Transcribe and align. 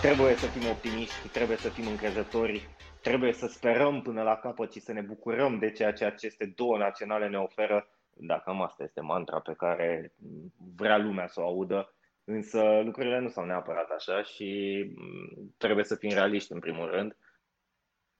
Trebuie 0.00 0.34
să 0.34 0.46
fim 0.46 0.70
optimiști, 0.70 1.28
trebuie 1.28 1.56
să 1.56 1.68
fim 1.68 1.86
încrezători, 1.86 2.68
trebuie 3.02 3.32
să 3.32 3.46
sperăm 3.46 4.02
până 4.02 4.22
la 4.22 4.36
capăt 4.36 4.72
și 4.72 4.80
să 4.80 4.92
ne 4.92 5.00
bucurăm 5.00 5.58
de 5.58 5.70
ceea 5.70 5.92
ce 5.92 6.04
aceste 6.04 6.52
două 6.56 6.78
naționale 6.78 7.28
ne 7.28 7.38
oferă. 7.38 7.88
Dacă 8.14 8.50
asta 8.50 8.82
este 8.82 9.00
mantra 9.00 9.40
pe 9.40 9.54
care 9.56 10.12
vrea 10.76 10.98
lumea 10.98 11.26
să 11.26 11.40
o 11.40 11.44
audă, 11.44 11.94
însă 12.24 12.80
lucrurile 12.84 13.18
nu 13.18 13.28
s-au 13.28 13.44
neapărat 13.44 13.90
așa 13.90 14.22
și 14.22 14.82
mm, 14.94 15.54
trebuie 15.56 15.84
să 15.84 15.94
fim 15.94 16.10
realiști 16.10 16.52
în 16.52 16.58
primul 16.58 16.90
rând. 16.90 17.16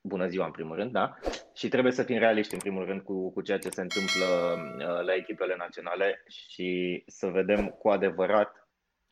Bună 0.01 0.27
ziua 0.27 0.45
în 0.47 0.53
primul 0.53 0.77
rând, 0.77 0.93
da? 0.93 1.19
Și 1.55 1.69
trebuie 1.69 1.93
să 1.93 2.03
fim 2.03 2.19
realiști 2.19 2.55
în 2.55 2.61
primul 2.61 2.85
rând 2.85 3.01
cu, 3.01 3.33
cu 3.33 3.43
ceea 3.43 3.59
ce 3.59 3.69
se 3.69 3.81
întâmplă 3.81 4.27
uh, 4.27 5.05
la 5.05 5.15
echipele 5.15 5.55
naționale 5.59 6.23
și 6.27 7.03
să 7.07 7.27
vedem 7.27 7.69
cu 7.69 7.89
adevărat 7.89 8.58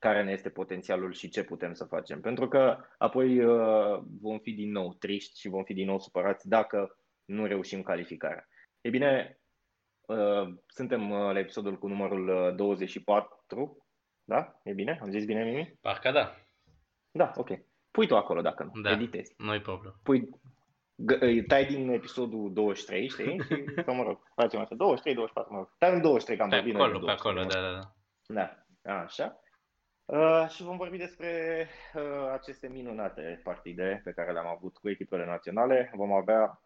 care 0.06 0.22
ne 0.22 0.32
este 0.32 0.50
potențialul 0.50 1.12
și 1.12 1.28
ce 1.28 1.44
putem 1.44 1.74
să 1.74 1.84
facem. 1.84 2.20
Pentru 2.20 2.48
că 2.48 2.78
apoi 2.98 3.44
uh, 3.44 4.02
vom 4.20 4.38
fi 4.38 4.52
din 4.52 4.70
nou 4.70 4.94
triști 4.94 5.40
și 5.40 5.48
vom 5.48 5.64
fi 5.64 5.74
din 5.74 5.86
nou 5.86 5.98
supărați 5.98 6.48
dacă 6.48 6.98
nu 7.24 7.46
reușim 7.46 7.82
calificarea. 7.82 8.48
E 8.80 8.88
bine, 8.88 9.40
uh, 10.08 10.54
suntem 10.66 11.10
uh, 11.10 11.32
la 11.32 11.38
episodul 11.38 11.78
cu 11.78 11.88
numărul 11.88 12.54
24, 12.56 13.86
da? 14.24 14.60
E 14.62 14.72
bine? 14.72 14.98
Am 15.02 15.10
zis 15.10 15.24
bine, 15.24 15.44
Mimi? 15.44 15.78
Parcă 15.80 16.10
da. 16.10 16.36
Da, 17.10 17.32
ok. 17.34 17.48
Pui 17.90 18.06
tu 18.06 18.16
acolo 18.16 18.40
dacă 18.40 18.70
nu, 18.74 18.80
da, 18.80 18.90
editezi. 18.90 19.34
nu-i 19.38 19.60
problemă. 19.60 19.94
Pui, 20.02 20.28
tai 21.46 21.64
din 21.64 21.88
episodul 21.88 22.52
23, 22.52 23.08
știi? 23.08 23.40
Și, 23.46 23.64
sau 23.84 23.94
mă 23.94 24.02
rog, 24.02 24.20
facem 24.34 24.60
așa, 24.60 24.74
23, 24.74 25.14
24, 25.14 25.52
mă 25.52 25.58
rog. 25.58 25.74
Tai 25.78 25.92
în 25.92 26.00
23, 26.00 26.36
că 26.36 26.42
am 26.42 26.48
vorbit. 26.48 26.72
Pe 26.72 26.82
acolo, 26.82 26.98
pe 27.04 27.10
acolo, 27.10 27.44
da, 27.44 27.60
da, 27.60 27.72
da. 27.72 28.56
Da, 28.82 29.00
așa. 29.00 29.40
Uh, 30.06 30.48
și 30.48 30.62
vom 30.62 30.76
vorbi 30.76 30.96
despre 30.96 31.66
uh, 31.94 32.30
aceste 32.32 32.68
minunate 32.68 33.40
partide 33.44 34.00
pe 34.04 34.12
care 34.12 34.32
le-am 34.32 34.46
avut 34.46 34.76
cu 34.76 34.88
echipele 34.88 35.24
naționale. 35.24 35.92
Vom 35.94 36.12
avea 36.12 36.60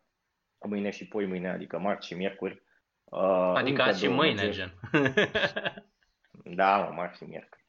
mâine 0.58 0.90
și 0.90 1.08
poi 1.08 1.26
mâine, 1.26 1.50
adică 1.50 1.78
marți 1.78 2.06
și 2.06 2.14
miercuri. 2.14 2.62
Uh, 3.04 3.52
adică 3.54 3.82
azi 3.82 4.02
și 4.02 4.08
mâine, 4.08 4.50
gen. 4.50 4.74
da, 6.60 6.76
mă, 6.76 6.92
marți 6.94 7.16
și 7.16 7.24
miercuri. 7.24 7.64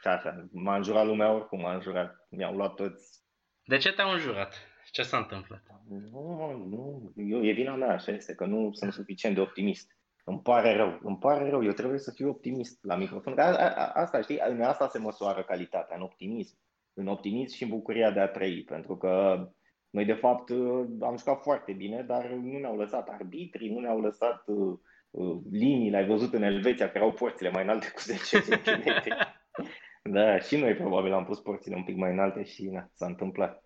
Și 0.00 0.08
așa, 0.08 0.48
m-a 0.52 0.76
înjurat 0.76 1.06
lumea 1.06 1.32
oricum, 1.32 1.60
m-a 1.60 1.74
înjurat. 1.74 2.26
Mi-au 2.28 2.54
luat 2.54 2.74
toți. 2.74 3.22
De 3.64 3.76
ce 3.76 3.92
te-au 3.92 4.10
înjurat? 4.10 4.54
Ce 4.90 5.02
s-a 5.02 5.16
întâmplat? 5.16 5.62
Nu, 5.88 6.66
nu, 6.68 7.12
eu, 7.16 7.44
e 7.44 7.52
vina 7.52 7.74
mea, 7.74 7.92
așa 7.92 8.12
este, 8.12 8.34
că 8.34 8.44
nu 8.44 8.72
sunt 8.72 8.92
suficient 8.92 9.34
de 9.34 9.40
optimist. 9.40 9.98
Îmi 10.30 10.40
pare 10.40 10.76
rău, 10.76 10.98
îmi 11.02 11.18
pare 11.18 11.50
rău, 11.50 11.64
eu 11.64 11.72
trebuie 11.72 11.98
să 11.98 12.10
fiu 12.10 12.28
optimist 12.28 12.84
la 12.84 12.96
microfon. 12.96 13.38
A, 13.38 13.56
a, 13.56 13.90
asta, 13.94 14.20
știi, 14.20 14.40
în 14.48 14.62
asta 14.62 14.88
se 14.88 14.98
măsoară 14.98 15.42
calitatea, 15.42 15.96
în 15.96 16.02
optimism. 16.02 16.58
În 16.94 17.06
optimism 17.06 17.56
și 17.56 17.62
în 17.62 17.68
bucuria 17.68 18.10
de 18.10 18.20
a 18.20 18.28
trăi, 18.28 18.64
pentru 18.64 18.96
că 18.96 19.44
noi, 19.90 20.04
de 20.04 20.12
fapt, 20.12 20.50
am 21.00 21.16
jucat 21.16 21.42
foarte 21.42 21.72
bine, 21.72 22.02
dar 22.02 22.30
nu 22.30 22.58
ne-au 22.58 22.76
lăsat 22.76 23.08
arbitrii, 23.08 23.72
nu 23.72 23.80
ne-au 23.80 24.00
lăsat 24.00 24.42
uh, 24.46 24.78
uh 25.10 25.40
linii, 25.50 25.94
ai 25.94 26.06
văzut 26.06 26.34
în 26.34 26.42
Elveția, 26.42 26.90
că 26.90 26.98
erau 26.98 27.12
porțile 27.12 27.50
mai 27.50 27.62
înalte 27.62 27.90
cu 27.94 28.00
10 28.00 28.38
cm. 28.40 28.82
da, 30.14 30.38
și 30.38 30.56
noi 30.56 30.74
probabil 30.74 31.12
am 31.12 31.24
pus 31.24 31.40
porțile 31.40 31.76
un 31.76 31.84
pic 31.84 31.96
mai 31.96 32.12
înalte 32.12 32.44
și 32.44 32.68
na, 32.68 32.90
s-a 32.94 33.06
întâmplat. 33.06 33.64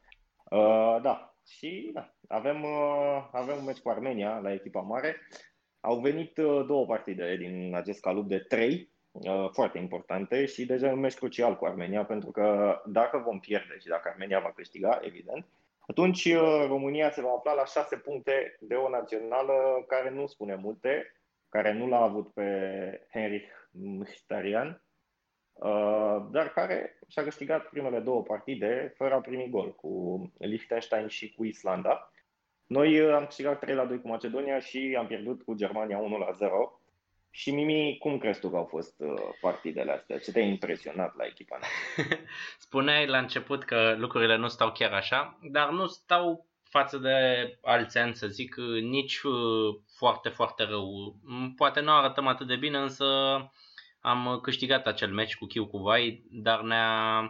Uh, 0.51 0.99
da, 1.03 1.35
și 1.47 1.91
da, 1.95 2.15
avem, 2.29 2.63
uh, 2.63 3.29
avem 3.33 3.57
un 3.59 3.65
meci 3.65 3.81
cu 3.81 3.89
Armenia 3.89 4.39
la 4.39 4.53
echipa 4.53 4.81
mare. 4.81 5.17
Au 5.85 5.99
venit 5.99 6.37
uh, 6.37 6.65
două 6.67 6.87
partide 6.87 7.37
din 7.37 7.75
acest 7.75 8.01
calup 8.01 8.29
de 8.29 8.39
trei, 8.39 8.89
uh, 9.13 9.49
foarte 9.53 9.79
importante 9.79 10.47
și 10.47 10.67
deja 10.67 10.93
un 10.93 10.99
meci 10.99 11.15
crucial 11.15 11.57
cu 11.57 11.65
Armenia, 11.65 12.05
pentru 12.05 12.31
că 12.31 12.81
dacă 12.87 13.19
vom 13.19 13.41
pierde 13.41 13.77
și 13.81 13.87
dacă 13.87 14.09
Armenia 14.09 14.41
va 14.41 14.53
câștiga, 14.53 15.01
evident, 15.03 15.47
atunci 15.87 16.25
uh, 16.25 16.65
România 16.67 17.11
se 17.11 17.21
va 17.21 17.31
afla 17.37 17.53
la 17.53 17.65
șase 17.65 17.97
puncte 17.97 18.57
de 18.61 18.75
o 18.75 18.89
națională 18.89 19.85
care 19.87 20.11
nu 20.11 20.27
spune 20.27 20.55
multe, 20.55 21.13
care 21.49 21.73
nu 21.73 21.87
l-a 21.87 22.03
avut 22.03 22.33
pe 22.33 22.51
Henrich 23.13 23.51
Mkhitaryan, 23.71 24.83
dar 26.31 26.53
care 26.55 26.99
și-a 27.09 27.23
câștigat 27.23 27.69
primele 27.69 27.99
două 27.99 28.23
partide 28.23 28.93
fără 28.97 29.15
a 29.15 29.21
primi 29.21 29.49
gol, 29.51 29.75
cu 29.75 30.23
Liechtenstein 30.39 31.07
și 31.07 31.35
cu 31.35 31.45
Islanda. 31.45 32.13
Noi 32.75 33.01
uh, 33.01 33.15
am 33.15 33.25
câștigat 33.25 33.59
3 33.59 33.75
la 33.75 33.85
2 33.85 34.01
cu 34.01 34.09
Macedonia 34.09 34.61
și 34.61 34.97
am 34.99 35.07
pierdut 35.07 35.43
cu 35.43 35.55
Germania 35.55 35.99
1 35.99 36.19
la 36.19 36.31
0. 36.33 36.81
Și 37.31 37.51
Mimi, 37.51 37.97
cum 37.99 38.19
crezi 38.19 38.41
tu 38.41 38.51
că 38.51 38.57
au 38.57 38.65
fost 38.65 38.95
uh, 38.99 39.15
partidele 39.41 39.93
astea? 39.93 40.19
Ce 40.19 40.33
te-a 40.33 40.43
impresionat 40.43 41.17
la 41.17 41.25
echipa 41.25 41.59
Spuneai 42.67 43.07
la 43.07 43.19
început 43.19 43.65
că 43.65 43.95
lucrurile 43.99 44.37
nu 44.37 44.49
stau 44.49 44.73
chiar 44.73 44.93
așa, 44.93 45.39
dar 45.43 45.71
nu 45.71 45.87
stau 45.87 46.47
față 46.63 46.99
de 46.99 47.15
alți 47.63 47.99
ani, 47.99 48.15
să 48.15 48.27
zic, 48.27 48.55
nici 48.81 49.21
uh, 49.21 49.75
foarte, 49.97 50.29
foarte 50.29 50.65
rău. 50.65 51.17
Mm, 51.23 51.55
poate 51.55 51.81
nu 51.81 51.93
arătăm 51.93 52.27
atât 52.27 52.47
de 52.47 52.57
bine, 52.57 52.79
însă 52.79 53.05
am 54.01 54.39
câștigat 54.43 54.87
acel 54.87 55.13
meci 55.13 55.37
cu 55.37 55.47
Chiu 55.47 55.69
Vai, 55.73 56.25
dar 56.31 56.63
ne-a 56.63 57.21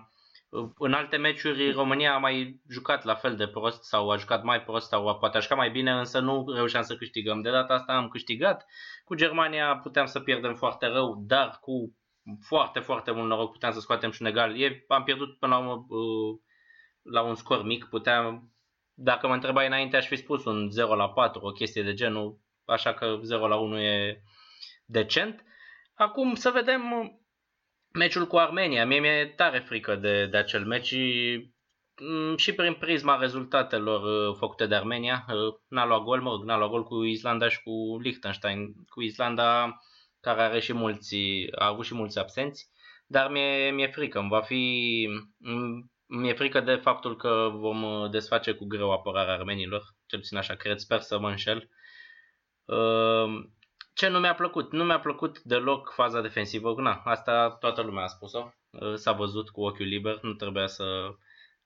în 0.78 0.92
alte 0.92 1.16
meciuri 1.16 1.70
România 1.70 2.14
a 2.14 2.18
mai 2.18 2.60
jucat 2.68 3.04
la 3.04 3.14
fel 3.14 3.36
de 3.36 3.48
prost 3.48 3.82
sau 3.82 4.10
a 4.10 4.16
jucat 4.16 4.42
mai 4.42 4.62
prost 4.62 4.88
sau 4.88 5.18
poate 5.18 5.36
a 5.36 5.40
jucat 5.40 5.56
mai 5.56 5.70
bine, 5.70 5.92
însă 5.92 6.20
nu 6.20 6.44
reușeam 6.54 6.82
să 6.82 6.96
câștigăm. 6.96 7.40
De 7.40 7.50
data 7.50 7.74
asta 7.74 7.92
am 7.92 8.08
câștigat. 8.08 8.66
Cu 9.04 9.14
Germania 9.14 9.76
puteam 9.76 10.06
să 10.06 10.20
pierdem 10.20 10.54
foarte 10.54 10.86
rău, 10.86 11.24
dar 11.26 11.58
cu 11.60 11.96
foarte, 12.40 12.80
foarte 12.80 13.10
mult 13.10 13.28
noroc 13.28 13.52
puteam 13.52 13.72
să 13.72 13.80
scoatem 13.80 14.10
și 14.10 14.22
un 14.22 14.28
egal. 14.28 14.60
E, 14.60 14.84
am 14.88 15.02
pierdut 15.02 15.38
până 15.38 15.54
la 15.54 15.60
urmă 15.60 15.84
uh, 15.88 16.38
la 17.02 17.22
un 17.22 17.34
scor 17.34 17.64
mic. 17.64 17.84
Puteam, 17.84 18.52
dacă 18.94 19.26
mă 19.26 19.34
întrebai 19.34 19.66
înainte, 19.66 19.96
aș 19.96 20.06
fi 20.06 20.16
spus 20.16 20.44
un 20.44 20.70
0 20.70 20.94
la 20.94 21.08
4, 21.10 21.40
o 21.46 21.50
chestie 21.50 21.82
de 21.82 21.94
genul, 21.94 22.38
așa 22.64 22.94
că 22.94 23.18
0 23.22 23.46
la 23.46 23.56
1 23.56 23.80
e 23.80 24.22
decent. 24.84 25.44
Acum 25.94 26.34
să 26.34 26.50
vedem 26.50 26.82
meciul 27.94 28.26
cu 28.26 28.36
Armenia. 28.36 28.86
Mie 28.86 29.00
mi-e 29.00 29.32
tare 29.36 29.58
frică 29.58 29.94
de, 29.96 30.26
de 30.26 30.36
acel 30.36 30.64
meci 30.64 30.86
și, 30.86 31.52
mm, 32.00 32.36
și 32.36 32.52
prin 32.54 32.74
prisma 32.74 33.16
rezultatelor 33.16 34.28
uh, 34.28 34.36
făcute 34.38 34.66
de 34.66 34.74
Armenia. 34.74 35.24
Uh, 35.28 35.54
n-a 35.68 35.86
luat 35.86 36.02
gol, 36.02 36.20
mă 36.20 36.30
rog, 36.30 36.44
n-a 36.44 36.56
luat 36.56 36.70
gol 36.70 36.84
cu 36.84 37.02
Islanda 37.02 37.48
și 37.48 37.62
cu 37.62 37.98
Liechtenstein. 38.02 38.74
Cu 38.88 39.02
Islanda 39.02 39.78
care 40.20 40.42
are 40.42 40.60
și 40.60 40.72
mulți, 40.72 41.16
a 41.58 41.66
avut 41.66 41.84
și 41.84 41.94
mulți 41.94 42.18
absenți, 42.18 42.70
dar 43.06 43.30
mi-e, 43.30 43.70
mi-e 43.70 43.86
frică, 43.86 44.18
îmi 44.18 44.28
va 44.28 44.40
fi, 44.40 45.08
mm, 45.38 45.92
mi-e 46.06 46.32
frică 46.32 46.60
de 46.60 46.74
faptul 46.74 47.16
că 47.16 47.50
vom 47.54 47.82
uh, 47.82 48.10
desface 48.10 48.52
cu 48.52 48.64
greu 48.64 48.92
apărarea 48.92 49.34
armenilor, 49.34 49.82
cel 50.06 50.18
puțin 50.18 50.36
așa 50.36 50.54
cred, 50.54 50.78
sper 50.78 51.00
să 51.00 51.18
mă 51.18 51.28
înșel. 51.28 51.68
Ce 53.94 54.08
nu 54.08 54.18
mi-a 54.18 54.34
plăcut? 54.34 54.72
Nu 54.72 54.84
mi-a 54.84 55.00
plăcut 55.00 55.40
deloc 55.42 55.92
faza 55.92 56.20
defensivă. 56.20 56.74
Na, 56.76 57.02
asta 57.04 57.50
toată 57.50 57.82
lumea 57.82 58.04
a 58.04 58.06
spus-o. 58.06 58.52
Uh, 58.70 58.94
s-a 58.94 59.12
văzut 59.12 59.50
cu 59.50 59.64
ochiul 59.64 59.86
liber. 59.86 60.18
Nu 60.22 60.32
trebuia 60.32 60.66
să 60.66 60.84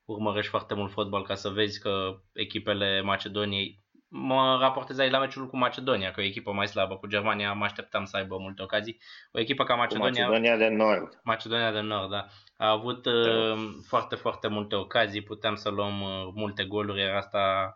urmărești 0.04 0.50
foarte 0.50 0.74
mult 0.74 0.92
fotbal 0.92 1.22
ca 1.22 1.34
să 1.34 1.48
vezi 1.48 1.80
că 1.80 2.20
echipele 2.32 3.00
Macedoniei 3.00 3.86
mă 4.08 4.58
raportez 4.60 4.98
aici 4.98 5.10
la 5.10 5.18
meciul 5.18 5.46
cu 5.46 5.56
Macedonia, 5.56 6.10
că 6.10 6.20
e 6.20 6.24
o 6.24 6.26
echipă 6.26 6.52
mai 6.52 6.66
slabă. 6.66 6.96
Cu 6.96 7.06
Germania 7.06 7.52
mă 7.52 7.64
așteptam 7.64 8.04
să 8.04 8.16
aibă 8.16 8.36
multe 8.38 8.62
ocazii. 8.62 9.00
O 9.32 9.38
echipă 9.38 9.64
ca 9.64 9.74
Macedonia... 9.74 10.24
Cu 10.24 10.30
Macedonia 10.30 10.56
de 10.56 10.74
Nord. 10.74 11.20
Macedonia 11.24 11.72
de 11.72 11.80
Nord, 11.80 12.10
da. 12.10 12.26
A 12.56 12.70
avut 12.70 13.06
uh, 13.06 13.58
foarte, 13.86 14.14
foarte 14.14 14.48
multe 14.48 14.74
ocazii. 14.74 15.22
Puteam 15.22 15.54
să 15.54 15.70
luăm 15.70 16.00
uh, 16.00 16.28
multe 16.34 16.64
goluri, 16.64 17.00
iar 17.00 17.14
asta 17.14 17.72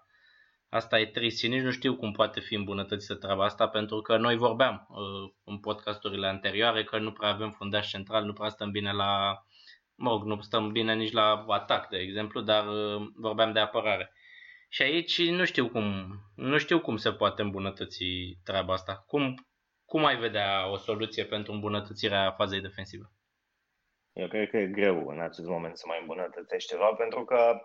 Asta 0.74 0.98
e 0.98 1.06
trist 1.06 1.38
și 1.38 1.48
nici 1.48 1.62
nu 1.62 1.70
știu 1.70 1.96
cum 1.96 2.12
poate 2.12 2.40
fi 2.40 2.54
îmbunătățită 2.54 3.14
treaba 3.14 3.44
asta, 3.44 3.68
pentru 3.68 4.00
că 4.00 4.16
noi 4.16 4.36
vorbeam 4.36 4.86
uh, 4.88 5.32
în 5.44 5.58
podcasturile 5.58 6.26
anterioare 6.26 6.84
că 6.84 6.98
nu 6.98 7.12
prea 7.12 7.28
avem 7.28 7.50
fundaș 7.50 7.88
central, 7.88 8.24
nu 8.24 8.32
prea 8.32 8.48
stăm 8.48 8.70
bine 8.70 8.92
la, 8.92 9.42
mă 9.94 10.10
rog, 10.10 10.24
nu 10.24 10.40
stăm 10.40 10.72
bine 10.72 10.94
nici 10.94 11.12
la 11.12 11.44
atac, 11.48 11.88
de 11.88 11.98
exemplu, 11.98 12.40
dar 12.40 12.66
uh, 12.66 13.02
vorbeam 13.14 13.52
de 13.52 13.58
apărare. 13.58 14.12
Și 14.68 14.82
aici 14.82 15.30
nu 15.30 15.44
știu 15.44 15.68
cum, 15.68 16.14
nu 16.36 16.58
știu 16.58 16.80
cum 16.80 16.96
se 16.96 17.12
poate 17.12 17.42
îmbunătăți 17.42 18.04
treaba 18.44 18.72
asta. 18.72 19.04
Cum, 19.06 19.34
cum 19.84 20.04
ai 20.04 20.16
vedea 20.16 20.70
o 20.70 20.76
soluție 20.76 21.24
pentru 21.24 21.52
îmbunătățirea 21.52 22.30
fazei 22.30 22.60
defensive? 22.60 23.12
Eu 24.12 24.28
cred 24.28 24.50
că 24.50 24.56
e 24.56 24.66
greu 24.66 25.06
în 25.08 25.20
acest 25.20 25.48
moment 25.48 25.76
să 25.76 25.84
mai 25.86 25.98
îmbunătățești 26.00 26.70
ceva, 26.70 26.92
pentru 26.92 27.24
că 27.24 27.60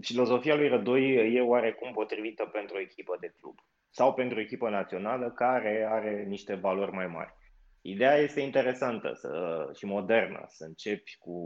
filozofia 0.00 0.54
lui 0.54 0.68
Rădoi 0.68 1.34
e 1.34 1.40
oarecum 1.40 1.92
potrivită 1.92 2.44
pentru 2.44 2.76
o 2.76 2.80
echipă 2.80 3.16
de 3.20 3.34
club 3.40 3.58
sau 3.90 4.14
pentru 4.14 4.38
o 4.38 4.40
echipă 4.40 4.68
națională 4.68 5.30
care 5.30 5.86
are 5.90 6.24
niște 6.28 6.54
valori 6.54 6.92
mai 6.92 7.06
mari. 7.06 7.34
Ideea 7.82 8.16
este 8.16 8.40
interesantă 8.40 9.12
să, 9.14 9.30
și 9.76 9.84
modernă, 9.84 10.44
să 10.48 10.64
începi 10.64 11.16
cu 11.18 11.36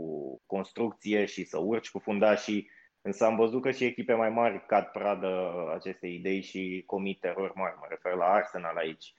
construcție 0.45 1.25
și 1.25 1.43
să 1.43 1.57
urci 1.57 1.91
cu 1.91 1.99
fundașii, 1.99 2.69
însă 3.01 3.25
am 3.25 3.35
văzut 3.35 3.61
că 3.61 3.71
și 3.71 3.83
echipe 3.83 4.13
mai 4.13 4.29
mari 4.29 4.65
cad 4.65 4.85
pradă 4.85 5.53
acestei 5.73 6.15
idei 6.15 6.41
și 6.41 6.83
comit 6.85 7.23
erori 7.23 7.53
mari. 7.55 7.75
Mă 7.79 7.85
refer 7.89 8.13
la 8.13 8.25
Arsenal 8.25 8.75
aici. 8.77 9.15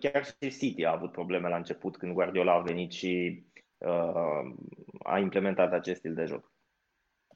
Chiar 0.00 0.24
și 0.24 0.58
City 0.58 0.84
a 0.84 0.92
avut 0.92 1.12
probleme 1.12 1.48
la 1.48 1.56
început 1.56 1.96
când 1.96 2.12
Guardiola 2.12 2.52
a 2.52 2.60
venit 2.60 2.92
și 2.92 3.44
uh, 3.78 4.52
a 5.02 5.18
implementat 5.18 5.72
acest 5.72 5.98
stil 5.98 6.14
de 6.14 6.24
joc. 6.24 6.52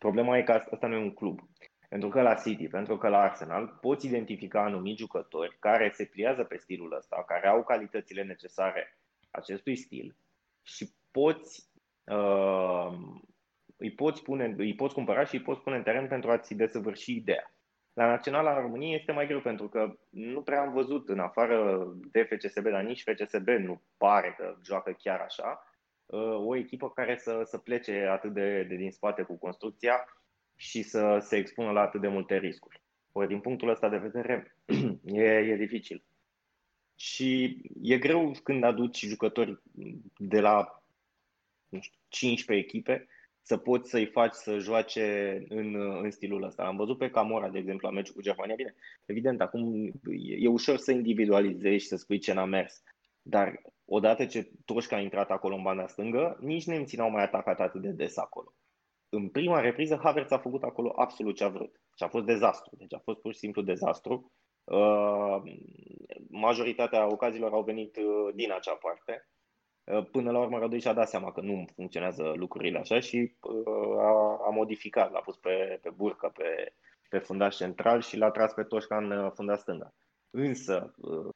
Problema 0.03 0.37
e 0.39 0.43
că 0.43 0.53
asta 0.53 0.87
nu 0.87 0.95
e 0.95 0.99
un 0.99 1.15
club. 1.15 1.41
Pentru 1.89 2.09
că 2.09 2.23
la 2.23 2.35
City, 2.35 2.69
pentru 2.69 2.97
că 2.97 3.09
la 3.09 3.19
Arsenal 3.19 3.79
poți 3.81 4.07
identifica 4.07 4.65
anumiți 4.65 5.01
jucători 5.01 5.57
care 5.59 5.91
se 5.95 6.05
pliază 6.05 6.45
pe 6.45 6.57
stilul 6.57 6.95
ăsta, 6.97 7.25
care 7.27 7.49
au 7.49 7.65
calitățile 7.65 8.23
necesare 8.23 8.99
acestui 9.31 9.77
stil 9.77 10.17
și 10.63 10.93
poți, 11.11 11.71
uh, 12.05 12.93
îi, 13.77 13.93
poți 13.93 14.23
pune, 14.23 14.55
îi 14.57 14.75
poți 14.75 14.95
cumpăra 14.95 15.25
și 15.25 15.35
îi 15.35 15.43
poți 15.43 15.61
pune 15.61 15.77
în 15.77 15.83
teren 15.83 16.09
pentru 16.09 16.31
a-ți 16.31 16.55
desăvârși 16.55 17.17
ideea. 17.17 17.55
La 17.93 18.07
Naționala 18.07 18.61
României 18.61 18.95
este 18.95 19.13
mai 19.13 19.27
greu 19.27 19.41
pentru 19.41 19.69
că 19.69 19.95
nu 20.11 20.43
prea 20.43 20.61
am 20.61 20.73
văzut 20.73 21.09
în 21.09 21.19
afară 21.19 21.87
de 22.11 22.23
FCSB, 22.23 22.69
dar 22.69 22.83
nici 22.83 23.03
FCSB 23.03 23.49
nu 23.49 23.83
pare 23.97 24.35
că 24.39 24.57
joacă 24.65 24.97
chiar 24.99 25.21
așa, 25.21 25.65
uh, 25.67 25.72
o 26.47 26.57
echipă 26.57 26.91
care 26.91 27.17
să, 27.17 27.43
să 27.45 27.59
plece 27.59 28.07
atât 28.11 28.33
de, 28.33 28.63
de 28.63 28.77
din 28.77 28.91
spate 28.91 29.23
cu 29.23 29.39
construcția 29.39 30.05
și 30.57 30.83
să 30.83 31.19
se 31.21 31.37
expună 31.37 31.71
la 31.71 31.81
atât 31.81 32.01
de 32.01 32.09
multe 32.09 32.39
riscuri. 32.39 32.83
Ori 33.13 33.29
din 33.29 33.41
punctul 33.41 33.69
ăsta 33.69 33.89
de 33.89 33.97
vedere 33.97 34.57
e, 35.05 35.23
e 35.23 35.57
dificil. 35.57 36.05
Și 36.97 37.61
e 37.83 37.99
greu 37.99 38.33
când 38.43 38.65
aduci 38.65 39.05
jucători 39.05 39.63
de 40.17 40.41
la 40.41 40.83
nu 41.69 41.81
știu, 41.81 41.99
15 42.09 42.67
echipe 42.67 43.09
să 43.43 43.57
poți 43.57 43.91
să-i 43.91 44.07
faci 44.07 44.33
să 44.33 44.59
joace 44.59 45.39
în, 45.49 45.75
în 46.03 46.11
stilul 46.11 46.43
ăsta. 46.43 46.63
Am 46.63 46.77
văzut 46.77 46.99
pe 46.99 47.11
Camora, 47.11 47.49
de 47.49 47.59
exemplu, 47.59 47.89
la 47.89 47.95
meciul 47.95 48.15
cu 48.15 48.21
Germania. 48.21 48.55
Bine, 48.55 48.75
evident, 49.05 49.41
acum 49.41 49.93
e 50.39 50.49
ușor 50.49 50.77
să 50.77 50.93
individualizezi 50.93 51.83
și 51.83 51.89
să 51.89 51.97
spui 51.97 52.19
ce 52.19 52.33
n-a 52.33 52.45
mers. 52.45 52.83
Dar 53.23 53.61
odată 53.85 54.27
ce 54.27 54.51
Toșca 54.65 54.97
a 54.97 55.01
intrat 55.01 55.31
acolo 55.31 55.55
în 55.55 55.63
banda 55.63 55.87
stângă, 55.87 56.37
nici 56.41 56.67
nemții 56.67 56.99
n-au 56.99 57.11
mai 57.11 57.23
atacat 57.23 57.61
atât 57.61 57.81
de 57.81 57.91
des 57.91 58.17
acolo. 58.17 58.53
În 59.09 59.29
prima 59.29 59.61
repriză, 59.61 60.01
Havertz 60.03 60.31
a 60.31 60.39
făcut 60.39 60.63
acolo 60.63 60.93
absolut 60.97 61.37
ce 61.37 61.45
a 61.45 61.49
vrut. 61.49 61.81
Și 61.97 62.03
a 62.03 62.09
fost 62.09 62.25
dezastru. 62.25 62.77
Deci 62.77 62.95
a 62.95 62.99
fost 62.99 63.21
pur 63.21 63.33
și 63.33 63.39
simplu 63.39 63.63
dezastru. 63.63 64.33
Uh, 64.65 65.43
majoritatea 66.29 67.07
ocazilor 67.07 67.53
au 67.53 67.63
venit 67.63 67.97
uh, 67.97 68.35
din 68.35 68.53
acea 68.53 68.75
parte. 68.75 69.29
Uh, 69.85 70.11
până 70.11 70.31
la 70.31 70.39
urmă, 70.39 70.59
Rădoi 70.59 70.81
și-a 70.81 70.93
dat 70.93 71.09
seama 71.09 71.33
că 71.33 71.41
nu 71.41 71.65
funcționează 71.75 72.33
lucrurile 72.37 72.79
așa 72.79 73.01
și 73.01 73.37
a, 73.99 74.39
a 74.47 74.51
modificat, 74.51 75.13
l-a 75.13 75.21
pus 75.21 75.37
pe, 75.37 75.79
pe 75.83 75.91
burcă, 75.91 76.33
pe, 76.35 76.75
pe 77.09 77.19
fundaș 77.19 77.57
central 77.57 78.01
și 78.01 78.17
l-a 78.17 78.31
tras 78.31 78.53
pe 78.53 78.63
Toșca 78.63 78.97
în 78.97 79.31
fundaș 79.35 79.59
stânga. 79.59 79.95
Însă, 80.35 80.95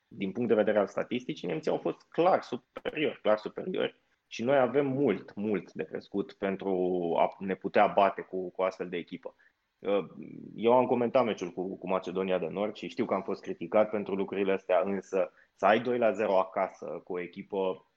din 0.08 0.32
punct 0.32 0.48
de 0.48 0.54
vedere 0.54 0.78
al 0.78 0.86
statisticii, 0.86 1.48
nemții 1.48 1.70
au 1.70 1.78
fost 1.78 2.02
clar 2.08 2.42
superiori, 2.42 3.20
clar 3.20 3.38
superiori 3.38 4.00
și 4.26 4.42
noi 4.42 4.58
avem 4.58 4.86
mult, 4.86 5.34
mult 5.34 5.72
de 5.72 5.84
crescut 5.84 6.32
pentru 6.32 6.70
a 7.18 7.36
ne 7.38 7.54
putea 7.54 7.86
bate 7.86 8.22
cu, 8.22 8.50
cu 8.50 8.62
astfel 8.62 8.88
de 8.88 8.96
echipă. 8.96 9.34
Uh, 9.78 10.06
eu 10.54 10.72
am 10.72 10.86
comentat 10.86 11.24
meciul 11.24 11.50
cu, 11.50 11.78
cu 11.78 11.88
Macedonia 11.88 12.38
de 12.38 12.46
Nord 12.46 12.76
și 12.76 12.88
știu 12.88 13.04
că 13.04 13.14
am 13.14 13.22
fost 13.22 13.42
criticat 13.42 13.90
pentru 13.90 14.14
lucrurile 14.14 14.52
astea, 14.52 14.80
însă 14.84 15.32
să 15.54 15.66
ai 15.66 15.80
2 15.80 15.98
la 15.98 16.12
0 16.12 16.38
acasă 16.38 17.00
cu 17.04 17.12
o 17.12 17.20
echipă, 17.20 17.90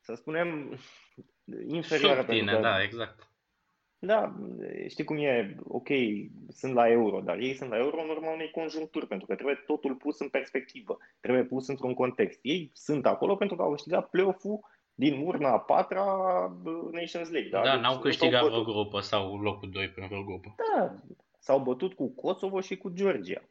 să 0.00 0.14
spunem, 0.14 0.78
inferioară. 1.66 2.20
Subtine, 2.20 2.52
că, 2.52 2.60
da, 2.60 2.82
exact. 2.82 3.30
Da, 3.98 4.34
știi 4.88 5.04
cum 5.04 5.16
e, 5.16 5.56
ok, 5.68 5.88
sunt 6.48 6.74
la 6.74 6.90
euro, 6.90 7.20
dar 7.20 7.38
ei 7.38 7.54
sunt 7.54 7.70
la 7.70 7.76
euro 7.76 8.02
în 8.02 8.08
urma 8.08 8.32
unei 8.32 8.50
conjuncturi, 8.50 9.06
pentru 9.06 9.26
că 9.26 9.34
trebuie 9.34 9.62
totul 9.66 9.94
pus 9.94 10.18
în 10.18 10.28
perspectivă, 10.28 10.96
trebuie 11.20 11.44
pus 11.44 11.68
într-un 11.68 11.94
context. 11.94 12.38
Ei 12.42 12.70
sunt 12.72 13.06
acolo 13.06 13.36
pentru 13.36 13.56
că 13.56 13.62
au 13.62 13.70
câștigat 13.70 14.08
play-off-ul 14.08 14.60
din 14.94 15.26
urna 15.26 15.52
a 15.52 15.58
patra 15.58 16.04
Nations 16.92 17.30
League. 17.30 17.50
Da, 17.50 17.62
da 17.62 17.72
deci 17.72 17.80
n-au 17.80 17.98
câștigat 17.98 18.44
vreo 18.44 18.62
grupă 18.62 19.00
sau 19.00 19.36
locul 19.36 19.70
2 19.70 19.88
pentru 19.88 20.14
vreo 20.14 20.24
grupă. 20.24 20.54
Da, 20.56 20.94
s-au 21.38 21.58
bătut 21.60 21.94
cu 21.94 22.14
Kosovo 22.14 22.60
și 22.60 22.76
cu 22.76 22.90
Georgia. 22.90 23.42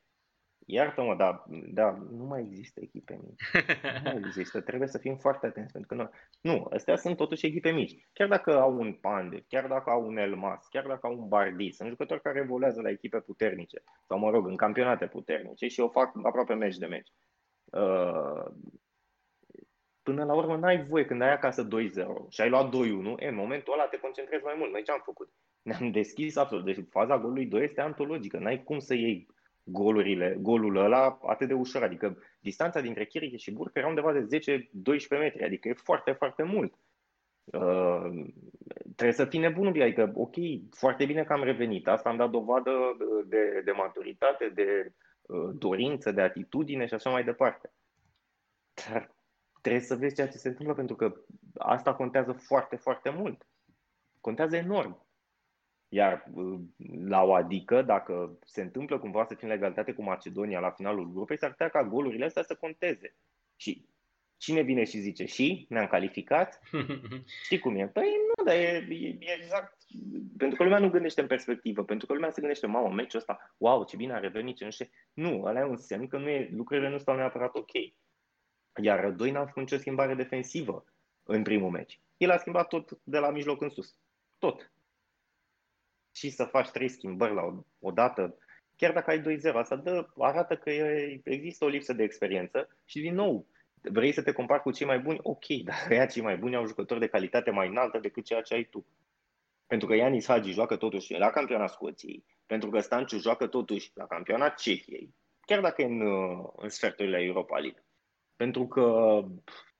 Iartă-mă, 0.65 1.15
dar 1.15 1.43
da, 1.73 1.97
nu 2.11 2.23
mai 2.23 2.41
există 2.41 2.79
echipe 2.83 3.19
mici. 3.23 3.41
Nu 3.83 4.01
mai 4.03 4.21
există. 4.25 4.61
Trebuie 4.61 4.87
să 4.87 4.97
fim 4.97 5.17
foarte 5.17 5.45
atenți. 5.45 5.71
Pentru 5.71 5.95
că 5.95 6.01
nu, 6.01 6.09
nu, 6.51 6.67
astea 6.73 6.95
sunt 6.95 7.17
totuși 7.17 7.45
echipe 7.45 7.71
mici. 7.71 8.07
Chiar 8.13 8.27
dacă 8.27 8.59
au 8.59 8.79
un 8.79 8.93
Pande, 8.93 9.45
chiar 9.47 9.67
dacă 9.67 9.89
au 9.89 10.05
un 10.05 10.17
Elmas, 10.17 10.67
chiar 10.69 10.85
dacă 10.85 11.07
au 11.07 11.17
un 11.17 11.27
Bardi, 11.27 11.71
sunt 11.71 11.89
jucători 11.89 12.21
care 12.21 12.39
evoluează 12.39 12.81
la 12.81 12.89
echipe 12.89 13.19
puternice. 13.19 13.83
Sau, 14.07 14.19
mă 14.19 14.29
rog, 14.29 14.47
în 14.47 14.55
campionate 14.55 15.07
puternice 15.07 15.67
și 15.67 15.79
o 15.79 15.89
fac 15.89 16.11
aproape 16.23 16.53
meci 16.53 16.77
de 16.77 16.85
meci. 16.85 17.09
Uh, 17.65 18.45
până 20.03 20.23
la 20.23 20.33
urmă 20.33 20.55
n-ai 20.55 20.85
voie 20.85 21.05
când 21.05 21.21
ai 21.21 21.31
acasă 21.31 21.67
2-0 21.67 21.69
și 22.29 22.41
ai 22.41 22.49
luat 22.49 22.67
2-1, 22.67 22.71
e, 23.17 23.27
în 23.27 23.35
momentul 23.35 23.73
ăla 23.73 23.87
te 23.87 23.97
concentrezi 23.97 24.43
mai 24.43 24.55
mult. 24.57 24.71
Noi 24.71 24.83
ce 24.83 24.91
am 24.91 25.01
făcut? 25.03 25.29
Ne-am 25.61 25.91
deschis 25.91 26.35
absolut. 26.35 26.65
Deci 26.65 26.85
faza 26.89 27.17
golului 27.17 27.45
2 27.45 27.63
este 27.63 27.81
antologică. 27.81 28.37
N-ai 28.37 28.63
cum 28.63 28.79
să 28.79 28.93
iei 28.93 29.27
golurile, 29.65 30.37
golul 30.39 30.75
ăla 30.75 31.19
atât 31.21 31.47
de 31.47 31.53
ușor. 31.53 31.83
Adică 31.83 32.17
distanța 32.39 32.81
dintre 32.81 33.05
Chiriche 33.05 33.37
și 33.37 33.51
Burcă 33.51 33.79
era 33.79 33.87
undeva 33.87 34.13
de 34.13 34.39
10-12 34.39 34.67
metri. 35.09 35.43
Adică 35.43 35.67
e 35.67 35.73
foarte, 35.73 36.11
foarte 36.11 36.43
mult. 36.43 36.73
Uh, 37.45 38.25
trebuie 38.81 39.11
să 39.11 39.25
fii 39.25 39.39
nebun, 39.39 39.67
adică, 39.67 40.11
ok, 40.15 40.35
foarte 40.69 41.05
bine 41.05 41.23
că 41.23 41.33
am 41.33 41.43
revenit. 41.43 41.87
Asta 41.87 42.09
am 42.09 42.17
dat 42.17 42.29
dovadă 42.29 42.71
de, 43.25 43.61
de 43.65 43.71
maturitate, 43.71 44.51
de 44.53 44.93
uh, 45.21 45.49
dorință, 45.53 46.11
de 46.11 46.21
atitudine 46.21 46.85
și 46.85 46.93
așa 46.93 47.09
mai 47.09 47.23
departe. 47.23 47.71
Dar 48.89 49.15
trebuie 49.61 49.83
să 49.83 49.95
vezi 49.95 50.15
ceea 50.15 50.27
ce 50.27 50.37
se 50.37 50.47
întâmplă 50.47 50.73
pentru 50.75 50.95
că 50.95 51.13
asta 51.57 51.95
contează 51.95 52.31
foarte, 52.31 52.75
foarte 52.75 53.09
mult. 53.09 53.47
Contează 54.21 54.55
enorm. 54.55 55.04
Iar 55.95 56.25
uh, 56.33 56.59
la 57.05 57.23
o 57.23 57.33
adică, 57.33 57.81
dacă 57.81 58.37
se 58.45 58.61
întâmplă 58.61 58.99
cumva 58.99 59.25
să 59.25 59.33
fie 59.33 59.47
în 59.47 59.53
legalitate 59.53 59.93
cu 59.93 60.03
Macedonia 60.03 60.59
la 60.59 60.71
finalul 60.71 61.11
grupei, 61.11 61.37
s-ar 61.37 61.49
putea 61.49 61.69
ca 61.69 61.83
golurile 61.83 62.25
astea 62.25 62.43
să 62.43 62.55
conteze. 62.55 63.15
Și 63.55 63.85
cine 64.37 64.61
vine 64.61 64.83
și 64.83 64.99
zice 64.99 65.25
și 65.25 65.65
ne-am 65.69 65.87
calificat? 65.87 66.59
Știi 67.45 67.59
cum 67.59 67.75
e? 67.75 67.87
Păi 67.87 68.15
nu, 68.27 68.43
dar 68.43 68.55
e, 68.55 68.87
e, 68.89 69.07
e 69.19 69.37
exact. 69.41 69.77
Pentru 70.37 70.57
că 70.57 70.63
lumea 70.63 70.79
nu 70.79 70.89
gândește 70.89 71.21
în 71.21 71.27
perspectivă, 71.27 71.83
pentru 71.83 72.07
că 72.07 72.13
lumea 72.13 72.31
se 72.31 72.39
gândește, 72.39 72.67
mamă, 72.67 72.93
meciul 72.93 73.19
ăsta, 73.19 73.55
wow, 73.57 73.83
ce 73.83 73.95
bine 73.95 74.13
a 74.13 74.19
revenit, 74.19 74.55
ce 74.55 74.63
nu 74.63 74.71
știu. 74.71 74.89
Nu, 75.13 75.43
ăla 75.43 75.59
e 75.59 75.63
un 75.63 75.77
semn 75.77 76.07
că 76.07 76.17
nu 76.17 76.29
e, 76.29 76.49
lucrurile 76.53 76.89
nu 76.89 76.97
stau 76.97 77.15
neapărat 77.15 77.55
ok. 77.55 77.71
Iar 78.81 78.99
Rădoi 78.99 79.31
n-a 79.31 79.45
făcut 79.45 79.61
nicio 79.61 79.77
schimbare 79.77 80.13
defensivă 80.13 80.85
în 81.23 81.43
primul 81.43 81.69
meci. 81.69 81.99
El 82.17 82.31
a 82.31 82.37
schimbat 82.37 82.67
tot 82.67 82.99
de 83.03 83.17
la 83.17 83.31
mijloc 83.31 83.61
în 83.61 83.69
sus. 83.69 83.95
Tot. 84.37 84.73
Și 86.15 86.29
să 86.29 86.43
faci 86.43 86.69
trei 86.69 86.87
schimbări 86.87 87.33
la 87.33 87.41
o, 87.41 87.63
o 87.79 87.91
dată, 87.91 88.37
chiar 88.75 88.93
dacă 88.93 89.09
ai 89.09 89.21
2-0, 89.21 89.53
asta 89.53 89.75
dă, 89.75 90.07
arată 90.17 90.55
că 90.55 90.69
e, 90.69 91.21
există 91.23 91.65
o 91.65 91.67
lipsă 91.67 91.93
de 91.93 92.03
experiență 92.03 92.77
și 92.85 92.99
din 92.99 93.13
nou, 93.13 93.47
vrei 93.81 94.11
să 94.11 94.21
te 94.21 94.31
compari 94.31 94.61
cu 94.61 94.71
cei 94.71 94.87
mai 94.87 94.99
buni? 94.99 95.19
Ok, 95.21 95.45
dar 95.67 95.91
ea 95.91 96.05
cei 96.05 96.21
mai 96.21 96.37
buni 96.37 96.55
au 96.55 96.65
jucători 96.65 96.99
de 96.99 97.07
calitate 97.07 97.51
mai 97.51 97.67
înaltă 97.67 97.99
decât 97.99 98.25
ceea 98.25 98.41
ce 98.41 98.53
ai 98.53 98.63
tu. 98.63 98.85
Pentru 99.67 99.87
că 99.87 99.95
Ianis 99.95 100.27
Hagi 100.27 100.51
joacă 100.51 100.75
totuși 100.75 101.13
la 101.13 101.29
campionat 101.29 101.69
Scoției, 101.69 102.25
pentru 102.45 102.69
că 102.69 102.79
Stanciu 102.79 103.17
joacă 103.17 103.47
totuși 103.47 103.91
la 103.93 104.05
campionat 104.05 104.55
Cehiei, 104.57 105.13
chiar 105.45 105.61
dacă 105.61 105.81
e 105.81 105.85
în, 105.85 106.01
în 106.55 106.69
sferturile 106.69 107.21
Europa 107.21 107.57
League. 107.57 107.83
Pentru 108.35 108.67
că 108.67 109.19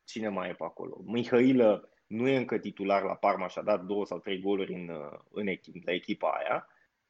cine 0.03 0.27
mai 0.27 0.49
e 0.49 0.53
pe 0.53 0.63
acolo? 0.63 1.01
Mihailă 1.05 1.89
nu 2.07 2.27
e 2.27 2.37
încă 2.37 2.57
titular 2.57 3.03
la 3.03 3.15
Parma 3.15 3.47
și 3.47 3.59
a 3.59 3.61
dat 3.61 3.83
două 3.83 4.05
sau 4.05 4.19
trei 4.19 4.41
goluri 4.41 4.73
în, 4.73 4.91
în 5.31 5.47
echip, 5.47 5.85
la 5.85 5.91
echipa 5.93 6.29
aia, 6.29 6.67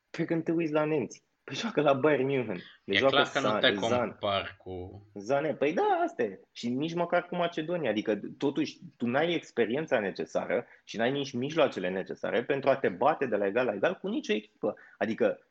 pe 0.09 0.25
când 0.25 0.43
te 0.43 0.51
uiți 0.51 0.73
la 0.73 0.85
nemți. 0.85 1.23
Păi 1.43 1.55
joacă 1.55 1.81
la 1.81 1.93
Bayern 1.93 2.25
München. 2.25 2.61
Le 2.83 2.95
e 2.95 2.97
joacă 2.97 3.15
clar 3.15 3.29
că 3.31 3.39
San, 3.39 3.53
nu 3.53 3.59
te 3.59 3.73
compar 3.73 4.55
cu... 4.57 5.05
Zane, 5.13 5.53
păi 5.53 5.73
da, 5.73 6.01
asta 6.03 6.23
e. 6.23 6.39
Și 6.51 6.69
nici 6.69 6.93
măcar 6.93 7.25
cu 7.25 7.35
Macedonia. 7.35 7.89
Adică 7.89 8.19
totuși 8.37 8.77
tu 8.97 9.05
n-ai 9.05 9.33
experiența 9.33 9.99
necesară 9.99 10.65
și 10.83 10.97
n-ai 10.97 11.11
nici 11.11 11.33
mijloacele 11.33 11.89
necesare 11.89 12.43
pentru 12.43 12.69
a 12.69 12.75
te 12.75 12.89
bate 12.89 13.25
de 13.25 13.35
la 13.35 13.45
egal 13.45 13.65
la 13.65 13.73
egal 13.73 13.95
cu 13.95 14.07
nicio 14.07 14.33
echipă. 14.33 14.75
Adică 14.97 15.47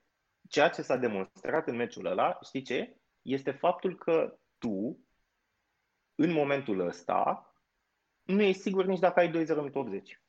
ceea 0.49 0.69
ce 0.69 0.83
s-a 0.83 0.97
demonstrat 0.97 1.69
în 1.69 1.77
meciul 1.77 2.07
ăla, 2.07 2.39
știi 2.43 2.63
ce? 2.63 2.97
Este 3.23 3.51
faptul 3.51 3.97
că 3.97 4.39
tu 4.59 4.99
în 6.15 6.33
momentul 6.33 6.87
ăsta, 6.87 7.54
nu 8.25 8.43
e 8.43 8.53
sigur 8.53 8.85
nici 8.85 8.99
dacă 8.99 9.21
ai 9.21 9.31
2-0 9.31 9.47
în 9.49 9.71
80. 9.73 10.21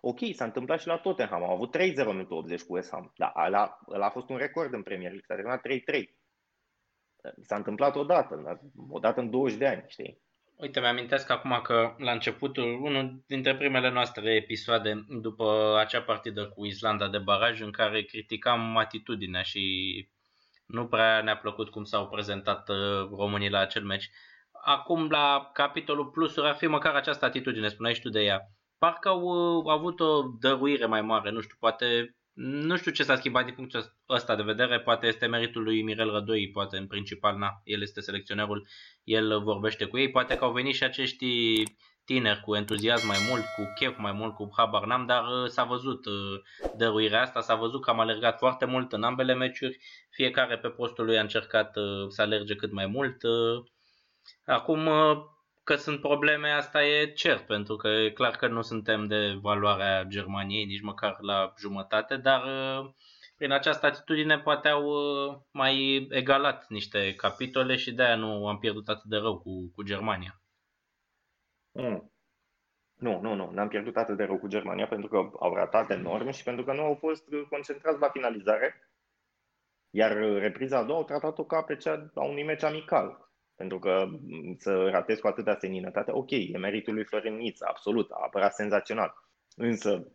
Ok, 0.00 0.18
s-a 0.32 0.44
întâmplat 0.44 0.80
și 0.80 0.86
la 0.86 0.98
Tottenham, 0.98 1.42
au 1.42 1.52
avut 1.52 1.76
3-0 1.76 1.80
în 1.94 2.26
80 2.28 2.62
cu 2.62 2.74
West 2.74 2.90
Ham, 2.90 3.12
dar 3.16 3.32
ăla, 3.46 3.78
ăla 3.88 4.06
a 4.06 4.10
fost 4.10 4.28
un 4.28 4.36
record 4.36 4.72
în 4.72 4.82
Premier 4.82 5.10
League, 5.10 5.26
s-a 5.26 5.34
terminat 5.34 5.60
3-3. 6.00 6.10
S-a 7.42 7.56
întâmplat 7.56 7.96
odată, 7.96 8.60
odată 8.88 9.20
în 9.20 9.30
20 9.30 9.58
de 9.58 9.66
ani, 9.66 9.84
știi? 9.86 10.20
Uite, 10.56 10.80
mi-amintesc 10.80 11.30
acum 11.30 11.60
că 11.62 11.94
la 11.98 12.12
începutul, 12.12 12.82
unul 12.82 13.24
dintre 13.26 13.56
primele 13.56 13.90
noastre 13.90 14.34
episoade 14.34 15.04
după 15.08 15.76
acea 15.78 16.02
partidă 16.02 16.48
cu 16.48 16.64
Islanda 16.64 17.08
de 17.08 17.18
baraj 17.18 17.60
în 17.60 17.70
care 17.70 18.02
criticam 18.02 18.76
atitudinea 18.76 19.42
și 19.42 20.08
nu 20.66 20.86
prea 20.86 21.22
ne-a 21.22 21.36
plăcut 21.36 21.70
cum 21.70 21.84
s-au 21.84 22.08
prezentat 22.08 22.68
uh, 22.68 23.08
românii 23.16 23.50
la 23.50 23.58
acel 23.58 23.84
meci 23.84 24.10
acum 24.64 25.08
la 25.10 25.50
capitolul 25.52 26.06
plusuri 26.06 26.46
ar 26.46 26.54
fi 26.54 26.66
măcar 26.66 26.94
această 26.94 27.24
atitudine, 27.24 27.68
spuneai 27.68 27.94
și 27.94 28.00
tu 28.00 28.08
de 28.08 28.20
ea. 28.20 28.40
Parcă 28.78 29.08
au, 29.08 29.30
au 29.30 29.68
avut 29.68 30.00
o 30.00 30.22
dăruire 30.40 30.86
mai 30.86 31.02
mare, 31.02 31.30
nu 31.30 31.40
știu, 31.40 31.56
poate 31.58 32.16
nu 32.34 32.76
știu 32.76 32.90
ce 32.90 33.02
s-a 33.02 33.16
schimbat 33.16 33.44
din 33.44 33.54
punctul 33.54 33.96
ăsta 34.08 34.36
de 34.36 34.42
vedere, 34.42 34.80
poate 34.80 35.06
este 35.06 35.26
meritul 35.26 35.62
lui 35.62 35.82
Mirel 35.82 36.10
Rădoi, 36.10 36.50
poate 36.50 36.76
în 36.76 36.86
principal, 36.86 37.36
na, 37.38 37.60
el 37.64 37.82
este 37.82 38.00
selecționerul, 38.00 38.68
el 39.04 39.42
vorbește 39.42 39.84
cu 39.84 39.98
ei, 39.98 40.10
poate 40.10 40.36
că 40.36 40.44
au 40.44 40.52
venit 40.52 40.74
și 40.74 40.84
acești 40.84 41.26
tineri 42.04 42.40
cu 42.40 42.54
entuziasm 42.54 43.06
mai 43.06 43.18
mult, 43.28 43.42
cu 43.56 43.62
chef 43.74 43.98
mai 43.98 44.12
mult, 44.12 44.34
cu 44.34 44.50
habar 44.56 44.84
n-am, 44.84 45.06
dar 45.06 45.24
uh, 45.24 45.48
s-a 45.48 45.64
văzut 45.64 46.06
uh, 46.06 46.40
dăruirea 46.70 47.20
asta, 47.22 47.40
s-a 47.40 47.54
văzut 47.54 47.82
că 47.82 47.90
am 47.90 48.00
alergat 48.00 48.38
foarte 48.38 48.64
mult 48.64 48.92
în 48.92 49.02
ambele 49.02 49.34
meciuri, 49.34 49.78
fiecare 50.10 50.58
pe 50.58 50.68
postul 50.68 51.04
lui 51.04 51.18
a 51.18 51.20
încercat 51.20 51.76
uh, 51.76 52.06
să 52.08 52.22
alerge 52.22 52.54
cât 52.54 52.72
mai 52.72 52.86
mult. 52.86 53.16
Acum 54.44 54.88
că 55.64 55.74
sunt 55.74 56.00
probleme, 56.00 56.50
asta 56.50 56.84
e 56.84 57.12
cert, 57.12 57.46
pentru 57.46 57.76
că 57.76 57.88
e 57.88 58.10
clar 58.10 58.36
că 58.36 58.48
nu 58.48 58.62
suntem 58.62 59.06
de 59.06 59.38
valoarea 59.40 60.04
Germaniei, 60.04 60.64
nici 60.64 60.82
măcar 60.82 61.16
la 61.20 61.52
jumătate, 61.58 62.16
dar 62.16 62.42
prin 63.36 63.50
această 63.50 63.86
atitudine 63.86 64.38
poate 64.38 64.68
au 64.68 64.86
mai 65.50 66.06
egalat 66.10 66.68
niște 66.68 67.14
capitole 67.14 67.76
și 67.76 67.92
de-aia 67.92 68.16
nu 68.16 68.48
am 68.48 68.58
pierdut 68.58 68.88
atât 68.88 69.04
de 69.04 69.16
rău 69.16 69.38
cu, 69.38 69.72
cu 69.74 69.82
Germania. 69.82 70.42
Mm. 71.72 72.12
Nu, 72.94 73.20
nu, 73.20 73.34
nu. 73.34 73.50
N-am 73.50 73.68
pierdut 73.68 73.96
atât 73.96 74.16
de 74.16 74.24
rău 74.24 74.38
cu 74.38 74.46
Germania 74.46 74.86
pentru 74.86 75.08
că 75.08 75.16
au 75.38 75.54
ratat 75.54 75.90
enorm 75.90 76.30
și 76.30 76.42
pentru 76.42 76.64
că 76.64 76.72
nu 76.72 76.82
au 76.82 76.94
fost 76.94 77.24
concentrați 77.48 78.00
la 78.00 78.08
finalizare. 78.08 78.90
Iar 79.90 80.12
repriza 80.16 80.78
a 80.78 80.84
doua 80.84 80.98
au 80.98 81.04
tratat-o 81.04 81.44
ca 81.44 81.62
pe 81.62 81.76
cea 81.76 82.10
a 82.14 82.24
unui 82.24 82.44
meci 82.44 82.62
amical. 82.62 83.31
Pentru 83.56 83.78
că 83.78 84.04
mm, 84.06 84.56
să 84.58 84.88
ratezi 84.88 85.20
cu 85.20 85.26
atâta 85.26 85.56
seninătate, 85.60 86.10
ok, 86.12 86.30
e 86.30 86.58
meritul 86.58 86.94
lui 86.94 87.04
Florin 87.04 87.34
Nița, 87.34 87.66
absolut, 87.68 88.10
a 88.10 88.20
apărat 88.22 88.54
senzațional. 88.54 89.14
Însă 89.56 90.12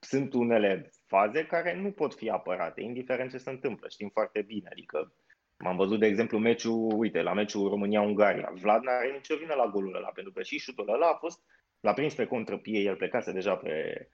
sunt 0.00 0.32
unele 0.32 0.92
faze 1.06 1.46
care 1.46 1.80
nu 1.80 1.90
pot 1.90 2.14
fi 2.14 2.30
apărate, 2.30 2.80
indiferent 2.80 3.30
ce 3.30 3.38
se 3.38 3.50
întâmplă. 3.50 3.88
Știm 3.88 4.08
foarte 4.08 4.42
bine, 4.42 4.68
adică 4.70 5.12
M-am 5.58 5.76
văzut, 5.76 5.98
de 5.98 6.06
exemplu, 6.06 6.38
meciul, 6.38 6.92
uite, 6.96 7.22
la 7.22 7.32
meciul 7.32 7.68
România-Ungaria. 7.68 8.52
Vlad 8.54 8.82
n 8.82 8.86
are 8.86 9.12
nicio 9.12 9.36
vină 9.36 9.54
la 9.54 9.66
golul 9.66 9.94
ăla, 9.94 10.08
pentru 10.08 10.32
că 10.32 10.42
și 10.42 10.58
șutul 10.58 10.88
ăla 10.88 11.06
a 11.06 11.14
fost, 11.14 11.40
l-a 11.80 11.92
prins 11.92 12.14
pe 12.14 12.26
contrapie, 12.26 12.80
el 12.80 12.96
plecase 12.96 13.32
deja 13.32 13.56
pe, 13.56 14.08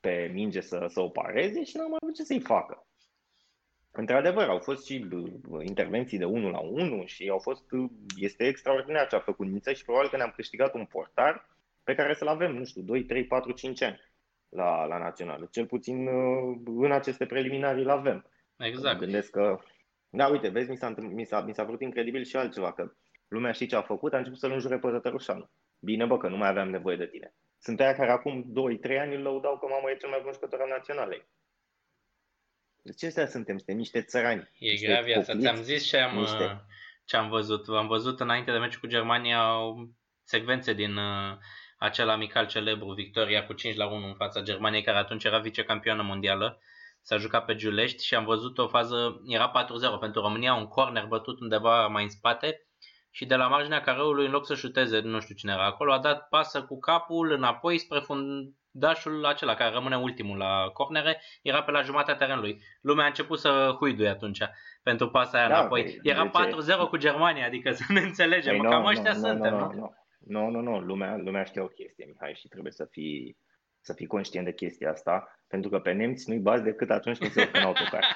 pe 0.00 0.30
minge 0.32 0.60
să, 0.60 0.86
să 0.88 1.00
o 1.00 1.08
pareze 1.08 1.64
și 1.64 1.76
n-am 1.76 1.88
mai 1.88 1.98
avut 2.02 2.14
ce 2.14 2.22
să-i 2.22 2.40
facă. 2.40 2.86
Într-adevăr, 3.98 4.48
au 4.48 4.58
fost 4.58 4.86
și 4.86 5.06
intervenții 5.60 6.18
de 6.18 6.24
1 6.24 6.50
la 6.50 6.58
1 6.58 7.04
și 7.06 7.28
au 7.28 7.38
fost, 7.38 7.64
este 8.16 8.46
extraordinar 8.46 9.06
ce 9.06 9.16
a 9.16 9.20
făcut 9.20 9.46
Niță 9.46 9.72
și 9.72 9.84
probabil 9.84 10.10
că 10.10 10.16
ne-am 10.16 10.32
câștigat 10.36 10.74
un 10.74 10.84
portar 10.84 11.48
pe 11.84 11.94
care 11.94 12.14
să-l 12.14 12.28
avem, 12.28 12.56
nu 12.56 12.64
știu, 12.64 12.82
2, 12.82 13.04
3, 13.04 13.24
4, 13.24 13.52
5 13.52 13.82
ani 13.82 14.00
la, 14.48 14.84
la 14.84 14.98
națională. 14.98 15.48
Cel 15.50 15.66
puțin 15.66 16.08
în 16.64 16.92
aceste 16.92 17.26
preliminari 17.26 17.82
îl 17.82 17.90
avem. 17.90 18.30
Exact. 18.56 18.94
Mă 18.94 19.00
gândesc 19.00 19.30
că 19.30 19.58
da, 20.10 20.26
uite, 20.26 20.48
vezi, 20.48 20.70
mi 20.70 20.76
s-a, 20.76 20.94
mi 20.98 21.24
s-a, 21.24 21.40
mi 21.40 21.54
s-a 21.54 21.64
vrut 21.64 21.80
incredibil 21.80 22.24
și 22.24 22.36
altceva, 22.36 22.72
că 22.72 22.92
lumea 23.28 23.52
știe 23.52 23.66
ce 23.66 23.76
a 23.76 23.82
făcut, 23.82 24.12
a 24.14 24.16
început 24.16 24.38
să-l 24.38 24.52
înjure 24.52 24.78
pe 24.78 24.90
Tătărușanu. 24.90 25.50
Bine, 25.78 26.04
bă, 26.04 26.16
că 26.16 26.28
nu 26.28 26.36
mai 26.36 26.48
aveam 26.48 26.70
nevoie 26.70 26.96
de 26.96 27.06
tine. 27.06 27.34
Sunt 27.58 27.80
aia 27.80 27.94
care 27.94 28.10
acum 28.10 28.52
2-3 28.92 28.98
ani 28.98 29.14
îl 29.14 29.22
lăudau 29.22 29.58
că 29.58 29.66
mamă 29.70 29.90
e 29.90 29.96
cel 29.96 30.08
mai 30.08 30.20
bun 30.22 30.32
jucător 30.32 30.60
al 30.60 30.68
naționalei. 30.68 31.26
Deci 32.86 32.96
ce 32.96 33.06
astea 33.06 33.26
suntem? 33.26 33.56
Suntem 33.56 33.76
niște 33.76 34.02
țărani. 34.02 34.50
E 34.58 34.70
niște 34.70 34.86
grea 34.86 35.00
viața. 35.00 35.38
Ți-am 35.38 35.62
zis 35.62 35.86
ce 35.86 35.98
am, 35.98 36.18
niște... 36.18 36.64
ce 37.04 37.16
am 37.16 37.28
văzut. 37.28 37.68
Am 37.68 37.86
văzut 37.86 38.20
înainte 38.20 38.50
de 38.50 38.58
meciul 38.58 38.80
cu 38.80 38.86
Germania 38.86 39.40
secvențe 40.22 40.72
din 40.72 40.96
uh, 40.96 41.36
acel 41.78 42.08
amical 42.08 42.46
celebru, 42.46 42.92
victoria 42.92 43.46
cu 43.46 43.52
5 43.52 43.76
la 43.76 43.86
1 43.86 44.06
în 44.06 44.14
fața 44.14 44.42
Germaniei, 44.42 44.82
care 44.82 44.98
atunci 44.98 45.24
era 45.24 45.38
vicecampioană 45.38 46.02
mondială 46.02 46.60
s-a 47.06 47.16
jucat 47.16 47.44
pe 47.44 47.54
Giulești 47.54 48.04
și 48.04 48.14
am 48.14 48.24
văzut 48.24 48.58
o 48.58 48.68
fază, 48.68 49.22
era 49.26 49.66
4-0 49.96 50.00
pentru 50.00 50.20
România, 50.20 50.54
un 50.54 50.66
corner 50.66 51.06
bătut 51.06 51.40
undeva 51.40 51.86
mai 51.86 52.02
în 52.02 52.08
spate 52.08 52.66
și 53.10 53.26
de 53.26 53.36
la 53.36 53.48
marginea 53.48 53.80
careului, 53.80 54.24
în 54.24 54.30
loc 54.30 54.46
să 54.46 54.54
șuteze, 54.54 55.00
nu 55.00 55.20
știu 55.20 55.34
cine 55.34 55.52
era 55.52 55.66
acolo, 55.66 55.92
a 55.92 55.98
dat 55.98 56.28
pasă 56.28 56.62
cu 56.62 56.78
capul 56.78 57.32
înapoi 57.32 57.78
spre 57.78 57.98
fundașul 58.76 59.24
acela 59.24 59.54
care 59.54 59.74
rămâne 59.74 59.96
ultimul 59.96 60.36
la 60.38 60.70
cornere, 60.72 61.20
era 61.42 61.62
pe 61.62 61.70
la 61.70 61.82
jumătatea 61.82 62.14
terenului. 62.14 62.62
Lumea 62.80 63.04
a 63.04 63.08
început 63.08 63.38
să 63.38 63.74
huiduie 63.78 64.08
atunci 64.08 64.40
pentru 64.82 65.10
pasa 65.10 65.38
aia 65.38 65.48
da, 65.48 65.58
înapoi. 65.58 65.82
Păi, 65.82 65.98
era 66.02 66.30
4-0 66.86 66.88
cu 66.88 66.96
Germania, 66.96 67.46
adică 67.46 67.70
să 67.70 67.84
ne 67.88 68.00
înțelegem, 68.00 68.56
păi, 68.56 68.68
cam 68.70 68.82
no, 68.82 68.88
ăștia 68.88 69.12
no, 69.12 69.18
suntem, 69.18 69.54
nu? 69.54 69.94
Nu, 70.20 70.48
nu, 70.48 70.50
nu, 70.50 70.60
nu, 70.60 70.80
lumea, 70.80 71.16
lumea 71.16 71.44
știe 71.44 71.60
o 71.60 71.66
chestie, 71.66 72.06
Mihai, 72.08 72.34
și 72.34 72.48
trebuie 72.48 72.72
să 72.72 72.84
fii 72.90 73.36
să 73.80 73.92
fii 73.92 74.06
conștient 74.06 74.46
de 74.46 74.52
chestia 74.52 74.90
asta, 74.90 75.40
pentru 75.48 75.70
că 75.70 75.78
pe 75.78 75.92
nemți 75.92 76.28
nu-i 76.28 76.38
bați 76.38 76.62
decât 76.62 76.90
atunci 76.90 77.18
când 77.18 77.30
se 77.30 77.40
urcă 77.40 77.58
în 77.58 77.64
autocar. 77.64 78.04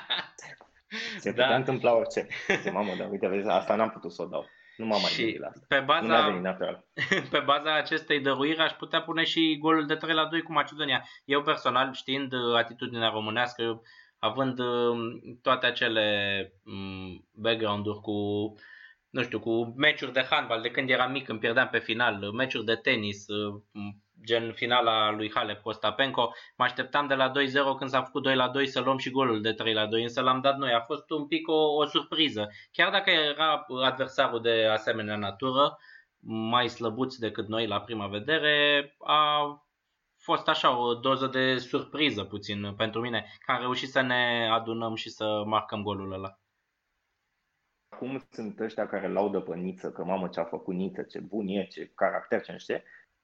Se 1.18 1.30
putea 1.30 1.48
da. 1.48 1.54
întâmpla 1.54 1.96
orice. 1.96 2.26
Se, 2.62 2.70
mamă, 2.70 2.94
dar 2.98 3.10
uite, 3.10 3.28
vezi, 3.28 3.48
asta 3.48 3.74
n-am 3.74 3.90
putut 3.90 4.12
să 4.12 4.22
o 4.22 4.26
dau. 4.26 4.46
Nu 4.80 4.86
m-am 4.86 5.00
mai 5.00 5.12
gândit 5.16 5.40
la 5.40 5.46
asta. 5.46 5.64
Pe 5.68 5.80
baza, 5.80 6.28
nu 6.28 6.40
natural. 6.40 6.84
pe 7.30 7.38
baza 7.38 7.74
acestei 7.74 8.20
dăruiri 8.20 8.58
aș 8.58 8.72
putea 8.72 9.02
pune 9.02 9.24
și 9.24 9.58
golul 9.58 9.86
de 9.86 9.94
3 9.94 10.14
la 10.14 10.26
2 10.26 10.42
cu 10.42 10.52
Macedonia. 10.52 11.04
Eu 11.24 11.42
personal, 11.42 11.92
știind 11.92 12.32
uh, 12.32 12.54
atitudinea 12.56 13.08
românească, 13.08 13.82
având 14.18 14.58
uh, 14.58 14.98
toate 15.42 15.66
acele 15.66 16.06
um, 16.64 17.28
background-uri 17.32 18.00
cu 18.00 18.14
nu 19.10 19.22
știu, 19.22 19.40
cu 19.40 19.74
meciuri 19.76 20.12
de 20.12 20.26
handbal 20.30 20.60
de 20.60 20.70
când 20.70 20.90
eram 20.90 21.12
mic, 21.12 21.24
când 21.24 21.40
pierdeam 21.40 21.68
pe 21.68 21.78
final, 21.78 22.32
meciuri 22.32 22.64
de 22.64 22.74
tenis, 22.74 23.26
uh, 23.28 23.62
gen 24.24 24.52
finala 24.52 25.10
lui 25.10 25.30
Halep 25.34 25.62
Costapenko, 25.62 26.34
mă 26.56 26.64
așteptam 26.64 27.06
de 27.06 27.14
la 27.14 27.30
2-0 27.30 27.32
când 27.78 27.90
s-a 27.90 28.02
făcut 28.02 28.22
2 28.22 28.34
la 28.36 28.48
2 28.48 28.66
să 28.66 28.80
luăm 28.80 28.98
și 28.98 29.10
golul 29.10 29.40
de 29.40 29.52
3 29.52 29.72
la 29.72 29.86
2, 29.86 30.02
însă 30.02 30.20
l-am 30.20 30.40
dat 30.40 30.56
noi. 30.56 30.72
A 30.72 30.80
fost 30.80 31.10
un 31.10 31.26
pic 31.26 31.48
o, 31.48 31.74
o 31.74 31.86
surpriză. 31.86 32.48
Chiar 32.72 32.90
dacă 32.90 33.10
era 33.10 33.66
adversarul 33.82 34.40
de 34.42 34.66
asemenea 34.66 35.16
natură, 35.16 35.78
mai 36.22 36.68
slăbuți 36.68 37.20
decât 37.20 37.48
noi 37.48 37.66
la 37.66 37.80
prima 37.80 38.06
vedere, 38.06 38.84
a 38.98 39.54
fost 40.16 40.48
așa 40.48 40.78
o 40.78 40.94
doză 40.94 41.26
de 41.26 41.58
surpriză 41.58 42.24
puțin 42.24 42.74
pentru 42.76 43.00
mine, 43.00 43.26
că 43.46 43.52
am 43.52 43.60
reușit 43.60 43.88
să 43.88 44.00
ne 44.00 44.48
adunăm 44.52 44.94
și 44.94 45.10
să 45.10 45.42
marcăm 45.46 45.82
golul 45.82 46.12
ăla. 46.12 46.38
Acum 47.88 48.22
sunt 48.30 48.60
ăștia 48.60 48.86
care 48.86 49.08
laudă 49.08 49.40
pe 49.40 49.56
Niță, 49.56 49.90
că 49.90 50.04
mamă 50.04 50.28
ce 50.28 50.40
a 50.40 50.44
făcut 50.44 50.74
Niță, 50.74 51.02
ce 51.02 51.20
bun 51.20 51.46
e, 51.48 51.66
ce 51.66 51.92
caracter, 51.94 52.42
ce 52.42 52.52
nu 52.52 52.58
știu 52.58 52.74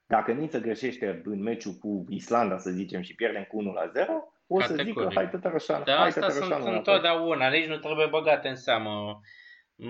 dacă 0.06 0.32
Niță 0.32 0.60
greșește 0.60 1.20
în 1.25 1.42
meciul 1.42 1.72
cu 1.72 2.04
Islanda, 2.08 2.58
să 2.58 2.70
zicem, 2.70 3.00
și 3.00 3.14
pierdem 3.14 3.44
cu 3.44 3.58
1 3.58 3.72
la 3.72 3.86
0, 3.86 4.12
o 4.46 4.60
să 4.60 4.75
zic 4.75 4.94
că 4.94 5.08
hai 5.14 5.30
Tătărășanu. 5.30 5.84
Da, 5.84 5.96
hai 5.96 6.06
asta 6.06 6.28
sunt 6.28 6.64
întotdeauna, 6.64 7.48
nici 7.48 7.66
nu 7.66 7.76
trebuie 7.76 8.06
băgate 8.06 8.48
în 8.48 8.56
seamă. 8.56 9.20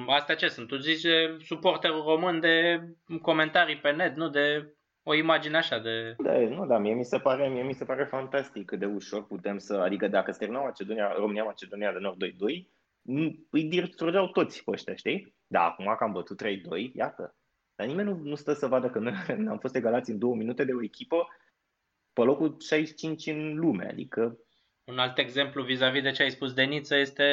Asta 0.07 0.35
ce 0.35 0.49
sunt? 0.49 0.69
Tu 0.69 0.77
zici 0.77 1.07
suporterul 1.45 2.03
român 2.03 2.41
de 2.41 2.81
comentarii 3.23 3.77
pe 3.77 3.91
net, 3.91 4.17
nu 4.17 4.29
de 4.29 4.75
o 5.03 5.15
imagine 5.15 5.57
așa 5.57 5.79
de... 5.79 6.15
Da, 6.19 6.39
nu, 6.39 6.67
da, 6.67 6.79
mie 6.79 6.95
mi 6.95 7.05
se 7.05 7.19
pare, 7.19 7.49
mie 7.49 7.63
mi 7.63 7.75
se 7.75 7.85
pare 7.85 8.05
fantastic 8.05 8.65
cât 8.65 8.79
de 8.79 8.87
ușor 8.87 9.27
putem 9.27 9.59
să, 9.59 9.75
adică 9.75 10.09
dacă 10.09 10.33
se 10.33 10.39
termină 10.39 10.61
Macedonia, 10.61 11.13
România 11.17 11.45
Macedonia 11.45 11.93
de 11.93 11.99
Nord 11.99 12.25
2-2, 12.25 12.29
îi 13.51 13.65
distrugeau 13.65 14.27
toți 14.27 14.65
pe 14.65 14.71
ăștia, 14.71 14.95
știi? 14.95 15.35
Da, 15.47 15.65
acum 15.65 15.95
că 15.99 16.05
am 16.05 16.13
bătut 16.13 16.43
3-2, 16.45 16.49
iată, 16.95 17.36
dar 17.77 17.87
nimeni 17.87 18.09
nu, 18.09 18.17
nu 18.23 18.35
stă 18.35 18.53
să 18.53 18.67
vadă 18.67 18.91
că 18.91 18.99
noi 18.99 19.13
am 19.53 19.59
fost 19.59 19.75
egalați 19.75 20.11
în 20.11 20.19
două 20.19 20.35
minute 20.35 20.65
de 20.65 20.73
o 20.73 20.83
echipă 20.83 21.29
pe 22.13 22.23
locul 22.23 22.57
65 22.61 23.27
în 23.27 23.55
lume. 23.55 23.87
Adică 23.87 24.39
un 24.85 24.99
alt 24.99 25.19
exemplu 25.19 25.63
vis-a-vis 25.63 26.03
de 26.03 26.11
ce 26.11 26.23
ai 26.23 26.31
spus 26.31 26.53
de 26.53 26.63
Niță 26.63 26.97
este, 26.97 27.25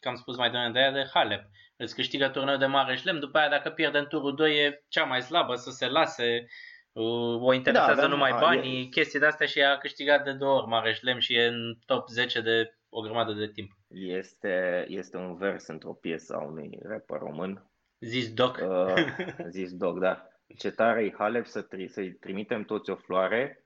că 0.00 0.08
am 0.08 0.14
spus 0.14 0.36
mai 0.36 0.50
devreme 0.50 0.72
de 0.72 0.78
aia, 0.78 0.92
de 0.92 1.10
Halep. 1.12 1.44
Îți 1.76 1.94
câștigă 1.94 2.28
turneul 2.28 2.58
de 2.58 2.66
mare 2.66 2.96
șlem, 2.96 3.18
după 3.18 3.38
aia 3.38 3.48
dacă 3.48 3.70
pierde 3.70 3.98
în 3.98 4.06
turul 4.06 4.34
2 4.34 4.64
e 4.64 4.84
cea 4.88 5.04
mai 5.04 5.22
slabă 5.22 5.54
să 5.54 5.70
se 5.70 5.86
lase, 5.86 6.46
uh, 6.92 7.42
o 7.42 7.52
interesează 7.52 8.00
da, 8.00 8.06
numai 8.06 8.30
a, 8.30 8.38
banii, 8.38 8.82
e... 8.82 8.88
chestii 8.88 9.18
de 9.18 9.26
astea 9.26 9.46
și 9.46 9.62
a 9.62 9.78
câștigat 9.78 10.24
de 10.24 10.32
două 10.32 10.58
ori 10.58 10.66
mare 10.66 10.92
șlem 10.92 11.18
și 11.18 11.34
e 11.34 11.46
în 11.46 11.78
top 11.86 12.08
10 12.08 12.40
de 12.40 12.78
o 12.88 13.00
grămadă 13.00 13.32
de 13.32 13.48
timp. 13.48 13.70
Este, 13.88 14.84
este 14.88 15.16
un 15.16 15.36
vers 15.36 15.66
într-o 15.66 15.92
piesă 15.92 16.34
a 16.34 16.44
unui 16.44 16.78
rapper 16.82 17.18
român 17.18 17.70
Zis 18.00 18.32
Doc. 18.32 18.58
Uh, 18.62 18.94
zis 19.56 19.76
Doc, 19.76 19.98
da. 19.98 20.28
Ce 20.58 20.70
tare 20.70 21.04
e 21.04 21.14
Halep 21.18 21.46
să 21.46 21.62
tri- 21.62 21.88
să-i 21.88 22.12
trimitem 22.12 22.64
toți 22.64 22.90
o 22.90 22.96
floare, 22.96 23.64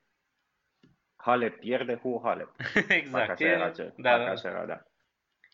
Halep 1.17 1.59
pierde, 1.59 1.95
hu 1.95 2.21
Halep. 2.25 2.55
exact. 2.89 3.31
Așa 3.31 3.45
era, 3.45 3.71
ce, 3.71 3.93
da, 3.97 4.19
da. 4.19 4.31
Așa 4.31 4.49
era, 4.49 4.67
da. 4.67 4.83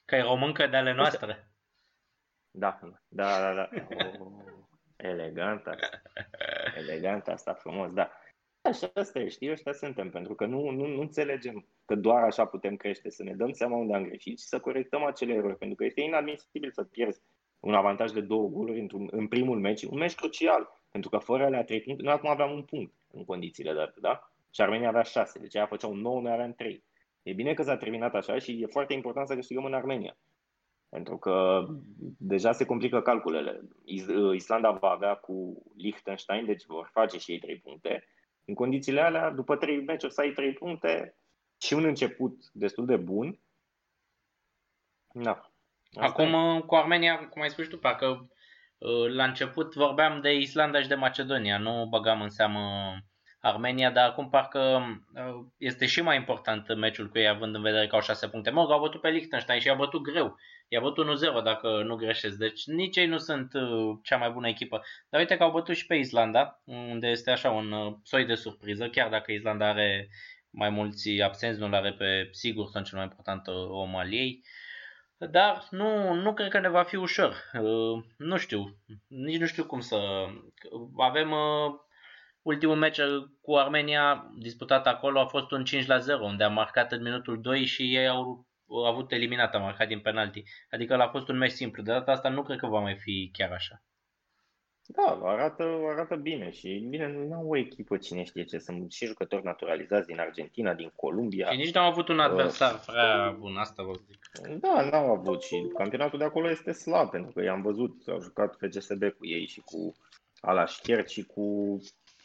Că 0.05 0.15
e 0.17 0.21
româncă 0.21 0.67
de 0.67 0.77
ale 0.77 0.93
noastre. 0.93 1.51
Da, 2.51 2.79
da, 3.09 3.41
da, 3.41 3.55
da. 3.55 3.69
Oh, 4.19 4.45
elegant 4.97 5.67
asta. 5.67 6.03
Elegant 6.77 7.29
asta, 7.29 7.55
frumos, 7.55 7.93
da. 7.93 8.11
Așa 8.61 8.91
asta 8.95 9.19
e, 9.19 9.29
știi, 9.29 9.51
ăștia 9.51 9.73
suntem, 9.73 10.11
pentru 10.11 10.35
că 10.35 10.47
nu, 10.47 10.71
nu, 10.71 10.87
nu 10.87 11.01
înțelegem 11.01 11.69
că 11.85 11.95
doar 11.95 12.23
așa 12.23 12.47
putem 12.47 12.77
crește, 12.77 13.11
să 13.11 13.23
ne 13.23 13.35
dăm 13.35 13.53
seama 13.53 13.77
unde 13.77 13.95
am 13.95 14.05
greșit 14.05 14.39
și 14.39 14.47
să 14.47 14.61
corectăm 14.61 15.05
acele 15.05 15.33
erori, 15.33 15.57
pentru 15.57 15.77
că 15.77 15.85
este 15.85 16.01
inadmisibil 16.01 16.73
să 16.73 16.85
pierzi 16.85 17.23
un 17.61 17.75
avantaj 17.75 18.11
de 18.11 18.21
două 18.21 18.49
goluri 18.49 18.81
într-un, 18.81 19.09
în 19.11 19.29
primul 19.29 19.59
meci, 19.59 19.83
un 19.83 19.99
meci 19.99 20.15
crucial, 20.15 20.69
pentru 20.91 21.11
că 21.11 21.19
fără 21.19 21.45
alea 21.45 21.65
trei 21.65 21.81
puncte, 21.81 22.03
noi 22.03 22.13
acum 22.13 22.29
aveam 22.29 22.53
un 22.53 22.63
punct 22.63 22.95
în 23.13 23.25
condițiile 23.25 23.73
de 23.73 23.93
da? 24.01 24.31
Și 24.51 24.61
Armenia 24.61 24.89
avea 24.89 25.03
șase, 25.03 25.39
deci 25.39 25.57
aia 25.57 25.67
făceau 25.67 25.95
9, 25.95 26.21
noi 26.21 26.33
aveam 26.33 26.53
trei. 26.53 26.85
E 27.23 27.33
bine 27.33 27.55
că 27.55 27.63
s-a 27.63 27.77
terminat 27.77 28.15
așa 28.15 28.39
și 28.39 28.63
e 28.63 28.67
foarte 28.67 28.93
important 28.93 29.29
să 29.29 29.35
câștigăm 29.35 29.65
în 29.65 29.75
Armenia. 29.75 30.17
Pentru 30.89 31.19
că 31.19 31.67
deja 32.19 32.53
se 32.53 32.67
complică 32.67 33.03
calculele. 33.03 33.61
Islanda 34.35 34.71
va 34.71 34.89
avea 34.89 35.15
cu 35.15 35.63
Liechtenstein, 35.77 36.45
deci 36.45 36.65
vor 36.65 36.91
face 36.93 37.19
și 37.19 37.31
ei 37.31 37.39
3 37.39 37.59
puncte. 37.59 38.05
În 38.45 38.55
condițiile 38.55 39.01
alea, 39.01 39.31
după 39.31 39.57
3 39.57 39.85
meciuri 39.85 40.13
să 40.13 40.21
ai 40.21 40.33
3 40.33 40.53
puncte 40.53 41.17
și 41.61 41.75
un 41.75 41.85
început 41.85 42.51
destul 42.53 42.87
de 42.87 42.97
bun. 42.97 43.41
Da. 45.13 45.53
Acum 45.95 46.35
e. 46.35 46.61
cu 46.61 46.75
Armenia, 46.75 47.17
cum 47.17 47.43
ai 47.43 47.51
spus 47.51 47.67
tu, 47.67 47.79
parcă 47.79 48.07
uh, 48.79 49.15
la 49.15 49.25
început 49.25 49.75
vorbeam 49.75 50.21
de 50.21 50.35
Islanda 50.35 50.81
și 50.83 50.89
de 50.89 50.95
Macedonia, 50.95 51.59
nu 51.59 51.87
băgam 51.91 52.21
în 52.21 52.29
seamă 52.29 52.61
Armenia, 53.41 53.91
dar 53.91 54.09
acum 54.09 54.29
parcă 54.29 54.83
uh, 55.15 55.47
este 55.59 55.87
și 55.87 56.03
mai 56.03 56.17
important 56.17 56.77
meciul 56.77 57.09
cu 57.09 57.19
ei, 57.19 57.29
având 57.29 57.55
în 57.55 57.63
vedere 57.63 57.87
că 57.87 57.95
au 57.95 58.01
6 58.01 58.29
puncte. 58.29 58.51
Mă, 58.51 58.61
au 58.61 58.81
bătut 58.81 59.01
pe 59.01 59.09
Liechtenstein 59.09 59.61
și 59.61 59.67
i-a 59.67 59.75
bătut 59.75 60.03
greu. 60.03 60.37
I-a 60.69 60.81
bătut 60.81 61.07
1-0 61.41 61.45
dacă 61.45 61.83
nu 61.83 61.97
greșesc. 61.97 62.37
Deci 62.37 62.67
nici 62.67 62.97
ei 62.97 63.07
nu 63.07 63.19
sunt 63.19 63.55
uh, 63.55 63.99
cea 64.03 64.17
mai 64.17 64.31
bună 64.31 64.49
echipă. 64.49 64.83
Dar 65.11 65.21
uite 65.21 65.37
că 65.37 65.43
au 65.43 65.51
bătut 65.51 65.77
și 65.77 65.87
pe 65.87 65.95
Islanda, 65.95 66.63
unde 66.65 67.07
este 67.07 67.31
așa 67.31 67.51
un 67.51 67.73
uh, 67.73 67.95
soi 68.03 68.25
de 68.25 68.35
surpriză, 68.35 68.89
chiar 68.89 69.09
dacă 69.09 69.33
Islanda 69.33 69.69
are 69.69 70.09
mai 70.51 70.71
mulți 70.71 71.21
absenți, 71.21 71.61
nu-l 71.61 71.75
are 71.75 71.93
pe 71.93 72.29
sigur, 72.31 72.69
sunt 72.69 72.87
cel 72.87 72.99
mai 72.99 73.07
important 73.07 73.47
om 73.69 73.97
al 73.97 74.13
ei. 74.13 74.43
Dar 75.19 75.67
nu, 75.71 76.13
nu 76.13 76.35
cred 76.35 76.51
că 76.51 76.59
ne 76.59 76.69
va 76.69 76.83
fi 76.83 76.97
ușor. 76.97 77.51
Nu 78.17 78.37
știu, 78.37 78.65
nici 79.07 79.39
nu 79.39 79.47
știu 79.47 79.65
cum 79.65 79.81
să... 79.81 80.27
Avem 80.99 81.35
Ultimul 82.47 82.77
meci 82.77 83.01
cu 83.41 83.55
Armenia 83.55 84.31
disputat 84.39 84.87
acolo 84.87 85.21
a 85.21 85.27
fost 85.27 85.51
un 85.51 85.65
5 85.65 85.87
la 85.87 85.99
0, 85.99 86.25
unde 86.25 86.45
a 86.45 86.49
marcat 86.49 86.93
în 86.93 87.03
minutul 87.03 87.41
2 87.41 87.65
și 87.65 87.97
ei 87.97 88.09
au, 88.09 88.47
au 88.69 88.85
avut 88.85 89.13
eliminat, 89.13 89.55
a 89.55 89.59
marcat 89.59 89.89
din 89.89 90.01
penalti. 90.01 90.43
Adică 90.71 90.95
a 90.95 91.09
fost 91.09 91.29
un 91.29 91.37
meci 91.37 91.51
simplu. 91.51 91.83
De 91.83 91.93
data 91.93 92.13
asta 92.13 92.29
nu 92.29 92.43
cred 92.43 92.59
că 92.59 92.67
va 92.67 92.81
mai 92.81 92.97
fi 92.97 93.31
chiar 93.33 93.53
așa. 93.53 93.83
Da, 94.89 95.21
arată, 95.23 95.63
arată 95.89 96.15
bine 96.15 96.51
și 96.51 96.87
bine, 96.89 97.13
nu 97.13 97.35
au 97.35 97.49
o 97.49 97.57
echipă 97.57 97.97
cine 97.97 98.25
știe 98.25 98.45
ce, 98.45 98.59
sunt 98.59 98.93
și 98.93 99.07
jucători 99.07 99.45
naturalizați 99.45 100.07
din 100.07 100.21
Argentina, 100.21 100.75
din 100.75 100.93
Columbia. 100.95 101.51
Și 101.51 101.57
nici 101.57 101.75
nu 101.75 101.81
au 101.81 101.91
avut 101.91 102.09
un 102.09 102.19
adversar 102.19 102.75
uh, 102.75 102.81
prea 102.87 103.37
bun, 103.39 103.57
asta 103.57 103.83
vă 103.83 103.93
zic. 104.07 104.59
Da, 104.61 104.89
n-au 104.91 105.13
avut 105.13 105.43
și 105.43 105.71
campionatul 105.75 106.19
de 106.19 106.25
acolo 106.25 106.51
este 106.51 106.73
slab, 106.73 107.11
pentru 107.11 107.33
că 107.33 107.43
i-am 107.43 107.63
văzut, 107.63 108.09
au 108.09 108.21
jucat 108.21 108.57
FCSB 108.57 109.03
cu 109.03 109.27
ei 109.27 109.47
și 109.47 109.61
cu 109.61 109.95
Alașcher 110.41 111.09
și 111.09 111.23
cu 111.23 111.77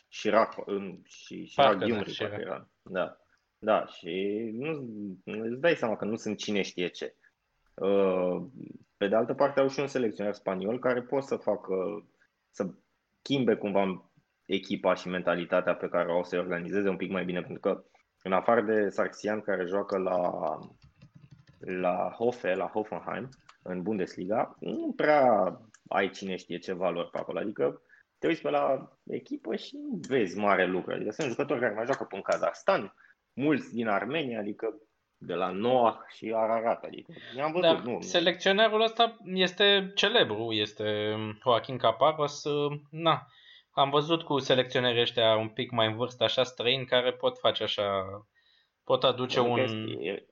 Chirac 0.10 0.56
și 1.04 1.52
Chirac 1.56 1.78
Ghiumri, 1.78 2.16
da, 2.20 2.26
era. 2.26 2.68
Da. 2.82 3.16
Da, 3.64 3.86
și 3.86 4.50
nu, 4.54 4.88
îți 5.24 5.60
dai 5.60 5.76
seama 5.76 5.96
că 5.96 6.06
nu 6.06 6.16
sunt 6.16 6.38
cine 6.38 6.62
știe 6.62 6.88
ce. 6.88 7.16
Uh, 7.74 8.42
pe 8.98 9.08
de 9.08 9.16
altă 9.16 9.34
parte 9.34 9.60
au 9.60 9.68
și 9.68 9.80
un 9.80 9.88
selecționer 9.88 10.34
spaniol 10.34 10.80
care 10.80 11.02
poate 11.02 11.26
să 11.26 11.36
facă, 11.36 12.06
să 12.52 12.74
schimbe 13.20 13.56
cumva 13.56 14.12
echipa 14.46 14.94
și 14.94 15.08
mentalitatea 15.08 15.76
pe 15.76 15.88
care 15.88 16.12
o 16.12 16.24
să 16.24 16.38
organizeze 16.38 16.90
un 16.90 16.98
pic 16.98 17.12
mai 17.12 17.26
bine, 17.26 17.42
pentru 17.42 17.60
că 17.60 17.84
în 18.24 18.34
afară 18.34 18.62
de 18.62 18.90
Sarxian 18.90 19.42
care 19.42 19.66
joacă 19.66 19.98
la, 19.98 20.20
la 21.60 22.10
Hofe, 22.18 22.56
la 22.56 22.68
Hoffenheim, 22.68 23.30
în 23.64 23.82
Bundesliga, 23.82 24.56
nu 24.60 24.94
prea 24.96 25.58
ai 25.88 26.10
cine 26.10 26.36
știe 26.36 26.58
ce 26.58 26.74
valori 26.74 27.10
pe 27.10 27.18
acolo. 27.18 27.40
Adică 27.40 27.82
te 28.20 28.28
uiți 28.28 28.42
pe 28.42 28.50
la 28.50 28.92
echipă 29.06 29.56
și 29.56 29.76
nu 29.76 30.00
vezi 30.08 30.38
mare 30.38 30.66
lucru. 30.66 30.94
Adică 30.94 31.12
sunt 31.12 31.30
jucători 31.30 31.60
care 31.60 31.74
mai 31.74 31.86
joacă 31.86 32.04
pe 32.04 32.16
în 32.16 32.22
Kazahstan, 32.22 32.94
mulți 33.34 33.74
din 33.74 33.88
Armenia, 33.88 34.40
adică 34.40 34.82
de 35.24 35.34
la 35.34 35.52
Noah 35.52 35.96
și 36.16 36.34
Ararat. 36.36 36.84
Adică 36.84 37.14
am 37.44 37.52
văzut. 37.52 37.84
Da, 37.84 37.92
nu, 37.92 38.02
selecționerul 38.02 38.82
ăsta 38.82 39.18
este 39.34 39.92
celebru, 39.96 40.52
este 40.52 41.16
Joaquin 41.44 41.78
Caparros. 41.78 42.44
Na, 42.90 43.28
am 43.72 43.90
văzut 43.90 44.24
cu 44.24 44.40
selecționerii 44.40 45.02
ăștia 45.02 45.36
un 45.36 45.50
pic 45.50 45.72
mai 45.72 45.88
în 45.88 45.96
vârstă, 45.96 46.24
așa 46.24 46.44
străini, 46.44 46.86
care 46.86 47.12
pot 47.12 47.38
face 47.38 47.64
așa, 47.64 48.04
pot 48.84 49.04
aduce 49.04 49.40
un... 49.40 49.60
E, 50.00 50.26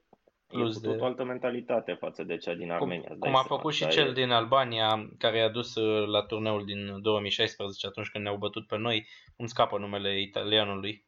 plus 0.47 0.75
e 0.75 0.87
cu 0.87 0.93
de... 0.93 1.01
o 1.01 1.05
altă 1.05 1.23
mentalitate 1.23 1.93
față 1.93 2.23
de 2.23 2.37
cea 2.37 2.53
din 2.53 2.71
Armenia. 2.71 3.07
Cum, 3.07 3.17
cum 3.17 3.35
a 3.35 3.43
făcut 3.43 3.73
și 3.73 3.87
cel 3.87 4.07
e... 4.07 4.13
din 4.13 4.31
Albania, 4.31 5.09
care 5.17 5.37
i-a 5.37 5.49
dus 5.49 5.75
uh, 5.75 6.07
la 6.07 6.21
turneul 6.21 6.65
din 6.65 7.01
2016, 7.01 7.87
atunci 7.87 8.09
când 8.09 8.23
ne-au 8.23 8.37
bătut 8.37 8.67
pe 8.67 8.77
noi. 8.77 9.07
Cum 9.35 9.45
scapă 9.45 9.77
numele 9.77 10.21
italianului? 10.21 11.05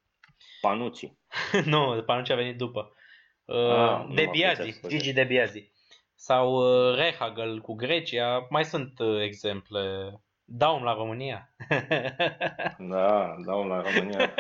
Panucci. 0.62 1.12
nu, 1.66 2.04
Panucci 2.06 2.30
a 2.30 2.36
venit 2.36 2.58
după. 2.58 2.94
Uh, 3.46 3.56
ah, 3.56 4.08
De 4.14 4.28
Biazi, 4.32 4.80
Gigi 4.88 5.14
De 5.14 5.24
Biazi. 5.24 5.72
Sau 6.16 6.54
uh, 6.54 6.96
Rehagel 6.96 7.62
cu 7.62 7.74
Grecia. 7.74 8.48
Mai 8.50 8.66
sunt 8.66 9.00
uh, 9.00 9.22
exemple. 9.22 9.82
Daum 10.54 10.84
la 10.84 10.94
România. 10.94 11.56
da, 12.94 13.36
Daum 13.46 13.68
la 13.68 13.82
România. 13.82 14.34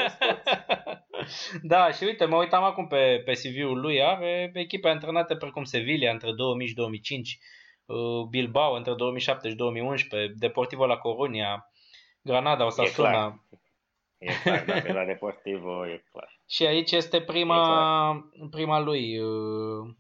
da, 1.73 1.91
și 1.91 2.03
uite, 2.03 2.25
mă 2.25 2.35
uitam 2.35 2.63
acum 2.63 2.87
pe, 2.87 3.21
pe 3.25 3.31
CV-ul 3.31 3.79
lui, 3.79 4.03
are 4.03 4.51
echipe 4.53 4.89
antrenate 4.89 5.35
precum 5.35 5.63
Sevilla 5.63 6.11
între 6.11 6.29
2000-2005, 6.29 6.33
uh, 7.85 8.27
Bilbao 8.29 8.73
între 8.73 8.93
2007 8.93 9.49
și 9.49 9.55
2011, 9.55 10.33
Deportivo 10.37 10.85
La 10.85 10.97
Coruña, 10.97 11.69
Granada, 12.21 12.65
Osasuna. 12.65 13.45
E 14.21 14.31
clar, 14.43 14.59
e 14.59 14.63
clar 14.63 14.65
dacă 14.65 14.93
la 14.93 15.05
Deportivo 15.05 15.87
e 15.87 16.03
clar. 16.11 16.39
Și 16.47 16.65
aici 16.65 16.91
este 16.91 17.21
prima, 17.21 18.31
prima 18.49 18.79
lui, 18.79 19.19
uh, 19.19 19.95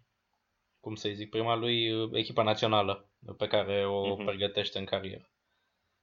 cum 0.79 0.95
să 0.95 1.09
zic, 1.09 1.29
prima 1.29 1.55
lui 1.55 1.91
uh, 1.91 2.09
echipa 2.13 2.43
națională 2.43 3.09
pe 3.37 3.47
care 3.47 3.85
o 3.85 4.15
uh-huh. 4.15 4.25
pregătește 4.25 4.79
în 4.79 4.85
carieră. 4.85 5.29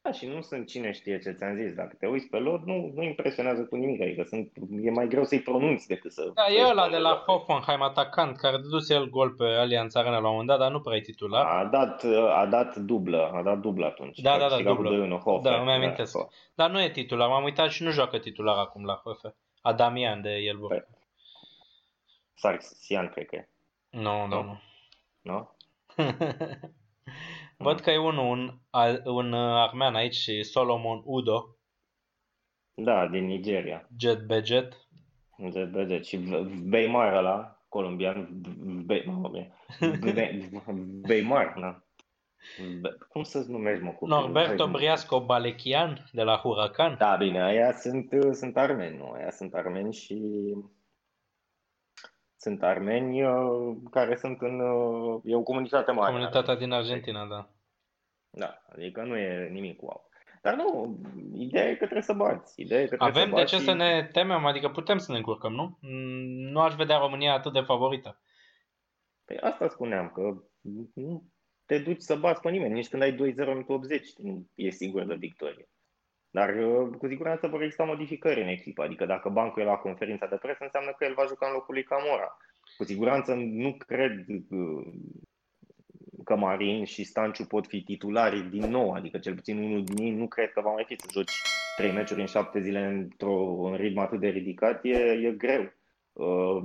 Da, 0.02 0.12
și 0.12 0.26
nu 0.26 0.40
sunt 0.40 0.66
cine 0.66 0.92
știe 0.92 1.18
ce 1.18 1.30
ți-am 1.30 1.56
zis. 1.56 1.74
Dacă 1.74 1.96
te 1.98 2.06
uiți 2.06 2.26
pe 2.26 2.36
lor, 2.36 2.60
nu, 2.64 2.92
nu 2.94 3.02
impresionează 3.02 3.64
cu 3.64 3.76
nimic. 3.76 4.00
Adică 4.00 4.22
sunt, 4.22 4.52
e 4.82 4.90
mai 4.90 5.08
greu 5.08 5.24
să-i 5.24 5.40
pronunți 5.40 5.86
decât 5.86 6.12
să... 6.12 6.30
Da, 6.34 6.46
e 6.52 6.68
ăla 6.70 6.88
de 6.88 6.96
la 6.96 7.24
Hoffenheim, 7.26 7.82
atacant, 7.82 8.36
care 8.36 8.56
dăduse 8.56 8.94
el 8.94 9.10
gol 9.10 9.30
pe 9.30 9.44
Allianz 9.44 9.94
Arena 9.94 10.18
la 10.18 10.28
un 10.28 10.30
moment 10.30 10.48
dat, 10.48 10.58
dar 10.58 10.70
nu 10.70 10.80
prea 10.80 10.96
e 10.96 11.00
titular. 11.00 11.46
A 11.46 11.64
dat, 11.64 12.04
a 12.34 12.46
dat 12.46 12.76
dublă, 12.76 13.30
a 13.32 13.42
dat 13.42 13.58
dublă 13.58 13.86
atunci. 13.86 14.18
Da, 14.18 14.38
da, 14.38 14.48
da, 14.48 14.62
dublă. 14.62 15.20
Da, 15.42 15.60
îmi 15.60 15.70
amintesc. 15.70 16.12
Da, 16.18 16.28
dar 16.54 16.70
nu 16.70 16.82
e 16.82 16.90
titular, 16.90 17.28
m-am 17.28 17.44
uitat 17.44 17.70
și 17.70 17.82
nu 17.82 17.90
joacă 17.90 18.18
titular 18.18 18.56
acum 18.58 18.84
la 18.84 19.00
Hofe. 19.04 19.34
Adamian 19.62 20.20
de 20.20 20.30
el 20.30 20.58
vorba. 20.58 20.84
Sarxian, 22.34 23.08
cred 23.08 23.26
că 23.26 23.36
e. 23.36 23.48
Nu, 23.90 24.26
nu, 24.26 24.42
nu. 24.42 24.60
Nu? 25.20 25.50
Văd 27.60 27.80
că 27.80 27.90
e 27.90 27.98
unul, 27.98 28.30
un, 28.30 28.60
un 29.04 29.32
uh, 29.32 29.68
armean 29.68 29.94
aici, 29.94 30.28
Solomon 30.42 31.02
Udo. 31.04 31.56
Da, 32.74 33.08
din 33.08 33.24
Nigeria. 33.24 33.88
Jet 33.98 34.26
Bejet. 34.26 34.88
Jet 35.52 35.70
Bejet. 35.70 36.04
Și 36.04 36.16
Beimar 36.68 37.12
ăla, 37.12 37.64
colombian. 37.68 38.28
Beimar, 41.06 41.54
da. 41.60 41.82
Cum 43.08 43.22
să-ți 43.22 43.50
numești, 43.50 43.84
mă, 43.84 43.90
cu 43.90 44.06
Norberto 44.06 44.68
Briasco 44.68 45.24
Balechian, 45.24 46.08
de 46.12 46.22
la 46.22 46.36
Huracan. 46.36 46.96
Da, 46.98 47.16
bine, 47.16 47.42
aia 47.42 47.72
sunt, 47.72 48.12
uh, 48.12 48.30
sunt 48.32 48.56
armeni, 48.56 48.96
nu? 48.96 49.10
Aia 49.10 49.30
sunt 49.30 49.54
armeni 49.54 49.92
și 49.92 50.16
sunt 52.38 52.62
armeni 52.62 53.24
uh, 53.24 53.76
care 53.90 54.16
sunt 54.16 54.40
în... 54.40 54.60
Uh, 54.60 55.20
e 55.24 55.34
o 55.34 55.42
comunitate 55.42 55.92
mare. 55.92 56.12
Comunitatea 56.12 56.56
din 56.56 56.72
Argentina, 56.72 57.26
da. 57.26 57.50
Da, 58.30 58.62
adică 58.72 59.02
nu 59.02 59.16
e 59.16 59.48
nimic 59.48 59.82
wow. 59.82 60.08
Dar 60.42 60.54
nu, 60.54 60.98
ideea 61.34 61.64
e 61.64 61.70
că 61.70 61.76
trebuie 61.76 62.02
să 62.02 62.12
bați. 62.12 62.60
Ideea 62.60 62.80
e 62.80 62.86
că 62.86 62.96
trebuie 62.96 63.22
Avem 63.22 63.36
să 63.36 63.42
de 63.42 63.44
ce 63.44 63.56
și... 63.56 63.62
să 63.62 63.72
ne 63.72 64.08
temem, 64.12 64.44
adică 64.44 64.68
putem 64.68 64.98
să 64.98 65.12
ne 65.12 65.18
încurcăm, 65.18 65.52
nu? 65.52 65.78
Mm, 65.80 66.50
nu 66.50 66.60
aș 66.60 66.74
vedea 66.74 66.98
România 66.98 67.32
atât 67.32 67.52
de 67.52 67.60
favorită. 67.60 68.20
Păi 69.24 69.38
asta 69.38 69.68
spuneam, 69.68 70.08
că 70.08 70.42
nu 70.94 71.24
te 71.66 71.78
duci 71.78 72.00
să 72.00 72.16
bați 72.16 72.40
pe 72.40 72.50
nimeni. 72.50 72.72
Nici 72.72 72.88
când 72.88 73.02
ai 73.02 73.14
2-0 73.14 73.16
în 73.36 73.64
80 73.66 74.16
nu 74.16 74.46
e 74.54 74.70
sigur 74.70 75.04
de 75.04 75.14
victorie. 75.14 75.68
Dar 76.30 76.54
uh, 76.54 76.96
cu 76.98 77.06
siguranță 77.06 77.46
vor 77.46 77.62
exista 77.62 77.84
modificări 77.84 78.42
în 78.42 78.48
echipă. 78.48 78.82
Adică 78.82 79.06
dacă 79.06 79.28
Bancu 79.28 79.60
e 79.60 79.64
la 79.64 79.76
conferința 79.76 80.26
de 80.26 80.36
presă, 80.36 80.58
înseamnă 80.60 80.94
că 80.98 81.04
el 81.04 81.14
va 81.14 81.24
juca 81.26 81.46
în 81.46 81.52
locul 81.52 81.74
lui 81.74 81.82
Camora. 81.82 82.36
Cu 82.76 82.84
siguranță 82.84 83.34
nu 83.34 83.76
cred 83.86 84.26
uh, 84.50 84.86
că 86.24 86.36
Marin 86.36 86.84
și 86.84 87.04
Stanciu 87.04 87.44
pot 87.44 87.66
fi 87.66 87.82
titulari 87.82 88.50
din 88.50 88.70
nou, 88.70 88.92
adică 88.92 89.18
cel 89.18 89.34
puțin 89.34 89.58
unul 89.58 89.84
din 89.84 90.04
ei 90.04 90.10
nu 90.10 90.28
cred 90.28 90.52
că 90.52 90.60
va 90.60 90.72
mai 90.72 90.84
fi 90.84 90.96
să 91.00 91.06
joci 91.12 91.42
trei 91.76 91.92
meciuri 91.92 92.20
în 92.20 92.26
șapte 92.26 92.60
zile 92.60 92.84
într-un 92.84 93.74
ritm 93.74 93.98
atât 93.98 94.20
de 94.20 94.28
ridicat, 94.28 94.84
e, 94.84 94.96
e 94.98 95.34
greu. 95.36 95.72
Uh, 96.12 96.62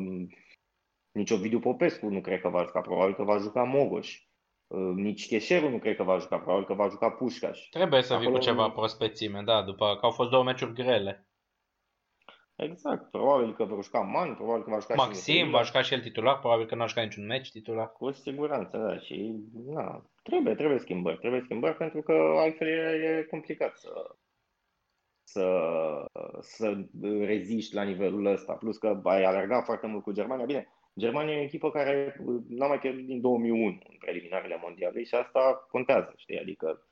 nici 1.12 1.32
Ovidiu 1.32 1.60
Popescu 1.60 2.10
nu 2.10 2.22
cred 2.22 2.42
că 2.42 2.50
va 2.50 2.64
juca, 2.64 2.82
probabil 2.82 3.16
că 3.16 3.24
va 3.24 3.38
juca 3.38 3.64
Mogoș. 3.64 4.22
Uh, 4.74 4.94
nici 4.96 5.28
Cheșeru 5.28 5.70
nu 5.70 5.80
cred 5.80 5.96
că 5.96 6.04
va 6.04 6.18
juca, 6.18 6.38
probabil 6.38 6.66
că 6.66 6.74
va 6.74 6.90
juca 6.90 7.10
Pușcaș. 7.10 7.60
Trebuie 7.70 8.02
să 8.02 8.14
Acolo... 8.14 8.30
vii 8.30 8.38
cu 8.38 8.44
ceva 8.44 8.70
prospețime, 8.70 9.42
da, 9.42 9.62
după 9.62 9.98
că 10.00 10.06
au 10.06 10.12
fost 10.12 10.30
două 10.30 10.44
meciuri 10.44 10.74
grele. 10.74 11.28
Exact, 12.56 13.12
probabil 13.12 13.54
că 13.54 13.64
va 13.64 13.82
juca 13.82 14.00
Man, 14.00 14.36
probabil 14.36 14.64
că 14.64 14.70
va 14.70 14.80
juca 14.80 14.94
Maxim, 14.94 15.50
va 15.50 15.62
juca 15.62 15.82
și 15.82 15.94
el 15.94 16.02
titular, 16.02 16.40
probabil 16.40 16.66
că 16.66 16.76
n-a 16.76 16.86
jucat 16.86 17.04
niciun 17.04 17.26
meci 17.26 17.52
titular. 17.52 17.92
Cu 17.92 18.12
siguranță, 18.12 18.78
da, 18.78 19.00
și 19.00 19.36
na, 19.66 20.06
trebuie, 20.24 20.56
trebuie 20.56 20.80
schimbări, 20.80 21.18
trebuie 21.18 21.42
schimbări 21.42 21.76
pentru 21.76 22.02
că 22.02 22.14
altfel 22.38 22.68
e, 22.68 23.18
e 23.20 23.24
complicat 23.24 23.78
să, 23.78 24.16
să, 25.24 25.46
să 26.40 26.86
reziști 27.26 27.76
la 27.76 27.84
nivelul 27.84 28.26
ăsta. 28.26 28.54
Plus 28.54 28.78
că 28.78 29.00
ai 29.04 29.24
alergat 29.24 29.66
foarte 29.66 29.88
mult 29.88 30.04
cu 30.04 30.12
Germania. 30.12 30.46
Bine, 30.46 30.68
Germania 31.00 31.34
e 31.34 31.40
o 31.40 31.44
echipă 31.44 31.72
care 31.72 32.16
n-a 32.48 32.68
mai 32.68 32.80
pierdut 32.80 33.06
din 33.06 33.22
2001 33.22 33.66
în 33.66 33.96
preliminarele 34.00 34.60
mondiale 34.62 35.04
și 35.04 35.16
asta 35.16 35.68
contează, 35.72 36.14
știi? 36.18 36.40
Adică 36.40 36.88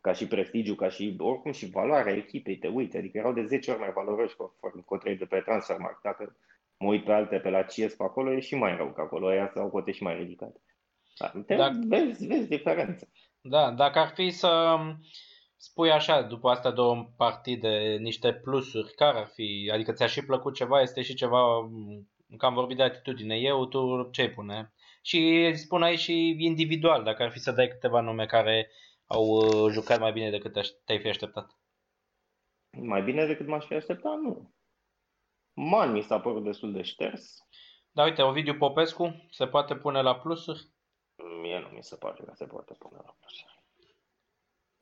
ca 0.00 0.12
și 0.12 0.26
prestigiu, 0.26 0.74
ca 0.74 0.88
și 0.88 1.16
oricum 1.18 1.52
și 1.52 1.70
valoarea 1.70 2.14
echipei, 2.14 2.56
te 2.56 2.68
uiți, 2.68 2.96
adică 2.96 3.18
erau 3.18 3.32
de 3.32 3.44
10 3.44 3.70
ori 3.70 3.80
mai 3.80 3.92
valoroși 3.92 4.36
conform 4.36 4.84
de 5.18 5.24
pe 5.24 5.40
Transfermarkt. 5.40 6.02
Dacă 6.02 6.36
mă 6.78 6.88
uit 6.88 7.04
pe 7.04 7.12
alte, 7.12 7.38
pe 7.38 7.50
la 7.50 7.62
CIES 7.62 7.94
pe 7.94 8.02
acolo, 8.02 8.32
e 8.32 8.40
și 8.40 8.54
mai 8.54 8.76
rău, 8.76 8.92
că 8.92 9.00
acolo 9.00 9.26
aia 9.26 9.52
au 9.54 9.70
cote 9.70 9.90
și 9.90 10.02
mai 10.02 10.16
ridicate. 10.16 10.60
Da, 11.18 11.32
dacă, 11.56 11.78
vezi, 11.86 12.26
vezi 12.26 12.48
diferență. 12.48 13.08
Da, 13.40 13.70
dacă 13.70 13.98
ar 13.98 14.08
fi 14.08 14.30
să 14.30 14.76
spui 15.56 15.90
așa, 15.90 16.22
după 16.22 16.48
astea 16.48 16.70
două 16.70 17.10
partide, 17.16 17.96
niște 18.00 18.32
plusuri, 18.32 18.92
care 18.94 19.18
ar 19.18 19.30
fi? 19.34 19.70
Adică 19.72 19.92
ți-a 19.92 20.06
și 20.06 20.24
plăcut 20.24 20.54
ceva, 20.54 20.80
este 20.80 21.02
și 21.02 21.14
ceva, 21.14 21.70
că 22.36 22.46
am 22.46 22.54
vorbit 22.54 22.76
de 22.76 22.82
atitudine, 22.82 23.36
eu, 23.36 23.66
tu 23.66 24.08
ce 24.10 24.28
pune? 24.28 24.72
Și 25.02 25.52
spun 25.54 25.82
aici 25.82 25.98
și 25.98 26.36
individual, 26.38 27.02
dacă 27.02 27.22
ar 27.22 27.30
fi 27.30 27.38
să 27.38 27.52
dai 27.52 27.68
câteva 27.68 28.00
nume 28.00 28.26
care 28.26 28.70
au 29.06 29.26
uh, 29.26 29.72
jucat 29.72 29.98
mai 29.98 30.12
bine 30.12 30.30
decât 30.30 30.52
te-ai 30.84 30.98
fi 30.98 31.08
așteptat? 31.08 31.58
Mai 32.70 33.02
bine 33.02 33.26
decât 33.26 33.46
m-aș 33.46 33.64
fi 33.64 33.74
așteptat, 33.74 34.18
nu. 34.18 34.54
Man 35.52 35.92
mi 35.92 36.02
s-a 36.02 36.20
părut 36.20 36.44
destul 36.44 36.72
de 36.72 36.82
șters. 36.82 37.38
Da, 37.90 38.02
uite, 38.02 38.22
Ovidiu 38.22 38.54
Popescu 38.54 39.26
se 39.30 39.46
poate 39.46 39.76
pune 39.76 40.02
la 40.02 40.16
plusuri? 40.16 40.68
Mie 41.40 41.58
nu 41.58 41.68
mi 41.68 41.82
se 41.82 41.96
pare 41.96 42.22
că 42.24 42.32
se 42.34 42.46
poate 42.46 42.74
pune 42.78 43.00
la 43.04 43.16
plusuri. 43.18 43.55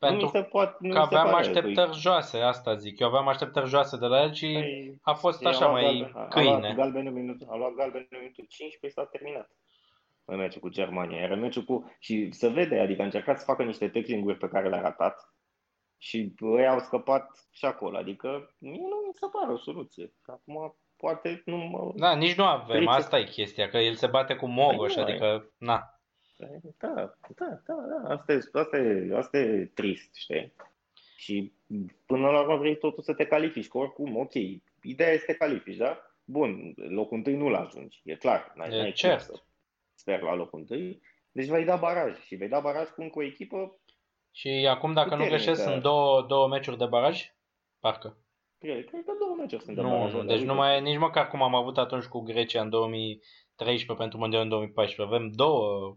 Pentru 0.09 0.29
se 0.29 0.43
poate, 0.43 0.77
nu 0.79 0.93
că 0.93 0.99
aveam 0.99 1.25
pare, 1.25 1.37
așteptări 1.37 1.91
păi... 1.91 1.99
joase, 1.99 2.39
asta 2.39 2.75
zic. 2.75 2.99
Eu 2.99 3.07
aveam 3.07 3.29
așteptări 3.29 3.69
joase 3.69 3.97
de 3.97 4.07
la 4.07 4.23
el 4.23 4.33
și 4.33 4.53
păi, 4.53 4.99
a 5.03 5.13
fost 5.13 5.45
așa 5.45 5.67
mai 5.67 5.83
galben, 5.83 6.29
câine. 6.29 6.51
A 6.51 6.59
luat 6.59 6.75
galbenul 6.75 7.13
minutul, 7.13 7.47
a 7.51 7.57
luat 7.57 7.73
galbenul 7.73 8.09
minutul 8.11 8.45
15 8.49 9.01
s-a 9.01 9.07
terminat 9.07 9.51
în 10.25 10.37
meciul 10.37 10.61
cu 10.61 10.69
Germania. 10.69 11.21
Iar 11.21 11.31
în 11.31 11.41
meciul 11.41 11.65
cu... 11.65 11.97
Și 11.99 12.33
se 12.33 12.49
vede, 12.49 12.81
adică 12.81 13.03
a 13.03 13.05
încercat 13.05 13.39
să 13.39 13.45
facă 13.45 13.63
niște 13.63 13.89
tackling 13.89 14.39
pe 14.39 14.49
care 14.49 14.69
le-a 14.69 14.81
ratat 14.81 15.35
și 15.99 16.35
ei 16.59 16.67
au 16.67 16.79
scăpat 16.79 17.49
și 17.51 17.65
acolo. 17.65 17.97
Adică 17.97 18.55
mie 18.59 18.81
nu 18.81 18.97
mi 19.07 19.13
se 19.15 19.27
pare 19.33 19.53
o 19.53 19.59
soluție. 19.59 20.13
Acum 20.27 20.77
poate 20.97 21.43
nu 21.45 21.57
mă... 21.57 21.93
Da, 21.95 22.15
nici 22.15 22.35
nu 22.35 22.45
avem. 22.45 22.77
Trice. 22.77 22.91
Asta 22.91 23.19
e 23.19 23.25
chestia, 23.25 23.69
că 23.69 23.79
el 23.79 23.95
se 23.95 24.07
bate 24.07 24.35
cu 24.35 24.47
Mogoș, 24.47 24.95
păi 24.95 25.03
adică, 25.03 25.53
na. 25.59 25.94
Da, 26.79 27.15
da, 27.35 27.61
da, 27.67 27.75
da. 27.75 28.15
Asta 28.15 28.33
e, 28.33 28.41
asta 28.53 28.77
e, 28.77 29.17
asta 29.17 29.39
e 29.39 29.71
trist, 29.75 30.15
știi? 30.15 30.53
Și 31.17 31.53
până 32.07 32.31
la 32.31 32.41
urmă 32.41 32.57
vrei 32.57 32.79
totul 32.79 33.03
să 33.03 33.15
te 33.15 33.27
califici, 33.27 33.69
că 33.69 33.79
oricum, 33.79 34.17
ok, 34.17 34.33
ideea 34.83 35.11
este 35.13 35.19
să 35.19 35.33
te 35.33 35.39
califici, 35.39 35.77
da? 35.77 35.99
Bun, 36.25 36.75
locul 36.77 37.17
întâi 37.17 37.37
nu-l 37.37 37.55
ajungi, 37.55 38.01
e 38.05 38.15
clar. 38.15 38.53
N-ai, 38.55 38.73
e 38.73 38.77
n-ai 38.77 38.93
cert. 38.93 39.21
Să 39.21 39.43
sper 39.95 40.21
la 40.21 40.35
locul 40.35 40.59
întâi. 40.59 41.03
Deci 41.33 41.47
vei 41.47 41.65
da 41.65 41.77
baraj 41.77 42.21
și 42.25 42.35
vei 42.35 42.49
da 42.49 42.61
baraj 42.61 42.89
cu 42.89 43.03
încă 43.03 43.19
o 43.19 43.23
echipă 43.23 43.79
Și 44.31 44.67
acum, 44.71 44.93
dacă 44.93 45.15
nu 45.15 45.25
greșesc, 45.25 45.63
sunt 45.63 45.83
două, 45.83 46.23
două 46.23 46.49
meciuri 46.49 46.79
de 46.79 46.87
baraj? 46.87 47.35
Parcă. 47.79 48.17
Cred, 48.59 48.87
cred 48.87 49.05
că 49.05 49.13
două 49.19 49.35
meciuri 49.39 49.63
sunt 49.63 49.77
de 49.77 49.83
nu, 49.83 49.89
baraj. 49.89 50.13
Nu, 50.13 50.25
deci 50.25 50.43
nu 50.43 50.55
mai 50.55 50.77
e 50.77 50.81
nici 50.81 50.99
măcar 50.99 51.29
cum 51.29 51.43
am 51.43 51.55
avut 51.55 51.79
atunci 51.79 52.05
cu 52.05 52.21
Grecia 52.21 52.61
în 52.61 52.71
2013 52.71 53.99
pentru 54.03 54.19
Mondial 54.19 54.43
în 54.43 54.49
2014. 54.49 55.15
Avem 55.15 55.31
două 55.31 55.97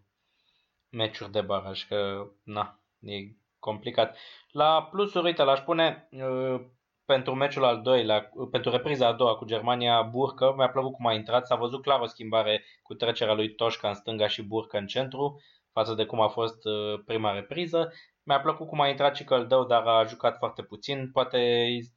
meciuri 0.98 1.32
de 1.32 1.42
baraj, 1.42 1.88
că 1.88 2.28
na, 2.44 2.80
e 3.00 3.14
complicat. 3.60 4.18
La 4.52 4.88
plusuri, 4.92 5.26
uite, 5.26 5.44
l-aș 5.44 5.60
pune 5.60 6.08
uh, 6.12 6.62
pentru 7.06 7.36
meciul 7.36 7.64
al 7.64 7.82
doilea, 7.82 8.32
pentru 8.52 8.72
repriza 8.72 9.08
a 9.08 9.14
doua 9.14 9.36
cu 9.36 9.46
Germania, 9.46 10.02
Burcă, 10.02 10.54
mi-a 10.58 10.70
plăcut 10.70 10.94
cum 10.94 11.08
a 11.08 11.14
intrat, 11.14 11.46
s-a 11.46 11.56
văzut 11.56 11.82
clar 11.82 12.00
o 12.00 12.06
schimbare 12.06 12.64
cu 12.84 12.94
trecerea 12.94 13.34
lui 13.34 13.56
Toșca 13.56 13.88
în 13.88 13.94
stânga 13.94 14.28
și 14.28 14.48
Burcă 14.48 14.78
în 14.78 14.86
centru, 14.86 15.42
față 15.72 15.94
de 15.94 16.06
cum 16.06 16.22
a 16.22 16.28
fost 16.28 16.66
uh, 16.66 17.00
prima 17.06 17.32
repriză. 17.32 17.94
Mi-a 18.24 18.40
plăcut 18.40 18.68
cum 18.68 18.82
a 18.82 18.88
intrat 18.88 19.16
și 19.16 19.24
Căldău, 19.24 19.66
dar 19.66 19.84
a 19.86 20.04
jucat 20.04 20.38
foarte 20.38 20.64
puțin, 20.64 21.10
poate 21.12 21.40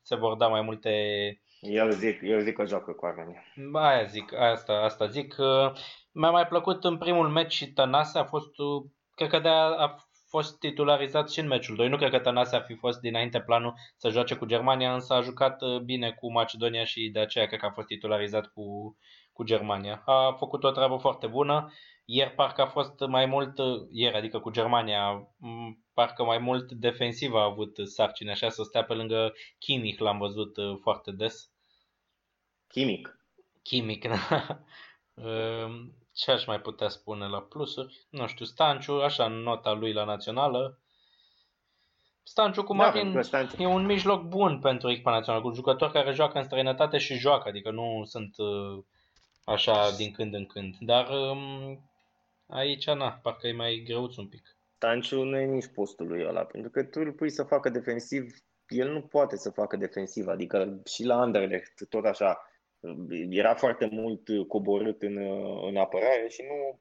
se 0.02 0.16
vor 0.16 0.36
da 0.36 0.46
mai 0.46 0.60
multe... 0.60 0.92
Eu 1.60 1.88
zic, 1.88 2.20
eu 2.22 2.38
zic 2.38 2.54
că 2.54 2.64
joacă 2.64 2.92
cu 2.92 3.06
Armenia. 3.06 3.42
Aia 3.72 4.04
zic, 4.04 4.32
asta, 4.32 4.72
asta 4.72 5.06
zic. 5.06 5.34
Uh, 6.12 6.20
mi-a 6.20 6.30
mai 6.30 6.46
plăcut 6.46 6.84
în 6.84 6.98
primul 6.98 7.28
meci 7.28 7.52
și 7.52 7.72
Tănase, 7.72 8.18
a 8.18 8.24
fost, 8.24 8.58
uh, 8.58 8.90
cred 9.14 9.28
că 9.28 9.38
de 9.38 9.48
a, 9.48 9.64
a 9.64 9.96
fost 10.28 10.58
titularizat 10.58 11.30
și 11.30 11.40
în 11.40 11.46
meciul 11.46 11.76
2. 11.76 11.88
Nu 11.88 11.96
cred 11.96 12.10
că 12.10 12.18
Tănase 12.18 12.56
ar 12.56 12.62
fi 12.62 12.74
fost 12.74 13.00
dinainte 13.00 13.40
planul 13.40 13.74
să 13.96 14.08
joace 14.08 14.34
cu 14.34 14.44
Germania, 14.46 14.94
însă 14.94 15.14
a 15.14 15.20
jucat 15.20 15.62
uh, 15.62 15.80
bine 15.80 16.10
cu 16.12 16.32
Macedonia 16.32 16.84
și 16.84 17.08
de 17.08 17.20
aceea 17.20 17.46
cred 17.46 17.60
că 17.60 17.66
a 17.66 17.70
fost 17.70 17.86
titularizat 17.86 18.46
cu, 18.46 18.96
cu 19.32 19.42
Germania. 19.44 20.02
A 20.04 20.32
făcut 20.38 20.64
o 20.64 20.70
treabă 20.70 20.96
foarte 20.96 21.26
bună. 21.26 21.72
Ieri 22.04 22.34
parcă 22.34 22.62
a 22.62 22.66
fost 22.66 23.00
mai 23.08 23.26
mult, 23.26 23.58
uh, 23.58 23.86
ieri 23.90 24.16
adică 24.16 24.38
cu 24.38 24.50
Germania, 24.50 25.28
parcă 25.94 26.24
mai 26.24 26.38
mult 26.38 26.72
defensiv 26.72 27.34
a 27.34 27.44
avut 27.44 27.76
sarcini, 27.84 28.30
așa 28.30 28.48
să 28.48 28.62
stea 28.62 28.84
pe 28.84 28.94
lângă 28.94 29.32
Chimic, 29.58 29.98
l-am 29.98 30.18
văzut 30.18 30.56
uh, 30.56 30.78
foarte 30.82 31.10
des. 31.10 31.50
Chimic. 32.68 33.18
Chimic, 33.62 34.08
da. 34.08 34.60
Ce 36.20 36.30
aș 36.30 36.46
mai 36.46 36.60
putea 36.60 36.88
spune 36.88 37.26
la 37.26 37.42
plusuri? 37.42 38.06
Nu 38.10 38.26
știu, 38.26 38.44
Stanciu, 38.44 38.92
așa, 38.92 39.26
nota 39.26 39.72
lui 39.72 39.92
la 39.92 40.04
națională. 40.04 40.78
Stanciu 42.22 42.62
cu 42.62 42.76
da, 42.76 42.84
Marin 42.84 43.12
da, 43.12 43.22
Stanciu. 43.22 43.62
e 43.62 43.66
un 43.66 43.84
mijloc 43.84 44.22
bun 44.22 44.58
pentru 44.58 44.90
echipa 44.90 45.10
națională, 45.10 45.42
cu 45.42 45.54
jucători 45.54 45.92
care 45.92 46.12
joacă 46.12 46.38
în 46.38 46.44
străinătate 46.44 46.98
și 46.98 47.14
joacă, 47.14 47.48
adică 47.48 47.70
nu 47.70 48.02
sunt 48.04 48.36
uh, 48.36 48.84
așa 49.44 49.90
din 49.96 50.12
când 50.12 50.34
în 50.34 50.46
când. 50.46 50.76
Dar 50.80 51.08
um, 51.08 51.90
aici, 52.46 52.86
na, 52.86 53.10
parcă 53.10 53.46
e 53.46 53.52
mai 53.52 53.82
greuț 53.86 54.16
un 54.16 54.28
pic. 54.28 54.56
Stanciu 54.76 55.22
nu 55.22 55.38
e 55.38 55.44
nici 55.44 55.72
postul 55.74 56.06
lui 56.06 56.24
ăla, 56.26 56.44
pentru 56.44 56.70
că 56.70 56.84
tu 56.84 57.00
îl 57.00 57.12
pui 57.12 57.30
să 57.30 57.42
facă 57.42 57.68
defensiv, 57.68 58.34
el 58.68 58.92
nu 58.92 59.00
poate 59.00 59.36
să 59.36 59.50
facă 59.50 59.76
defensiv, 59.76 60.26
adică 60.26 60.80
și 60.84 61.04
la 61.04 61.20
Anderlecht 61.20 61.88
tot 61.88 62.04
așa 62.04 62.49
era 63.30 63.54
foarte 63.54 63.88
mult 63.92 64.20
coborât 64.48 65.02
în, 65.02 65.16
în 65.68 65.76
apărare 65.76 66.26
și 66.28 66.42
nu, 66.42 66.80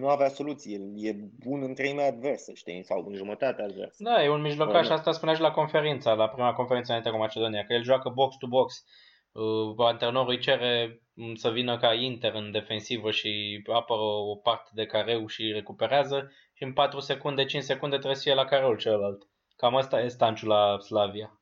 nu 0.00 0.08
avea 0.08 0.28
soluție. 0.28 0.78
E 0.94 1.12
bun 1.44 1.62
în 1.62 1.74
treimea 1.74 2.06
adversă, 2.06 2.52
știi, 2.54 2.84
sau 2.84 3.04
în 3.06 3.14
jumătate 3.14 3.62
adversă. 3.62 4.02
Da, 4.02 4.24
e 4.24 4.28
un 4.28 4.40
mijlocaș, 4.40 4.88
asta 4.88 5.12
spunea 5.12 5.34
și 5.34 5.40
la 5.40 5.50
conferința, 5.50 6.12
la 6.12 6.28
prima 6.28 6.52
conferință 6.52 6.90
înainte 6.90 7.10
cu 7.10 7.16
Macedonia, 7.16 7.64
că 7.64 7.72
el 7.72 7.82
joacă 7.82 8.08
box-to-box. 8.08 8.84
Uh, 9.32 9.86
antrenorul 9.86 10.30
îi 10.30 10.38
cere 10.38 11.02
mm, 11.14 11.34
să 11.34 11.50
vină 11.50 11.78
ca 11.78 11.94
Inter 11.94 12.34
în 12.34 12.50
defensivă 12.50 13.10
și 13.10 13.62
apără 13.72 14.00
o 14.00 14.36
parte 14.36 14.70
de 14.74 14.86
careu 14.86 15.26
și 15.26 15.52
recuperează 15.52 16.32
și 16.54 16.62
în 16.62 16.72
4 16.72 17.00
secunde, 17.00 17.44
5 17.44 17.62
secunde 17.62 17.96
trebuie 17.96 18.16
să 18.16 18.22
fie 18.22 18.34
la 18.34 18.44
careul 18.44 18.76
celălalt. 18.76 19.22
Cam 19.56 19.76
asta 19.76 20.00
e 20.00 20.08
stanciul 20.08 20.48
la 20.48 20.78
Slavia. 20.78 21.41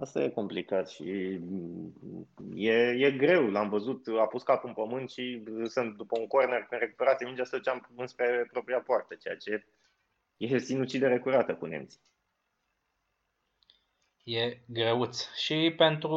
Asta 0.00 0.22
e 0.22 0.28
complicat 0.28 0.88
și 0.88 1.40
e, 2.54 2.72
e 2.72 3.10
greu. 3.10 3.50
L-am 3.50 3.68
văzut, 3.68 4.06
a 4.06 4.26
pus 4.26 4.42
capul 4.42 4.68
în 4.68 4.74
pământ 4.74 5.10
și 5.10 5.42
sunt 5.64 5.96
după 5.96 6.18
un 6.18 6.26
corner, 6.26 6.66
când 6.68 6.80
recuperație 6.80 7.26
mingea, 7.26 7.44
să 7.44 7.56
duceam 7.56 7.88
înspre 7.96 8.48
propria 8.52 8.80
poartă, 8.80 9.14
ceea 9.14 9.36
ce 9.36 9.66
e 10.36 10.58
sinucidere 10.58 11.18
curată 11.18 11.54
cu 11.54 11.66
nemții. 11.66 12.00
E 14.24 14.60
greuț. 14.66 15.34
Și 15.34 15.74
pentru 15.76 16.12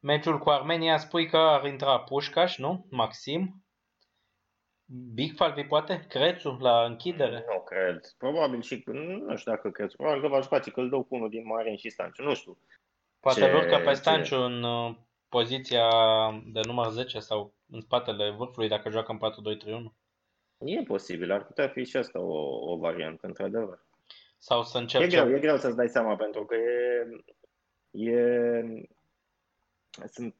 meciul 0.00 0.38
cu 0.38 0.50
Armenia 0.50 0.98
spui 0.98 1.28
că 1.28 1.36
ar 1.36 1.66
intra 1.66 2.00
Pușcaș, 2.00 2.56
nu? 2.56 2.86
Maxim? 2.90 3.61
Big 4.92 5.36
Falvi 5.36 5.64
poate? 5.64 6.04
Crețu 6.08 6.56
la 6.60 6.84
închidere? 6.84 7.44
Nu 7.48 7.60
cred. 7.60 8.00
Probabil 8.18 8.62
și, 8.62 8.82
nu 8.86 9.36
știu 9.36 9.52
dacă 9.52 9.70
Crețu, 9.70 9.96
probabil 9.96 10.20
că 10.20 10.28
va 10.28 10.40
juca 10.40 10.58
Căldău 10.58 11.02
cu 11.02 11.14
unul 11.14 11.28
din 11.28 11.46
Marin 11.46 11.76
și 11.76 11.90
Stanciu, 11.90 12.22
nu 12.22 12.34
știu. 12.34 12.58
Poate 13.20 13.40
ce, 13.40 13.52
urcă 13.54 13.78
pe 13.84 13.92
Stanciu 13.92 14.36
ce... 14.36 14.42
în 14.42 14.62
uh, 14.62 14.94
poziția 15.28 15.88
de 16.46 16.60
număr 16.66 16.90
10 16.90 17.18
sau 17.18 17.52
în 17.70 17.80
spatele 17.80 18.30
vârfului 18.30 18.68
dacă 18.68 18.90
joacă 18.90 19.12
în 19.12 19.56
4-2-3-1. 19.56 19.92
E 20.58 20.82
posibil, 20.82 21.32
ar 21.32 21.44
putea 21.44 21.68
fi 21.68 21.84
și 21.84 21.96
asta 21.96 22.20
o, 22.20 22.72
o 22.72 22.76
variantă, 22.76 23.26
într-adevăr. 23.26 23.86
Sau 24.38 24.62
să 24.62 24.78
încerce... 24.78 25.16
E 25.16 25.20
greu, 25.20 25.36
e 25.36 25.40
greu 25.40 25.56
să-ți 25.56 25.76
dai 25.76 25.88
seama, 25.88 26.16
pentru 26.16 26.44
că 26.44 26.54
e, 26.54 27.06
e 27.90 28.86
sunt, 30.06 30.34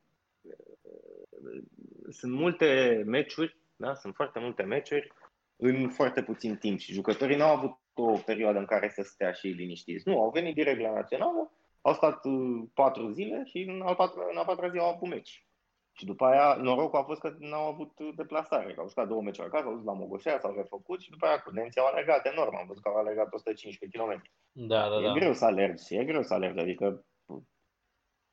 sunt 2.11 2.33
multe 2.33 3.03
meciuri 3.07 3.61
da? 3.83 3.95
Sunt 3.95 4.15
foarte 4.15 4.39
multe 4.39 4.63
meciuri 4.63 5.13
în 5.57 5.89
foarte 5.89 6.23
puțin 6.23 6.57
timp 6.57 6.79
și 6.79 6.93
jucătorii 6.93 7.37
nu 7.37 7.45
au 7.45 7.57
avut 7.57 7.79
o 7.95 8.13
perioadă 8.13 8.59
în 8.59 8.65
care 8.65 8.89
să 8.89 9.03
stea 9.03 9.33
și 9.33 9.47
liniștiți. 9.47 10.09
Nu, 10.09 10.23
au 10.23 10.31
venit 10.31 10.55
direct 10.55 10.81
la 10.81 10.93
națională, 10.93 11.53
au 11.81 11.93
stat 11.95 12.25
uh, 12.25 12.63
patru 12.75 13.11
zile 13.11 13.43
și 13.45 13.59
în 13.59 13.83
a 13.85 13.95
patra, 13.95 14.23
în 14.31 14.37
a 14.37 14.45
patra 14.45 14.69
zi 14.69 14.79
au 14.79 14.95
avut 14.95 15.09
meci. 15.09 15.47
Și 15.93 16.05
după 16.05 16.25
aia, 16.25 16.55
norocul 16.55 16.99
a 16.99 17.03
fost 17.03 17.21
că 17.21 17.35
n-au 17.39 17.67
avut 17.69 17.93
deplasare, 18.15 18.75
că 18.75 18.81
au 18.81 18.89
jucat 18.89 19.09
două 19.09 19.23
meciuri 19.23 19.47
acasă, 19.47 19.67
au 19.67 19.75
dus 19.75 19.85
la 19.85 19.93
Mogoșea, 19.93 20.39
s-au 20.39 20.55
refăcut 20.57 21.01
și 21.01 21.11
după 21.11 21.27
aia 21.27 21.39
cu 21.39 21.51
nemții 21.51 21.81
au 21.81 21.87
alergat 21.87 22.27
enorm, 22.27 22.57
am 22.57 22.67
văzut 22.67 22.83
că 22.83 22.89
au 22.89 22.97
alergat 22.97 23.33
115 23.33 23.99
km. 23.99 24.23
Da, 24.53 24.89
da, 24.89 24.97
e 24.97 25.07
da. 25.07 25.13
greu 25.13 25.33
să 25.33 25.45
alergi, 25.45 25.95
e 25.95 26.05
greu 26.05 26.23
să 26.23 26.35
alergi, 26.35 26.61
adică 26.61 27.05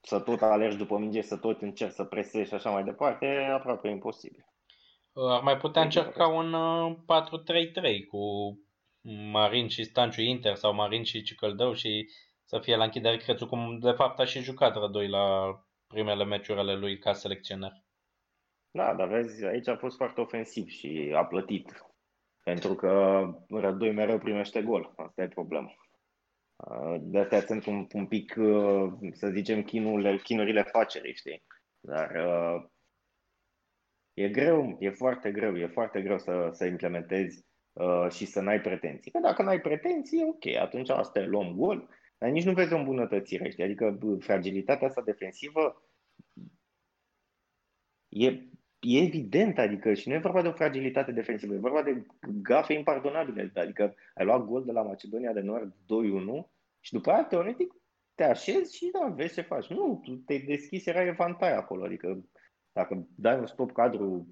să 0.01 0.19
tot 0.19 0.41
alergi 0.41 0.77
după 0.77 0.97
minge, 0.97 1.21
să 1.21 1.37
tot 1.37 1.61
încerci 1.61 1.93
să 1.93 2.03
presezi 2.03 2.47
și 2.47 2.53
așa 2.53 2.69
mai 2.69 2.83
departe, 2.83 3.25
e 3.25 3.51
aproape 3.51 3.87
imposibil. 3.87 4.48
Ar 5.27 5.41
mai 5.41 5.57
putea 5.57 5.81
încerca 5.81 6.27
un 6.27 6.53
uh, 6.53 6.95
4-3-3 6.95 8.07
cu 8.07 8.19
Marin 9.31 9.67
și 9.67 9.83
Stanciu 9.83 10.21
Inter 10.21 10.55
sau 10.55 10.73
Marin 10.73 11.03
și 11.03 11.21
Cicăldău 11.21 11.73
și 11.73 12.09
să 12.45 12.59
fie 12.59 12.75
la 12.75 12.83
închidere 12.83 13.17
Crețu, 13.17 13.47
cum 13.47 13.79
de 13.79 13.91
fapt 13.91 14.19
a 14.19 14.25
și 14.25 14.39
jucat 14.39 14.75
Rădoi 14.75 15.07
la 15.07 15.55
primele 15.87 16.25
meciuri 16.25 16.59
ale 16.59 16.75
lui 16.75 16.97
ca 16.97 17.13
selecționer. 17.13 17.71
Da, 18.71 18.95
dar 18.95 19.07
vezi, 19.07 19.45
aici 19.45 19.67
a 19.67 19.75
fost 19.75 19.97
foarte 19.97 20.21
ofensiv 20.21 20.67
și 20.67 21.13
a 21.15 21.25
plătit. 21.25 21.85
Pentru 22.43 22.75
că 22.75 23.23
Rădoi 23.49 23.91
mereu 23.91 24.17
primește 24.17 24.61
gol. 24.61 24.93
Asta 24.95 25.21
e 25.21 25.27
problema. 25.27 25.73
De 26.99 27.19
astea 27.19 27.39
sunt 27.41 27.65
un, 27.65 27.87
un 27.93 28.07
pic, 28.07 28.33
să 29.11 29.27
zicem, 29.27 29.63
chinurile, 29.63 30.17
chinurile 30.17 30.63
facerii, 30.63 31.15
știi? 31.15 31.43
Dar 31.79 32.11
e 34.19 34.29
greu, 34.29 34.77
e 34.79 34.89
foarte 34.89 35.31
greu, 35.31 35.57
e 35.57 35.67
foarte 35.67 36.01
greu 36.01 36.17
să, 36.17 36.49
să 36.51 36.65
implementezi 36.65 37.45
și 38.09 38.25
să 38.25 38.41
n-ai 38.41 38.61
pretenții. 38.61 39.11
Că 39.11 39.19
dacă 39.19 39.43
n-ai 39.43 39.61
pretenții, 39.61 40.23
ok, 40.23 40.55
atunci 40.55 40.89
asta 40.89 41.19
e, 41.19 41.25
luăm 41.25 41.55
gol, 41.55 41.89
dar 42.17 42.29
nici 42.29 42.43
nu 42.43 42.53
vezi 42.53 42.73
o 42.73 42.77
îmbunătățire, 42.77 43.49
știi? 43.49 43.63
Adică 43.63 43.99
fragilitatea 44.19 44.87
asta 44.87 45.01
defensivă 45.01 45.83
e, 48.07 48.27
e 48.79 48.97
evident, 48.97 49.57
adică 49.57 49.93
și 49.93 50.07
nu 50.07 50.13
e 50.13 50.19
vorba 50.19 50.41
de 50.41 50.47
o 50.47 50.53
fragilitate 50.53 51.11
defensivă, 51.11 51.53
e 51.53 51.57
vorba 51.57 51.83
de 51.83 52.05
gafe 52.41 52.73
impardonabile. 52.73 53.51
Adică 53.55 53.95
ai 54.13 54.25
luat 54.25 54.45
gol 54.45 54.65
de 54.65 54.71
la 54.71 54.81
Macedonia 54.81 55.33
de 55.33 55.41
Nord 55.41 55.73
2-1 55.73 55.75
și 56.79 56.93
după 56.93 57.11
aia, 57.11 57.23
teoretic, 57.23 57.73
te 58.15 58.23
așezi 58.23 58.75
și 58.75 58.89
da, 58.91 59.07
vezi 59.07 59.33
ce 59.33 59.41
faci. 59.41 59.67
Nu, 59.67 60.01
tu 60.03 60.15
te 60.15 60.37
deschizi, 60.37 60.89
era 60.89 61.05
evantai 61.05 61.55
acolo, 61.55 61.83
adică 61.83 62.23
dacă 62.71 63.07
dai 63.15 63.37
un 63.39 63.45
stop 63.45 63.71
cadru 63.71 64.27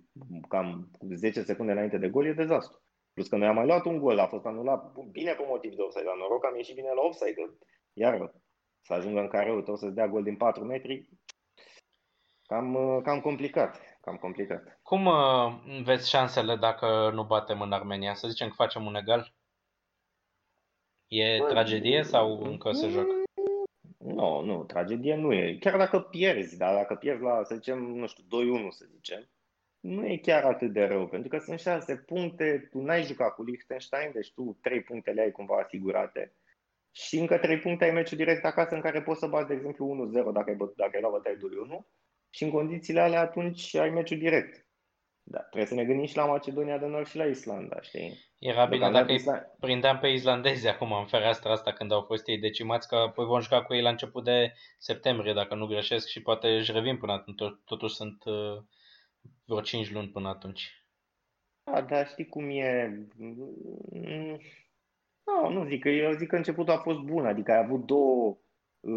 cam 0.48 0.92
10 1.16 1.42
secunde 1.44 1.72
înainte 1.72 1.98
de 1.98 2.10
gol, 2.10 2.26
e 2.26 2.34
dezastru. 2.34 2.82
Plus 3.14 3.28
că 3.28 3.38
noi 3.38 3.48
am 3.48 3.56
mai 3.56 3.66
luat 3.66 3.86
un 3.86 3.98
gol, 3.98 4.20
a 4.20 4.28
fost 4.28 4.46
anulat 4.46 4.92
bine 5.12 5.34
pe 5.34 5.44
motiv 5.48 5.76
de 5.76 5.82
offside, 5.82 6.06
dar 6.06 6.16
noroc 6.16 6.42
că 6.42 6.48
am 6.48 6.56
ieșit 6.56 6.76
bine 6.76 6.92
la 6.96 7.02
offside. 7.02 7.58
Iar 7.94 8.34
să 8.82 8.94
ajungă 8.94 9.20
în 9.20 9.28
care 9.28 9.62
tot 9.62 9.78
să-ți 9.80 9.96
dea 9.96 10.08
gol 10.08 10.24
din 10.24 10.38
4 10.38 10.64
metri, 10.64 11.10
cam, 12.46 13.02
cam 13.04 13.20
complicat. 13.22 13.82
Cam 14.02 14.16
complicat. 14.16 14.80
Cum 14.82 15.06
uh, 15.06 15.82
vezi 15.84 16.10
șansele 16.10 16.56
dacă 16.56 17.12
nu 17.14 17.24
batem 17.24 17.62
în 17.62 17.72
Armenia? 17.72 18.14
Să 18.14 18.28
zicem 18.28 18.48
că 18.48 18.54
facem 18.58 18.86
un 18.86 18.96
egal? 18.96 19.34
E 21.08 21.38
Bă, 21.40 21.46
tragedie 21.46 22.04
sau 22.04 22.42
încă 22.44 22.72
se 22.72 22.88
joacă? 22.88 23.17
Nu, 24.14 24.42
nu, 24.42 24.64
tragedie 24.64 25.16
nu 25.16 25.34
e. 25.34 25.58
Chiar 25.60 25.78
dacă 25.78 26.00
pierzi, 26.00 26.58
dar 26.58 26.76
dacă 26.76 26.96
pierzi 26.96 27.22
la, 27.22 27.44
să 27.44 27.56
zicem, 27.56 27.80
nu 27.80 28.08
știu, 28.08 28.24
2-1, 28.24 28.28
să 28.70 28.86
zicem, 28.94 29.30
nu 29.80 30.08
e 30.08 30.18
chiar 30.18 30.44
atât 30.44 30.74
de 30.74 30.84
rău, 30.84 31.08
pentru 31.08 31.30
că 31.30 31.38
sunt 31.38 31.60
șase 31.60 31.96
puncte, 31.96 32.68
tu 32.72 32.82
n-ai 32.82 33.04
jucat 33.04 33.36
cu 33.36 33.44
Liechtenstein, 33.44 34.12
deci 34.12 34.34
tu 34.34 34.58
trei 34.62 34.82
puncte 34.82 35.12
le 35.12 35.22
ai 35.22 35.32
cumva 35.32 35.58
asigurate 35.58 36.36
și 36.92 37.18
încă 37.18 37.38
trei 37.38 37.60
puncte 37.60 37.84
ai 37.84 37.92
meciul 37.92 38.18
direct 38.18 38.46
acasă 38.46 38.76
în 38.76 38.82
care 38.82 39.02
poți 39.02 39.20
să 39.20 39.28
bați, 39.28 39.48
de 39.48 39.54
exemplu, 39.54 40.12
1-0 40.30 40.34
dacă 40.34 40.50
ai, 40.50 40.58
dacă 40.76 40.92
ai 40.94 41.02
luat 41.02 41.14
bătaie 41.14 41.36
2-1 41.36 41.40
și 42.30 42.44
în 42.44 42.50
condițiile 42.50 43.00
alea 43.00 43.22
atunci 43.22 43.76
ai 43.76 43.90
meciul 43.90 44.18
direct. 44.18 44.68
Da, 45.24 45.40
trebuie 45.40 45.66
să 45.66 45.74
ne 45.74 45.86
gândim 45.86 46.06
și 46.06 46.16
la 46.16 46.26
Macedonia 46.26 46.78
de 46.78 46.86
Nord 46.86 47.08
și 47.08 47.18
la 47.18 47.26
Islanda, 47.26 47.82
știi? 47.82 48.27
Era 48.40 48.66
bine 48.66 48.92
dacă 48.92 49.12
îi 49.12 49.24
prindeam 49.60 49.98
pe 49.98 50.08
islandezi 50.08 50.68
acum 50.68 50.92
în 50.92 51.06
fereastra 51.06 51.52
asta 51.52 51.74
când 51.74 51.92
au 51.92 52.02
fost 52.02 52.28
ei 52.28 52.38
decimați, 52.38 52.88
că 52.88 52.96
apoi 52.96 53.26
vom 53.26 53.42
juca 53.42 53.64
cu 53.64 53.74
ei 53.74 53.82
la 53.82 53.90
început 53.90 54.24
de 54.24 54.54
septembrie, 54.78 55.34
dacă 55.34 55.56
nu 55.56 55.66
greșesc, 55.66 56.08
și 56.08 56.22
poate 56.22 56.48
își 56.48 56.72
revin 56.72 56.98
până 56.98 57.12
atunci. 57.12 57.42
Totuși 57.66 57.96
sunt 57.96 58.24
uh, 58.26 58.58
vreo 59.46 59.62
5 59.62 59.92
luni 59.92 60.08
până 60.08 60.28
atunci. 60.28 60.86
Da, 61.64 61.82
dar 61.82 62.08
știi 62.08 62.28
cum 62.28 62.50
e... 62.50 62.98
Nu, 65.26 65.50
nu 65.50 65.66
zic 65.66 65.82
că 65.82 65.90
eu 65.90 66.12
zic 66.12 66.28
că 66.28 66.36
începutul 66.36 66.74
a 66.74 66.78
fost 66.78 67.00
bun, 67.00 67.26
adică 67.26 67.52
ai 67.52 67.58
avut 67.58 67.86
două 67.86 68.28
uh, 68.28 68.38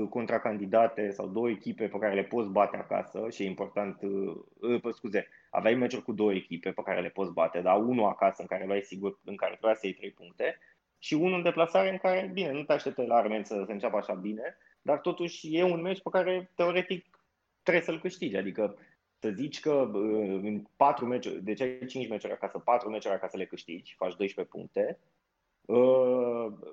contracandidate 0.08 1.10
sau 1.10 1.26
două 1.26 1.50
echipe 1.50 1.88
pe 1.88 1.98
care 1.98 2.14
le 2.14 2.22
poți 2.22 2.50
bate 2.50 2.76
acasă 2.76 3.26
și 3.30 3.42
e 3.42 3.46
important, 3.46 4.02
uh, 4.02 4.80
uh 4.82 4.94
scuze, 4.94 5.26
aveai 5.50 5.74
meciuri 5.74 6.02
cu 6.02 6.12
două 6.12 6.32
echipe 6.32 6.70
pe 6.70 6.82
care 6.82 7.00
le 7.00 7.08
poți 7.08 7.32
bate, 7.32 7.60
dar 7.60 7.76
unul 7.76 8.04
acasă 8.04 8.40
în 8.40 8.46
care 8.46 8.62
aveai 8.62 8.82
sigur, 8.82 9.18
în 9.24 9.36
care 9.36 9.50
trebuia 9.50 9.74
să 9.74 9.86
iei 9.86 9.94
trei 9.94 10.10
puncte 10.10 10.58
și 10.98 11.14
unul 11.14 11.34
în 11.34 11.42
deplasare 11.42 11.90
în 11.90 11.98
care, 11.98 12.30
bine, 12.32 12.52
nu 12.52 12.62
te 12.62 12.72
așteptai 12.72 13.06
la 13.06 13.14
Armen 13.14 13.44
să, 13.44 13.62
să 13.66 13.72
înceapă 13.72 13.96
așa 13.96 14.14
bine, 14.14 14.56
dar 14.82 14.98
totuși 14.98 15.56
e 15.56 15.62
un 15.62 15.80
meci 15.80 16.02
pe 16.02 16.10
care 16.10 16.50
teoretic 16.54 17.24
trebuie 17.62 17.84
să-l 17.84 18.00
câștigi, 18.00 18.36
adică 18.36 18.78
să 19.18 19.30
zici 19.30 19.60
că 19.60 19.72
uh, 19.72 20.40
în 20.42 20.64
patru 20.76 21.06
meciuri, 21.06 21.44
deci 21.44 21.60
ai 21.60 21.86
5 21.86 22.08
meciuri 22.08 22.32
acasă, 22.32 22.58
patru 22.58 22.90
meciuri 22.90 23.14
acasă 23.14 23.36
le 23.36 23.46
câștigi, 23.46 23.94
faci 23.94 24.16
12 24.16 24.54
puncte, 24.54 24.98
uh, 24.98 25.19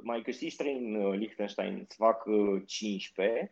mai 0.02 0.22
câștigi 0.22 0.56
3 0.56 0.76
în 0.76 0.96
uh, 0.96 1.18
Liechtenstein, 1.18 1.80
îți 1.82 1.96
fac 1.96 2.24
15, 2.66 3.52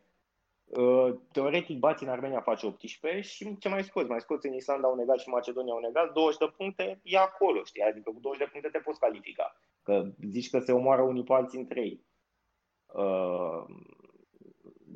teoretic 1.31 1.79
bați 1.79 2.03
în 2.03 2.10
Armenia, 2.10 2.41
faci 2.41 2.63
18 2.63 3.21
și 3.21 3.58
ce 3.58 3.69
mai 3.69 3.84
scoți? 3.84 4.10
Mai 4.10 4.21
scoți 4.21 4.47
în 4.47 4.53
Islanda 4.53 4.88
un 4.88 4.99
egal 4.99 5.17
și 5.17 5.29
Macedonia 5.29 5.73
un 5.73 5.84
egal, 5.84 6.12
20 6.13 6.39
de 6.39 6.53
puncte, 6.58 6.99
e 7.03 7.17
acolo, 7.17 7.63
știi? 7.63 7.81
Adică 7.81 8.12
cu 8.12 8.19
20 8.19 8.41
de 8.41 8.49
puncte 8.51 8.69
te 8.69 8.84
poți 8.84 8.99
califica. 8.99 9.60
Că 9.84 10.05
zici 10.29 10.49
că 10.49 10.60
se 10.60 10.71
omoară 10.71 11.01
unii 11.01 11.23
pe 11.23 11.34
alții 11.34 11.60
între 11.60 11.81
ei 11.81 12.05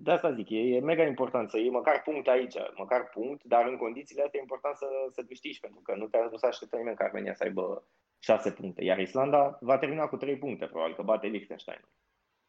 de 0.02 0.12
asta 0.12 0.34
zic, 0.34 0.50
e, 0.50 0.58
e 0.58 0.80
mega 0.80 1.04
important 1.04 1.50
să 1.50 1.58
iei 1.58 1.70
măcar 1.70 2.02
punct 2.02 2.28
aici, 2.28 2.56
măcar 2.76 3.10
punct, 3.10 3.44
dar 3.44 3.66
în 3.66 3.78
condițiile 3.78 4.24
astea 4.24 4.40
e 4.40 4.44
important 4.44 4.76
să, 4.76 4.88
să 5.10 5.24
câștigi, 5.24 5.60
pentru 5.60 5.80
că 5.80 5.96
nu 5.96 6.08
te 6.08 6.18
nu 6.32 6.38
să 6.38 6.46
așteptă 6.46 6.76
nimeni 6.76 6.96
ca 6.96 7.04
Armenia 7.04 7.34
să 7.34 7.44
aibă 7.44 7.88
6 8.20 8.52
puncte, 8.52 8.84
iar 8.84 9.00
Islanda 9.00 9.58
va 9.62 9.78
termina 9.78 10.08
cu 10.08 10.18
3 10.18 10.38
puncte, 10.38 10.66
probabil 10.66 10.96
că 10.96 11.02
bate 11.02 11.28
Liechtenstein. 11.28 11.80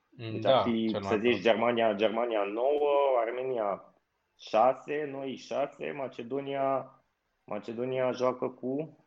Deci 0.09 0.41
da, 0.41 0.57
ar 0.57 0.63
fi, 0.63 0.97
să 1.01 1.17
zici, 1.17 1.41
Germania, 1.41 1.93
Germania 1.93 2.43
9, 2.43 2.69
Armenia 3.27 3.95
6, 4.39 5.09
noi 5.11 5.37
6, 5.37 5.91
Macedonia, 5.91 6.95
Macedonia 7.45 8.11
joacă 8.11 8.49
cu, 8.49 8.99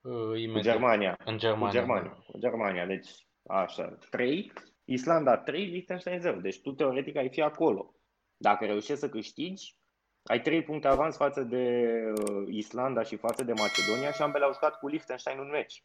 uh, 0.00 0.52
cu 0.52 0.60
Germania. 0.60 1.16
În 1.24 1.38
Germania. 1.38 1.66
Cu 1.66 1.72
Germania, 1.72 2.10
da. 2.10 2.32
cu 2.32 2.38
Germania. 2.38 2.86
Deci, 2.86 3.08
așa, 3.46 3.98
3 4.10 4.52
Islanda 4.84 5.36
3, 5.36 5.66
Liechtenstein 5.66 6.20
0. 6.20 6.40
Deci 6.40 6.60
tu 6.60 6.72
teoretic 6.72 7.16
ai 7.16 7.28
fi 7.28 7.42
acolo. 7.42 7.94
Dacă 8.36 8.64
reușești 8.64 9.00
să 9.00 9.08
câștigi, 9.08 9.74
ai 10.24 10.40
3 10.40 10.62
puncte 10.62 10.88
avans 10.88 11.16
față 11.16 11.42
de 11.42 11.94
uh, 12.10 12.48
Islanda 12.48 13.02
și 13.02 13.16
față 13.16 13.44
de 13.44 13.52
Macedonia 13.52 14.10
și 14.10 14.22
ambele 14.22 14.44
au 14.44 14.52
jucat 14.52 14.78
cu 14.78 14.88
Liechtenstein 14.88 15.38
un 15.38 15.50
meci. 15.50 15.84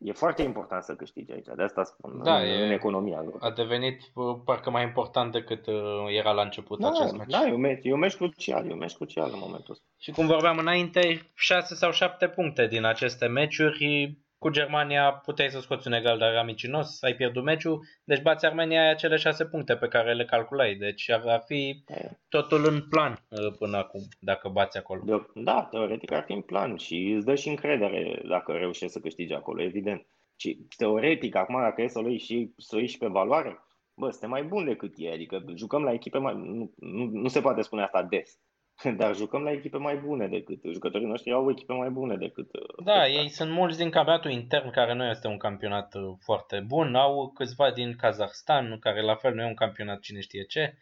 E 0.00 0.12
foarte 0.12 0.42
important 0.42 0.82
să 0.82 0.94
câștigi 0.94 1.32
aici, 1.32 1.46
de 1.56 1.62
asta 1.62 1.84
spun, 1.84 2.22
da, 2.22 2.38
în, 2.38 2.44
e, 2.44 2.64
în 2.64 2.70
economia 2.70 3.22
lor. 3.22 3.36
A 3.40 3.50
devenit 3.50 4.00
uh, 4.14 4.36
parcă 4.44 4.70
mai 4.70 4.82
important 4.82 5.32
decât 5.32 5.66
uh, 5.66 5.74
era 6.08 6.32
la 6.32 6.42
început 6.42 6.78
da, 6.78 6.88
acest 6.88 7.16
meci. 7.16 7.30
Da, 7.30 7.46
e 7.46 7.52
un 7.52 7.60
meci, 7.60 7.80
e 7.82 7.92
un 7.92 7.98
meci 7.98 8.16
crucial, 8.16 8.66
e 8.66 8.72
un 8.72 8.78
meci 8.78 8.94
crucial 8.94 9.30
în 9.32 9.38
momentul 9.38 9.72
ăsta. 9.72 9.84
Și 9.98 10.10
cum 10.10 10.26
vorbeam 10.26 10.58
înainte, 10.58 11.30
6 11.34 11.74
sau 11.74 11.90
7 11.90 12.28
puncte 12.28 12.66
din 12.66 12.84
aceste 12.84 13.26
meciuri 13.26 14.18
cu 14.38 14.48
Germania 14.48 15.12
puteai 15.12 15.50
să 15.50 15.60
scoți 15.60 15.86
un 15.86 15.92
egal, 15.92 16.18
dar 16.18 16.30
era 16.30 16.42
micinos, 16.42 17.02
ai 17.02 17.14
pierdut 17.14 17.42
meciul, 17.42 17.84
deci 18.04 18.22
bați 18.22 18.46
Armenia 18.46 18.82
ai 18.82 18.90
acele 18.90 19.16
șase 19.16 19.46
puncte 19.46 19.76
pe 19.76 19.88
care 19.88 20.14
le 20.14 20.24
calculai, 20.24 20.74
deci 20.74 21.10
ar 21.10 21.42
fi 21.46 21.84
totul 22.28 22.66
în 22.66 22.88
plan 22.88 23.12
uh, 23.28 23.52
până 23.58 23.76
acum, 23.76 24.00
dacă 24.20 24.48
bați 24.48 24.78
acolo. 24.78 25.02
Da, 25.34 25.68
teoretic 25.70 26.12
ar 26.12 26.22
fi 26.22 26.32
în 26.32 26.42
plan 26.42 26.76
și 26.76 27.12
îți 27.16 27.24
dă 27.24 27.34
și 27.34 27.48
încredere 27.48 28.22
dacă 28.28 28.52
reușești 28.52 28.92
să 28.92 29.00
câștigi 29.00 29.34
acolo, 29.34 29.62
evident. 29.62 30.06
Și 30.36 30.66
teoretic, 30.76 31.34
acum 31.34 31.60
dacă 31.60 31.82
e 31.82 31.88
să 31.88 31.98
o 31.98 32.08
iei 32.08 32.18
și, 32.18 32.52
să 32.56 32.74
o 32.74 32.78
iei 32.78 32.88
și 32.88 32.98
pe 32.98 33.06
valoare, 33.06 33.58
bă, 33.94 34.10
suntem 34.10 34.30
mai 34.30 34.42
bun 34.42 34.64
decât 34.64 34.94
ei, 34.96 35.12
adică 35.12 35.44
jucăm 35.54 35.82
la 35.82 35.92
echipe 35.92 36.18
mai... 36.18 36.34
Nu, 36.34 36.72
nu, 36.76 37.04
nu 37.04 37.28
se 37.28 37.40
poate 37.40 37.62
spune 37.62 37.82
asta 37.82 38.02
des. 38.02 38.38
Dar 38.96 39.14
jucăm 39.14 39.42
la 39.42 39.50
echipe 39.50 39.76
mai 39.76 39.96
bune 39.96 40.28
decât 40.28 40.60
jucătorii 40.72 41.06
noștri 41.06 41.32
au 41.32 41.50
echipe 41.50 41.72
mai 41.72 41.90
bune 41.90 42.16
decât. 42.16 42.52
Uh, 42.52 42.84
da, 42.84 43.02
decât 43.02 43.22
ei 43.22 43.28
sunt 43.28 43.50
mulți 43.50 43.78
din 43.78 43.90
campionatul 43.90 44.30
intern 44.30 44.70
care 44.70 44.94
nu 44.94 45.04
este 45.04 45.26
un 45.26 45.38
campionat 45.38 45.94
uh, 45.94 46.16
foarte 46.20 46.60
bun, 46.60 46.94
au 46.94 47.32
câțiva 47.34 47.70
din 47.70 47.96
Kazahstan 47.96 48.78
care 48.78 49.02
la 49.02 49.14
fel 49.14 49.34
nu 49.34 49.42
e 49.42 49.46
un 49.46 49.54
campionat 49.54 50.00
cine 50.00 50.20
știe 50.20 50.44
ce. 50.44 50.78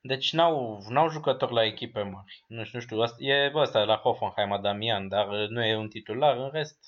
Deci 0.00 0.32
n-au, 0.32 0.84
n-au 0.88 1.08
jucători 1.08 1.52
la 1.52 1.64
echipe 1.64 2.02
mari. 2.02 2.44
Nu 2.46 2.64
știu, 2.64 2.78
nu 2.78 2.84
știu, 2.84 3.26
e 3.28 3.52
ăsta 3.54 3.84
la 3.84 3.96
Hoffenheim 3.96 4.52
Adamian, 4.52 5.08
dar 5.08 5.28
uh, 5.28 5.48
nu 5.48 5.64
e 5.64 5.76
un 5.76 5.88
titular, 5.88 6.36
în 6.36 6.50
rest 6.52 6.78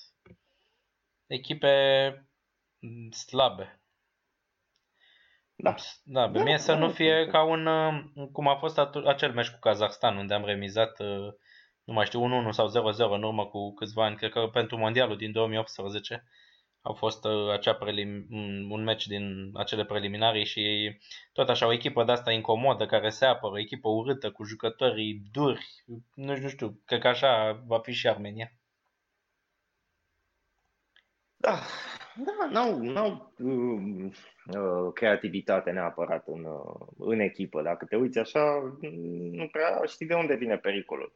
echipe 1.27 1.73
mm, 2.79 3.11
slabe. 3.11 3.78
Da. 5.61 5.75
Da, 6.03 6.29
pe 6.29 6.37
da, 6.37 6.43
mie 6.43 6.57
să 6.57 6.71
da, 6.71 6.77
nu 6.77 6.89
fie 6.89 7.23
da. 7.25 7.31
ca 7.31 7.43
un, 7.43 7.65
uh, 7.65 8.27
cum 8.31 8.47
a 8.47 8.55
fost 8.55 8.77
acel 9.05 9.33
meci 9.33 9.49
cu 9.49 9.59
Kazakhstan, 9.59 10.17
unde 10.17 10.33
am 10.33 10.45
remizat, 10.45 10.99
uh, 10.99 11.33
nu 11.83 11.93
mai 11.93 12.05
știu, 12.05 12.47
1-1 12.47 12.49
sau 12.49 12.67
0-0 12.67 12.71
în 12.97 13.23
urmă 13.23 13.45
cu 13.45 13.73
câțiva 13.73 14.05
ani, 14.05 14.15
cred 14.15 14.31
că 14.31 14.49
pentru 14.53 14.77
mondialul 14.77 15.17
din 15.17 15.31
2018 15.31 16.23
a 16.81 16.91
fost 16.91 17.25
uh, 17.25 17.51
acea 17.51 17.73
prelim, 17.75 18.27
un 18.69 18.83
meci 18.83 19.07
din 19.07 19.49
acele 19.53 19.85
preliminarii 19.85 20.45
și 20.45 20.91
tot 21.33 21.49
așa 21.49 21.65
o 21.67 21.73
echipă 21.73 22.03
de 22.03 22.11
asta 22.11 22.31
incomodă 22.31 22.85
care 22.85 23.09
se 23.09 23.25
apără, 23.25 23.53
o 23.53 23.59
echipă 23.59 23.89
urâtă 23.89 24.31
cu 24.31 24.43
jucătorii 24.43 25.21
duri, 25.31 25.67
nu 26.13 26.33
știu, 26.33 26.43
nu 26.43 26.49
știu, 26.49 26.81
cred 26.85 26.99
că 26.99 27.07
așa 27.07 27.63
va 27.65 27.79
fi 27.79 27.91
și 27.91 28.07
Armenia. 28.07 28.51
Da, 31.37 31.59
da, 32.25 32.49
n-au, 32.51 32.79
n-au 32.81 33.33
uh, 33.37 34.11
uh, 34.55 34.93
creativitate 34.93 35.71
neapărat 35.71 36.27
în, 36.27 36.43
uh, 36.43 36.87
în 36.97 37.19
echipă. 37.19 37.61
Dacă 37.61 37.85
te 37.85 37.95
uiți 37.95 38.19
așa, 38.19 38.77
nu 39.31 39.47
prea 39.47 39.81
știi 39.85 40.05
de 40.05 40.13
unde 40.13 40.35
vine 40.35 40.57
pericolul. 40.57 41.13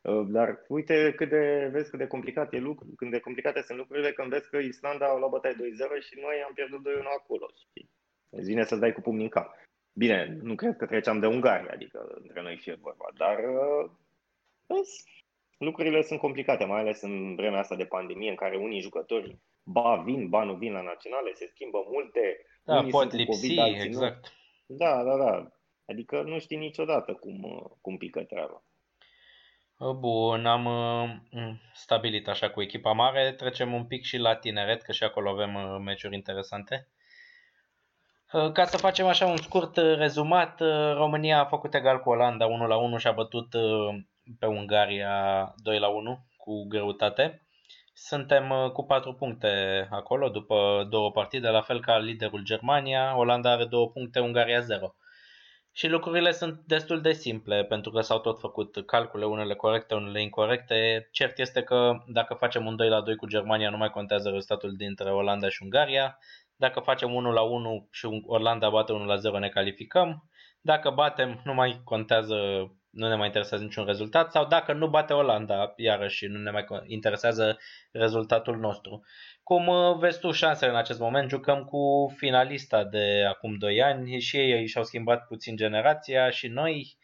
Uh, 0.00 0.26
dar 0.28 0.64
uite 0.68 1.12
cât 1.16 1.28
de, 1.28 1.68
vezi 1.72 1.90
cât 1.90 1.98
de 1.98 2.06
complicat 2.06 2.52
e 2.52 2.58
lucru, 2.58 2.86
când 2.96 3.10
de 3.10 3.20
complicate 3.20 3.62
sunt 3.62 3.78
lucrurile, 3.78 4.12
când 4.12 4.28
vezi 4.28 4.48
că 4.48 4.56
Islanda 4.56 5.06
a 5.06 5.18
luat 5.18 5.30
bătaie 5.30 5.54
2-0 5.54 5.58
și 6.06 6.20
noi 6.20 6.42
am 6.46 6.52
pierdut 6.54 6.80
2-1 6.80 6.82
acolo. 7.18 7.46
Și 7.54 7.88
îți 8.30 8.48
vine 8.48 8.64
să-ți 8.64 8.80
dai 8.80 8.92
cu 8.92 9.00
pumnii 9.00 9.24
în 9.24 9.30
cap. 9.30 9.54
Bine, 9.92 10.38
nu 10.42 10.54
cred 10.54 10.76
că 10.76 10.86
treceam 10.86 11.18
de 11.20 11.26
Ungaria, 11.26 11.72
adică 11.72 12.16
între 12.22 12.42
noi 12.42 12.56
fie 12.56 12.74
vorba, 12.80 13.06
dar 13.16 13.38
uh, 13.38 13.90
vezi, 14.66 15.24
lucrurile 15.58 16.02
sunt 16.02 16.20
complicate, 16.20 16.64
mai 16.64 16.80
ales 16.80 17.02
în 17.02 17.34
vremea 17.34 17.58
asta 17.58 17.76
de 17.76 17.84
pandemie, 17.84 18.30
în 18.30 18.36
care 18.36 18.56
unii 18.56 18.80
jucători 18.80 19.38
ba 19.68 20.02
vin, 20.04 20.28
ba 20.28 20.42
nu 20.44 20.54
vin 20.54 20.72
la 20.72 20.82
naționale, 20.82 21.32
se 21.32 21.46
schimbă 21.46 21.78
multe. 21.92 22.20
Da, 22.64 22.78
unii 22.78 22.90
pot 22.90 23.12
lipsi, 23.12 23.54
COVID, 23.54 23.80
exact. 23.80 24.32
Nu. 24.66 24.76
Da, 24.76 25.02
da, 25.02 25.16
da. 25.16 25.50
Adică 25.86 26.22
nu 26.22 26.38
știi 26.38 26.56
niciodată 26.56 27.12
cum, 27.12 27.62
cum 27.80 27.96
pică 27.96 28.22
treaba. 28.22 28.62
Bun, 29.98 30.46
am 30.46 30.64
uh, 30.64 31.10
stabilit 31.72 32.28
așa 32.28 32.50
cu 32.50 32.62
echipa 32.62 32.92
mare. 32.92 33.32
Trecem 33.32 33.72
un 33.72 33.84
pic 33.84 34.04
și 34.04 34.16
la 34.16 34.36
tineret, 34.36 34.82
că 34.82 34.92
și 34.92 35.04
acolo 35.04 35.30
avem 35.30 35.54
uh, 35.54 35.80
meciuri 35.84 36.14
interesante. 36.14 36.88
Uh, 38.32 38.52
ca 38.52 38.64
să 38.64 38.76
facem 38.76 39.06
așa 39.06 39.26
un 39.26 39.36
scurt 39.36 39.76
rezumat, 39.76 40.60
România 40.94 41.40
a 41.40 41.44
făcut 41.44 41.74
egal 41.74 42.00
cu 42.00 42.10
Olanda 42.10 42.46
1 42.46 42.66
la 42.66 42.76
1 42.76 42.96
și 42.96 43.06
a 43.06 43.12
bătut 43.12 43.48
pe 44.38 44.46
Ungaria 44.46 45.54
2 45.56 45.78
la 45.78 45.88
1 45.88 46.18
cu 46.36 46.66
greutate. 46.68 47.45
Suntem 47.98 48.70
cu 48.72 48.84
4 48.84 49.12
puncte 49.12 49.86
acolo 49.90 50.28
după 50.28 50.86
două 50.90 51.10
partide, 51.10 51.48
la 51.48 51.60
fel 51.60 51.80
ca 51.80 51.98
liderul 51.98 52.42
Germania. 52.42 53.16
Olanda 53.16 53.50
are 53.50 53.64
2 53.64 53.90
puncte, 53.92 54.20
Ungaria 54.20 54.60
0. 54.60 54.94
Și 55.72 55.88
lucrurile 55.88 56.30
sunt 56.30 56.60
destul 56.66 57.00
de 57.00 57.12
simple, 57.12 57.64
pentru 57.64 57.90
că 57.90 58.00
s-au 58.00 58.18
tot 58.18 58.40
făcut 58.40 58.86
calcule, 58.86 59.24
unele 59.24 59.54
corecte, 59.54 59.94
unele 59.94 60.22
incorrecte. 60.22 61.08
Cert 61.12 61.38
este 61.38 61.62
că 61.62 61.92
dacă 62.06 62.34
facem 62.34 62.66
un 62.66 62.76
2 62.76 62.88
la 62.88 63.00
2 63.00 63.16
cu 63.16 63.26
Germania, 63.26 63.70
nu 63.70 63.76
mai 63.76 63.90
contează 63.90 64.28
rezultatul 64.28 64.76
dintre 64.76 65.10
Olanda 65.10 65.48
și 65.48 65.62
Ungaria. 65.62 66.18
Dacă 66.56 66.80
facem 66.80 67.14
1 67.14 67.32
la 67.32 67.42
1 67.42 67.88
și 67.90 68.22
Olanda 68.26 68.70
bate 68.70 68.92
1 68.92 69.04
la 69.04 69.16
0, 69.16 69.38
ne 69.38 69.48
calificăm. 69.48 70.30
Dacă 70.60 70.90
batem, 70.90 71.40
nu 71.44 71.54
mai 71.54 71.80
contează, 71.84 72.36
nu 72.96 73.08
ne 73.08 73.14
mai 73.14 73.26
interesează 73.26 73.64
niciun 73.64 73.84
rezultat. 73.84 74.30
Sau 74.30 74.46
dacă 74.46 74.72
nu 74.72 74.88
bate 74.88 75.12
Olanda, 75.12 75.72
iarăși 75.76 76.26
nu 76.26 76.38
ne 76.38 76.50
mai 76.50 76.64
interesează 76.86 77.58
rezultatul 77.92 78.56
nostru. 78.56 79.04
Cum 79.42 79.66
uh, 79.66 79.96
vezi 79.98 80.18
tu 80.18 80.30
șansele 80.30 80.70
în 80.70 80.76
acest 80.76 80.98
moment? 80.98 81.28
Jucăm 81.28 81.64
cu 81.64 82.14
finalista 82.16 82.84
de 82.84 83.24
acum 83.28 83.58
2 83.58 83.82
ani 83.82 84.20
și 84.20 84.36
ei 84.36 84.66
și-au 84.66 84.84
schimbat 84.84 85.26
puțin 85.26 85.56
generația 85.56 86.30
și 86.30 86.48
noi. 86.48 86.96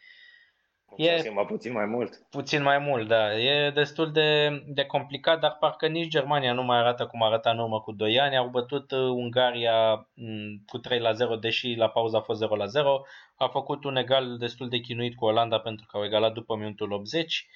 E 0.95 1.17
schimbat 1.17 1.45
puțin 1.45 1.71
mai 1.71 1.85
mult. 1.85 2.25
Puțin 2.29 2.61
mai 2.61 2.77
mult, 2.77 3.07
da. 3.07 3.37
E 3.39 3.71
destul 3.71 4.11
de, 4.11 4.49
de 4.67 4.85
complicat, 4.85 5.39
dar 5.39 5.57
parcă 5.59 5.87
nici 5.87 6.07
Germania 6.07 6.53
nu 6.53 6.63
mai 6.63 6.77
arată 6.77 7.05
cum 7.05 7.23
arăta 7.23 7.49
în 7.49 7.59
urmă 7.59 7.81
cu 7.81 7.91
2 7.91 8.19
ani. 8.19 8.37
Au 8.37 8.47
bătut 8.47 8.91
uh, 8.91 8.99
Ungaria 8.99 10.07
mm, 10.13 10.63
cu 10.65 10.77
3 10.77 10.99
la 10.99 11.11
0, 11.11 11.35
deși 11.35 11.73
la 11.73 11.89
pauză 11.89 12.17
a 12.17 12.21
fost 12.21 12.39
0 12.39 12.55
la 12.55 12.65
0. 12.65 13.01
A 13.35 13.47
făcut 13.47 13.83
un 13.83 13.95
egal 13.95 14.37
destul 14.37 14.69
de 14.69 14.79
chinuit 14.79 15.15
cu 15.15 15.25
Olanda 15.25 15.59
pentru 15.59 15.85
că 15.89 15.97
au 15.97 16.05
egalat 16.05 16.33
după 16.33 16.55
minutul 16.55 16.91
80 16.91 17.47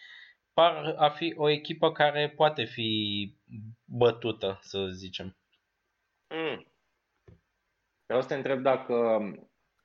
par 0.57 0.95
a 0.97 1.09
fi 1.09 1.33
o 1.37 1.49
echipă 1.49 1.91
care 1.91 2.29
poate 2.29 2.63
fi 2.63 3.33
bătută, 3.85 4.59
să 4.61 4.87
zicem. 4.87 5.37
Mm. 6.35 6.67
Vreau 8.05 8.21
să 8.21 8.27
te 8.27 8.35
întreb 8.35 8.61
dacă 8.61 8.93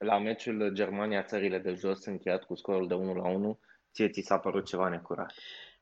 la 0.02 0.18
meciul 0.18 0.70
Germania-țările 0.72 1.58
de 1.58 1.74
jos 1.74 2.04
încheiat 2.04 2.44
cu 2.44 2.54
scorul 2.54 2.88
de 2.88 2.94
1 2.94 3.14
la 3.14 3.28
1, 3.28 3.58
ție 3.92 4.08
ți 4.08 4.20
s-a 4.20 4.38
părut 4.38 4.66
ceva 4.66 4.88
necurat? 4.88 5.34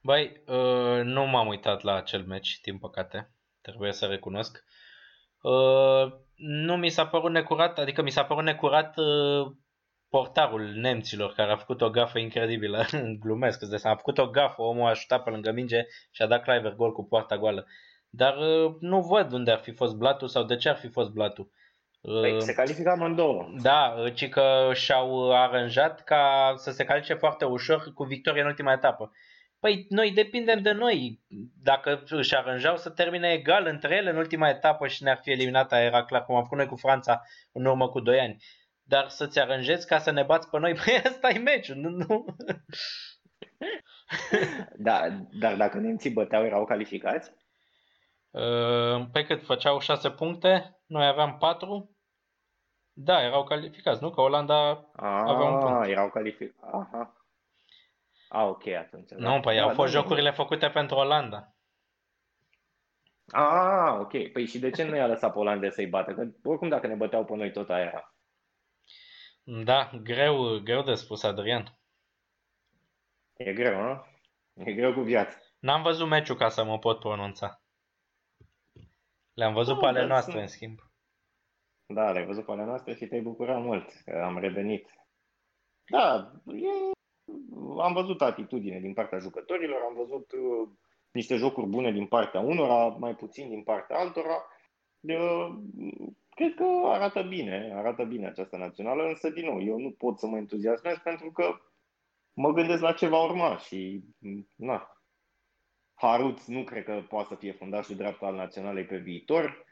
Băi, 0.03 0.43
uh, 0.47 1.05
nu 1.05 1.27
m-am 1.27 1.47
uitat 1.47 1.83
la 1.83 1.95
acel 1.95 2.25
meci, 2.25 2.61
din 2.61 2.79
păcate, 2.79 3.31
trebuie 3.61 3.93
să 3.93 4.07
recunosc. 4.07 4.65
Uh, 5.43 6.13
nu 6.35 6.77
mi 6.77 6.89
s-a 6.89 7.07
părut 7.07 7.31
necurat, 7.31 7.79
adică 7.79 8.03
mi 8.03 8.11
s-a 8.11 8.25
părut 8.25 8.45
necurat 8.45 8.97
uh, 8.97 9.53
portarul 10.09 10.63
nemților 10.63 11.33
care 11.33 11.53
a 11.53 11.57
făcut 11.57 11.81
o 11.81 11.91
gafă 11.91 12.19
incredibilă, 12.19 12.85
glumesc, 13.23 13.63
îți 13.63 13.87
a 13.87 13.95
făcut 13.95 14.19
o 14.19 14.31
gafă, 14.31 14.63
omul 14.63 14.89
a 14.89 14.95
șutat 14.95 15.23
pe 15.23 15.31
lângă 15.31 15.53
minge 15.53 15.83
și 16.11 16.23
a 16.23 16.27
dat 16.27 16.43
Cliver 16.43 16.75
gol 16.75 16.93
cu 16.93 17.05
poarta 17.05 17.39
goală. 17.39 17.67
Dar 18.09 18.37
uh, 18.37 18.75
nu 18.81 19.01
văd 19.01 19.33
unde 19.33 19.51
ar 19.51 19.59
fi 19.59 19.73
fost 19.73 19.95
blatul 19.95 20.29
sau 20.29 20.45
de 20.45 20.57
ce 20.57 20.69
ar 20.69 20.77
fi 20.77 20.89
fost 20.89 21.11
blatul. 21.11 21.51
Păi, 22.01 22.33
uh, 22.33 22.41
se 22.41 22.53
califică 22.53 22.91
amândouă. 22.91 23.53
Da, 23.63 23.95
uh, 23.99 24.15
ci 24.15 24.29
că 24.29 24.71
și-au 24.75 25.33
aranjat 25.33 26.05
ca 26.05 26.55
să 26.57 26.71
se 26.71 26.85
califice 26.85 27.15
foarte 27.15 27.45
ușor 27.45 27.93
cu 27.95 28.05
victorie 28.05 28.41
în 28.41 28.47
ultima 28.47 28.73
etapă. 28.73 29.13
Păi 29.61 29.87
noi 29.89 30.11
depindem 30.11 30.63
de 30.63 30.73
noi. 30.73 31.21
Dacă 31.63 32.03
își 32.09 32.37
aranjau 32.37 32.77
să 32.77 32.91
termine 32.91 33.33
egal 33.33 33.67
între 33.67 33.97
ele 33.97 34.11
în 34.11 34.17
ultima 34.17 34.49
etapă 34.49 34.87
și 34.87 35.03
ne-ar 35.03 35.21
fi 35.23 35.31
eliminat, 35.31 35.73
era 35.73 36.05
clar, 36.05 36.25
cum 36.25 36.35
am 36.35 36.43
făcut 36.43 36.59
noi 36.59 36.67
cu 36.67 36.77
Franța 36.77 37.23
în 37.53 37.65
urmă 37.65 37.89
cu 37.89 38.01
2 38.01 38.21
ani 38.21 38.43
dar 38.91 39.09
să-ți 39.09 39.39
aranjezi 39.39 39.87
ca 39.87 39.99
să 39.99 40.11
ne 40.11 40.23
bați 40.23 40.51
pe 40.51 40.59
noi, 40.59 40.75
păi 40.85 41.01
asta 41.05 41.29
e 41.29 41.39
meciul, 41.39 41.77
nu? 41.77 41.89
nu. 41.89 42.25
da, 44.89 45.09
dar 45.33 45.57
dacă 45.57 45.79
nemții 45.79 46.11
băteau, 46.11 46.45
erau 46.45 46.65
calificați? 46.65 47.33
Uh, 48.31 49.07
pe 49.13 49.25
cât 49.25 49.45
făceau 49.45 49.81
6 49.81 50.11
puncte, 50.11 50.80
noi 50.91 51.07
aveam 51.07 51.39
4. 51.39 51.97
Da, 52.93 53.23
erau 53.23 53.45
calificați, 53.45 54.03
nu? 54.03 54.11
Că 54.11 54.21
Olanda 54.21 54.71
ah, 54.97 55.23
avea 55.27 55.49
un 55.49 55.59
punct. 55.59 55.89
erau 55.89 56.11
calificați. 56.11 56.75
Aha. 56.75 57.15
A, 58.29 58.45
ok, 58.45 58.67
atunci. 58.67 59.11
Nu, 59.11 59.31
da. 59.31 59.41
păi 59.41 59.57
da, 59.57 59.63
au 59.63 59.75
fost 59.75 59.93
da, 59.93 59.99
jocurile 60.01 60.29
da. 60.29 60.35
făcute 60.35 60.69
pentru 60.69 60.97
Olanda. 60.97 61.55
Ah, 63.27 63.99
ok. 64.01 64.33
Păi 64.33 64.47
și 64.47 64.59
de 64.59 64.71
ce 64.71 64.85
nu 64.85 64.97
i-a 64.97 65.07
lăsat 65.07 65.33
pe 65.33 65.39
Olanda 65.39 65.71
să-i 65.71 65.87
bată? 65.87 66.15
Că 66.15 66.29
oricum 66.43 66.69
dacă 66.69 66.87
ne 66.87 66.95
băteau 66.95 67.25
pe 67.25 67.37
noi 67.37 67.53
tot 67.53 67.71
aia 67.71 67.85
era. 67.85 68.15
Da, 69.43 69.91
greu, 70.03 70.59
greu 70.59 70.83
de 70.83 70.95
spus, 70.95 71.23
Adrian. 71.23 71.79
E 73.37 73.53
greu, 73.53 73.83
nu? 73.83 74.05
E 74.55 74.73
greu 74.73 74.93
cu 74.93 75.01
viața. 75.01 75.37
N-am 75.59 75.83
văzut 75.83 76.09
meciul 76.09 76.37
ca 76.37 76.49
să 76.49 76.65
mă 76.65 76.79
pot 76.79 76.99
pronunța. 76.99 77.60
Le-am 79.41 79.55
văzut 79.55 79.75
da, 79.75 79.81
pe 79.81 79.87
ale 79.87 80.07
noastre, 80.07 80.33
sunt... 80.33 80.43
în 80.43 80.49
schimb. 80.49 80.79
Da, 81.87 82.11
le-ai 82.11 82.27
văzut 82.27 82.45
pe 82.45 82.51
ale 82.51 82.65
noastre 82.65 82.95
și 82.95 83.07
te-ai 83.07 83.21
bucurat 83.21 83.63
mult 83.63 83.91
că 84.05 84.23
am 84.25 84.39
revenit. 84.39 84.91
Da, 85.91 86.33
e... 86.47 86.69
am 87.83 87.93
văzut 87.93 88.23
atitudine 88.23 88.81
din 88.81 88.95
partea 88.95 89.19
jucătorilor, 89.19 89.81
am 89.81 89.95
văzut 89.95 90.33
uh, 90.33 90.69
niște 91.11 91.37
jocuri 91.37 91.67
bune 91.67 91.93
din 91.93 92.07
partea 92.07 92.41
unora, 92.41 92.87
mai 92.87 93.15
puțin 93.15 93.49
din 93.49 93.63
partea 93.63 93.99
altora. 93.99 94.45
Uh, 95.01 95.49
cred 96.31 96.55
că 96.55 96.65
arată 96.85 97.23
bine, 97.23 97.73
arată 97.75 98.05
bine 98.05 98.27
această 98.27 98.57
națională, 98.57 99.03
însă, 99.03 99.31
din 99.31 99.45
nou, 99.45 99.63
eu 99.63 99.79
nu 99.79 99.91
pot 99.91 100.19
să 100.19 100.27
mă 100.27 100.37
entuziasmez 100.37 100.97
pentru 100.99 101.31
că 101.31 101.61
mă 102.33 102.53
gândesc 102.53 102.83
la 102.83 102.93
ce 102.93 103.07
va 103.09 103.23
urma 103.25 103.57
și, 103.57 104.05
na, 104.57 105.00
Haruț 106.01 106.47
nu 106.47 106.65
cred 106.65 106.85
că 106.85 107.05
poate 107.09 107.29
să 107.29 107.35
fie 107.35 107.53
fundașul 107.53 107.97
dreapta 107.97 108.27
al 108.27 108.35
naționalei 108.35 108.85
pe 108.85 108.97
viitor, 108.97 109.65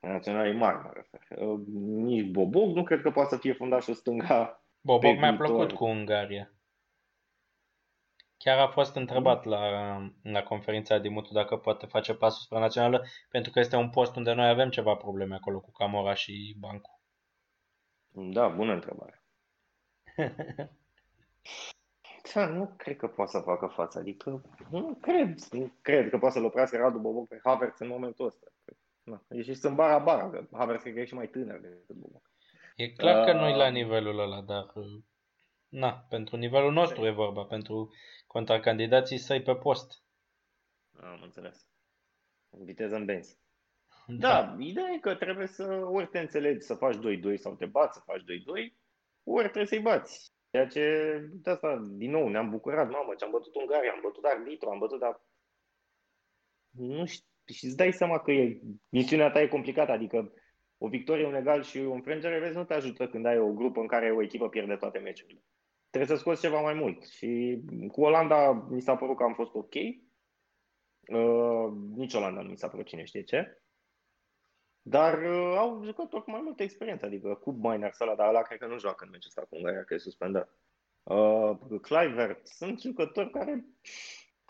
naționalei 0.00 0.56
mari, 0.56 0.82
mă 0.82 0.90
refer. 0.92 1.38
Uh, 1.38 1.60
nici 1.82 2.30
Boboc 2.30 2.74
nu 2.74 2.82
cred 2.82 3.00
că 3.00 3.10
poate 3.10 3.28
să 3.28 3.40
fie 3.40 3.52
fundașul 3.52 3.94
stânga 3.94 4.64
Boboc 4.80 5.16
mi-a 5.16 5.36
plăcut 5.36 5.72
cu 5.72 5.84
Ungaria. 5.84 6.52
Chiar 8.36 8.58
a 8.58 8.68
fost 8.68 8.96
întrebat 8.96 9.44
la, 9.44 9.60
la 10.22 10.42
conferința 10.42 10.98
din 10.98 11.12
Mutu 11.12 11.32
dacă 11.32 11.56
poate 11.56 11.86
face 11.86 12.14
pasul 12.14 12.42
spre 12.44 12.58
națională, 12.58 13.04
pentru 13.28 13.50
că 13.50 13.58
este 13.58 13.76
un 13.76 13.90
post 13.90 14.16
unde 14.16 14.32
noi 14.32 14.48
avem 14.48 14.70
ceva 14.70 14.94
probleme 14.94 15.34
acolo 15.34 15.60
cu 15.60 15.70
Camora 15.70 16.14
și 16.14 16.56
Bancu. 16.58 17.00
Da, 18.08 18.48
bună 18.48 18.72
întrebare. 18.72 19.22
da, 22.34 22.46
nu 22.46 22.74
cred 22.76 22.96
că 22.96 23.08
poate 23.08 23.30
să 23.30 23.38
facă 23.38 23.66
față, 23.66 23.98
adică 23.98 24.42
nu 24.70 24.98
cred, 25.00 25.38
nu 25.50 25.72
cred 25.82 26.10
că 26.10 26.18
poate 26.18 26.34
să-l 26.34 26.44
oprească 26.44 26.76
Radu 26.76 26.98
Boboc 26.98 27.28
pe 27.28 27.40
Havertz 27.44 27.78
în 27.80 27.88
momentul 27.88 28.26
ăsta. 28.26 28.46
Na, 29.02 29.22
e 29.28 29.42
și 29.42 29.54
sunt 29.54 29.76
bara 29.76 29.98
bara, 29.98 30.30
că 30.30 30.46
Havertz 30.52 30.82
cred 30.82 30.94
că 30.94 31.00
e 31.00 31.04
și 31.04 31.14
mai 31.14 31.28
tânăr 31.28 31.60
decât 31.60 31.96
Boboc. 31.96 32.30
E 32.76 32.92
clar 32.92 33.24
că 33.24 33.32
nu-i 33.32 33.56
la 33.56 33.68
nivelul 33.68 34.18
ăla, 34.18 34.40
dar 34.40 34.72
na, 35.68 36.06
pentru 36.08 36.36
nivelul 36.36 36.72
nostru 36.72 37.06
e 37.06 37.10
vorba, 37.10 37.44
pentru 37.44 37.92
contracandidații 38.26 39.18
săi 39.18 39.42
pe 39.42 39.54
post. 39.54 40.02
Am 41.00 41.20
înțeles. 41.22 41.66
Viteză 42.50 42.94
în 42.94 43.04
benzi. 43.04 43.36
Da. 44.06 44.42
da, 44.42 44.56
ideea 44.58 44.90
e 44.92 44.98
că 44.98 45.14
trebuie 45.14 45.46
să 45.46 45.64
ori 45.84 46.06
te 46.06 46.18
înțelegi 46.18 46.60
să 46.60 46.74
faci 46.74 46.96
2-2 46.96 46.98
sau 47.34 47.54
te 47.54 47.66
bați 47.66 47.96
să 47.96 48.02
faci 48.04 48.20
2-2, 48.20 48.24
ori 49.24 49.42
trebuie 49.42 49.66
să-i 49.66 49.80
bați. 49.80 50.32
Ceea 50.52 50.66
ce, 50.66 50.82
de 51.32 51.50
asta, 51.50 51.88
din 51.90 52.10
nou, 52.10 52.28
ne-am 52.28 52.50
bucurat, 52.50 52.90
mamă, 52.90 53.14
ce 53.14 53.24
am 53.24 53.30
bătut 53.30 53.54
Ungaria, 53.54 53.92
am 53.92 54.00
bătut 54.02 54.24
arbitru, 54.24 54.68
am 54.68 54.78
bătut, 54.78 54.98
dar 54.98 55.20
nu 56.70 57.04
știu, 57.06 57.26
și 57.52 57.64
îți 57.64 57.76
dai 57.76 57.92
seama 57.92 58.18
că 58.18 58.30
e, 58.30 58.60
misiunea 58.88 59.30
ta 59.30 59.40
e 59.40 59.48
complicată, 59.48 59.92
adică 59.92 60.32
o 60.78 60.88
victorie, 60.88 61.26
un 61.26 61.34
egal 61.34 61.62
și 61.62 61.78
o 61.78 61.92
înfrângere, 61.92 62.38
vezi, 62.38 62.56
nu 62.56 62.64
te 62.64 62.74
ajută 62.74 63.08
când 63.08 63.26
ai 63.26 63.38
o 63.38 63.52
grupă 63.52 63.80
în 63.80 63.86
care 63.86 64.10
o 64.10 64.22
echipă 64.22 64.48
pierde 64.48 64.76
toate 64.76 64.98
meciurile. 64.98 65.42
Trebuie 65.90 66.16
să 66.16 66.22
scoți 66.22 66.40
ceva 66.40 66.60
mai 66.60 66.74
mult. 66.74 67.04
Și 67.04 67.60
cu 67.92 68.02
Olanda 68.02 68.52
mi 68.52 68.80
s-a 68.80 68.96
părut 68.96 69.16
că 69.16 69.22
am 69.22 69.34
fost 69.34 69.54
ok. 69.54 69.74
Uh, 69.74 71.72
nici 71.94 72.14
Olanda 72.14 72.40
nu 72.40 72.48
mi 72.48 72.56
s-a 72.56 72.68
părut 72.68 72.86
cine 72.86 73.04
știe 73.04 73.22
ce. 73.22 73.61
Dar 74.82 75.22
uh, 75.22 75.54
au 75.56 75.84
jucători 75.84 76.24
cu 76.24 76.30
mai 76.30 76.40
multă 76.42 76.62
experiență, 76.62 77.06
adică 77.06 77.34
cu 77.34 77.50
Miner 77.50 77.92
ăla, 78.00 78.14
dar 78.14 78.28
ăla 78.28 78.42
cred 78.42 78.58
că 78.58 78.66
nu 78.66 78.78
joacă 78.78 79.04
în 79.04 79.10
meciul 79.10 79.28
ăsta 79.28 79.46
cu 79.48 79.56
Ungaria, 79.56 79.84
că 79.84 79.94
e 79.94 79.98
suspendat. 79.98 80.56
Uh, 81.02 81.50
Clivert, 81.80 82.46
sunt 82.46 82.80
jucători 82.80 83.30
care 83.30 83.64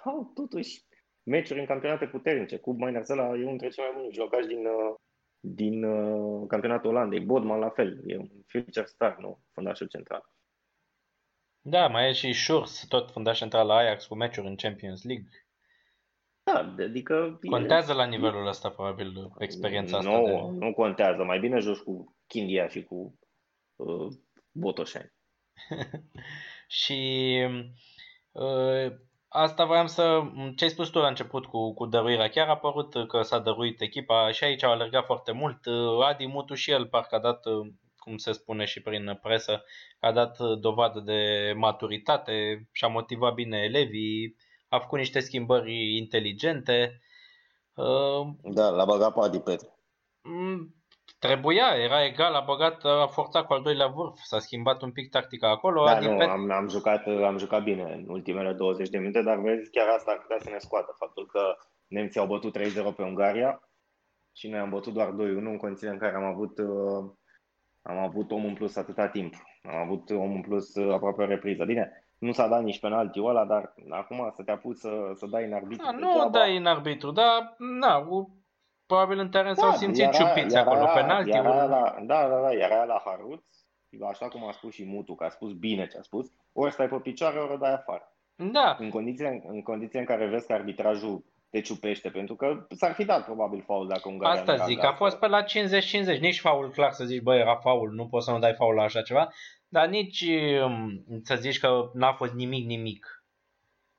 au 0.05 0.31
totuși 0.35 0.85
meciuri 1.23 1.61
în 1.61 1.67
campionate 1.67 2.07
puternice. 2.07 2.59
Cu 2.59 2.73
Miner 2.73 3.03
ăla 3.09 3.23
e 3.23 3.29
unul 3.29 3.47
dintre 3.47 3.69
cei 3.69 3.85
mai 3.85 4.01
buni 4.01 4.13
jocași 4.13 4.47
din, 4.47 4.67
uh, 4.67 4.95
din 5.41 5.85
uh, 5.85 6.47
campionatul 6.49 6.91
Olandei. 6.91 7.21
Bodman 7.21 7.59
la 7.59 7.71
fel, 7.71 8.03
e 8.07 8.17
un 8.17 8.29
future 8.47 8.87
star, 8.87 9.17
nu? 9.19 9.41
Fundașul 9.53 9.87
central. 9.87 10.31
Da, 11.61 11.87
mai 11.89 12.09
e 12.09 12.13
și 12.13 12.33
Schurz, 12.33 12.85
tot 12.89 13.11
fundaș 13.11 13.39
central 13.39 13.67
la 13.67 13.75
Ajax 13.75 14.07
cu 14.07 14.15
meciuri 14.15 14.47
în 14.47 14.57
Champions 14.57 15.05
League. 15.05 15.29
Da, 16.53 16.85
adică... 16.85 17.39
Contează 17.51 17.93
la 17.93 18.05
nivelul 18.05 18.47
ăsta, 18.47 18.71
probabil, 18.71 19.33
experiența 19.39 19.99
asta. 19.99 20.11
Nu, 20.11 20.25
de... 20.27 20.65
nu 20.67 20.73
contează. 20.73 21.25
Mai 21.25 21.39
bine 21.39 21.59
joci 21.59 21.79
cu 21.79 22.17
Chindia 22.27 22.69
și 22.69 22.85
cu 22.85 23.19
uh, 23.77 24.07
Botoșani. 24.53 25.13
și 26.83 27.01
uh, 28.33 28.93
asta 29.29 29.65
voiam 29.65 29.87
să... 29.87 30.23
Ce 30.57 30.65
ai 30.65 30.71
spus 30.71 30.89
tu 30.89 30.99
la 30.99 31.09
început 31.09 31.47
cu, 31.47 31.75
cu 31.75 31.87
dăruirea? 31.87 32.29
Chiar 32.29 32.49
a 32.49 32.57
părut 32.57 33.09
că 33.09 33.23
s-a 33.23 33.39
dăruit 33.39 33.81
echipa 33.81 34.31
și 34.31 34.45
aici 34.45 34.63
au 34.63 34.71
alergat 34.73 35.05
foarte 35.05 35.33
mult. 35.33 35.67
Uh, 35.67 36.05
Adi 36.05 36.27
Mutu 36.27 36.55
și 36.55 36.71
el 36.71 36.87
parcă 36.87 37.15
a 37.15 37.21
dat, 37.21 37.47
uh, 37.47 37.73
cum 37.97 38.17
se 38.17 38.33
spune 38.33 38.65
și 38.65 38.83
prin 38.83 39.19
presă, 39.23 39.65
a 40.01 40.13
dat 40.13 40.39
dovadă 40.39 41.01
de 41.01 41.53
maturitate 41.57 42.69
și 42.73 42.85
a 42.85 42.89
motivat 42.89 43.35
bine 43.35 43.59
elevii 43.59 44.37
a 44.73 44.79
făcut 44.79 44.99
niște 44.99 45.21
schimbări 45.21 45.97
inteligente. 45.97 47.01
Uh, 47.75 48.27
da, 48.43 48.69
l-a 48.69 48.85
băgat 48.85 49.13
pe 49.13 49.21
Adi 49.23 49.39
Petre. 49.39 49.69
Mm, 50.23 50.75
trebuia, 51.19 51.67
era 51.77 52.05
egal, 52.05 52.35
a 52.35 52.41
băgat, 52.41 52.85
a 52.85 53.07
forțat 53.07 53.47
cu 53.47 53.53
al 53.53 53.63
doilea 53.63 53.87
vârf, 53.87 54.19
s-a 54.23 54.39
schimbat 54.39 54.83
un 54.83 54.93
pic 54.93 55.11
tactica 55.11 55.49
acolo. 55.51 55.85
Da, 55.85 55.91
Adi 55.91 56.07
nu, 56.07 56.17
Pet... 56.17 56.29
am, 56.29 56.51
am, 56.51 56.69
jucat, 56.69 57.07
am 57.07 57.39
jucat 57.39 57.63
bine 57.63 57.83
în 57.83 58.05
ultimele 58.09 58.53
20 58.53 58.89
de 58.89 58.99
minute, 58.99 59.23
dar 59.23 59.39
vezi, 59.39 59.71
chiar 59.71 59.89
asta 59.89 60.11
ar 60.11 60.19
putea 60.19 60.39
să 60.41 60.51
ne 60.51 60.59
scoată 60.59 60.95
faptul 60.99 61.27
că 61.27 61.57
nemții 61.87 62.21
au 62.21 62.27
bătut 62.27 62.59
3-0 62.59 62.63
pe 62.97 63.03
Ungaria 63.03 63.69
și 64.33 64.49
noi 64.49 64.59
am 64.59 64.71
bătut 64.71 64.93
doar 64.93 65.09
2-1 65.09 65.15
în 65.15 65.57
condiții 65.57 65.89
în 65.89 65.99
care 65.99 66.17
am 66.17 66.25
avut, 66.25 66.59
uh, 66.59 67.11
am 67.83 67.99
avut 67.99 68.31
om 68.31 68.45
în 68.45 68.55
plus 68.55 68.77
atâta 68.77 69.09
timp. 69.09 69.35
Am 69.63 69.77
avut 69.77 70.11
om 70.11 70.35
în 70.35 70.41
plus 70.41 70.75
uh, 70.75 70.93
aproape 70.93 71.23
o 71.23 71.27
repriză. 71.27 71.65
Bine, 71.65 72.07
nu 72.23 72.33
s-a 72.33 72.49
dat 72.49 72.63
nici 72.63 72.81
penaltiul 72.81 73.29
ăla, 73.29 73.45
dar 73.45 73.75
acum 73.89 74.31
să 74.35 74.43
te 74.43 74.51
apuci 74.51 74.77
să, 74.77 75.13
să 75.15 75.27
dai 75.27 75.45
în 75.45 75.53
arbitru. 75.53 75.85
Da, 75.85 75.91
nu 75.99 76.27
o 76.27 76.29
dai 76.29 76.57
în 76.57 76.67
arbitru, 76.67 77.11
dar 77.11 77.55
na, 77.59 78.09
probabil 78.87 79.19
în 79.19 79.31
teren 79.31 79.55
da, 79.55 79.61
s-au 79.61 79.73
simțit 79.73 80.03
era, 80.03 80.13
ciupiți 80.13 80.55
era, 80.55 80.61
acolo. 80.61 80.91
Penaltiul. 80.95 81.35
Era 81.35 81.65
la, 81.65 81.97
da, 82.03 82.29
da, 82.29 82.41
da, 82.41 82.53
era 82.53 82.85
la 82.85 83.03
Haruț, 83.05 83.45
așa 84.11 84.29
cum 84.29 84.47
a 84.47 84.53
spus 84.53 84.73
și 84.73 84.85
Mutu, 84.85 85.15
că 85.15 85.25
a 85.25 85.29
spus 85.29 85.53
bine 85.53 85.87
ce 85.87 85.99
a 85.99 86.03
spus, 86.03 86.33
ori 86.53 86.73
stai 86.73 86.89
pe 86.89 86.97
picioare, 86.97 87.39
ori 87.39 87.53
o 87.53 87.57
dai 87.57 87.73
afară. 87.73 88.13
Da. 88.53 88.77
În 88.79 88.91
condiții, 88.91 89.43
în 89.47 89.63
condiții 89.63 89.99
în 89.99 90.05
care 90.05 90.27
vezi 90.27 90.47
că 90.47 90.53
arbitrajul 90.53 91.25
te 91.53 91.61
ciupește, 91.61 92.11
pentru 92.11 92.35
că 92.35 92.67
s-ar 92.71 92.93
fi 92.93 93.05
dat 93.05 93.25
probabil 93.25 93.63
faul 93.63 93.89
dacă 93.89 94.09
Ungaria 94.09 94.41
Asta 94.41 94.65
zic, 94.65 94.85
a 94.85 94.93
fost 94.93 95.19
pe 95.19 95.27
la 95.27 95.45
50-50, 95.45 95.45
nici 96.21 96.41
faul 96.41 96.71
clar 96.71 96.91
să 96.91 97.05
zici, 97.05 97.23
băi, 97.23 97.39
era 97.39 97.57
faul, 97.57 97.91
nu 97.91 98.09
poți 98.09 98.25
să 98.25 98.31
nu 98.31 98.39
dai 98.39 98.55
faul 98.55 98.75
la 98.75 98.83
așa 98.83 99.03
ceva, 99.03 99.33
dar 99.69 99.89
nici 99.89 100.25
um, 100.65 101.05
să 101.23 101.35
zici 101.35 101.59
că 101.59 101.91
n-a 101.95 102.13
fost 102.13 102.33
nimic, 102.33 102.67
nimic. 102.67 103.25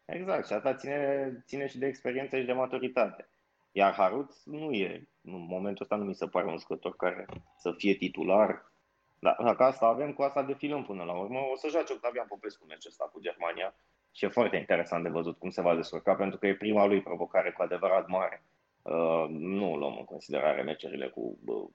Exact, 0.05 0.47
și 0.47 0.53
asta 0.53 0.75
ține, 0.75 1.31
ține 1.45 1.67
și 1.67 1.77
de 1.77 1.85
experiență 1.85 2.39
și 2.39 2.45
de 2.45 2.53
maturitate. 2.53 3.29
Iar 3.71 3.93
Haruț 3.93 4.43
nu 4.43 4.71
e, 4.71 5.07
în 5.21 5.45
momentul 5.49 5.81
ăsta 5.81 5.95
nu 5.95 6.03
mi 6.03 6.15
se 6.15 6.27
pare 6.27 6.47
un 6.47 6.57
jucător 6.57 6.95
care 6.95 7.25
să 7.57 7.73
fie 7.77 7.93
titular. 7.93 8.71
Dar 9.19 9.35
dacă 9.43 9.63
asta 9.63 9.85
avem, 9.85 10.13
cu 10.13 10.21
asta 10.21 10.43
defilăm 10.43 10.83
până 10.83 11.03
la 11.03 11.19
urmă. 11.19 11.39
O 11.51 11.55
să 11.55 11.67
joace 11.69 11.93
Octavian 11.93 12.25
Popescu 12.27 12.65
meciul 12.65 12.89
ăsta 12.89 13.09
cu 13.13 13.21
Germania 13.21 13.75
și 14.14 14.26
e 14.26 14.28
foarte 14.28 14.57
interesant 14.57 15.03
de 15.03 15.09
văzut 15.09 15.38
cum 15.38 15.49
se 15.49 15.61
va 15.61 15.76
descurca, 15.76 16.14
pentru 16.14 16.38
că 16.38 16.47
e 16.47 16.55
prima 16.55 16.86
lui 16.86 17.01
provocare 17.01 17.51
cu 17.51 17.61
adevărat 17.61 18.07
mare. 18.07 18.43
Uh, 18.82 19.26
nu 19.30 19.76
luăm 19.76 19.95
în 19.97 20.05
considerare 20.05 20.61
meciurile 20.61 21.07
cu 21.07 21.38
uh, 21.45 21.70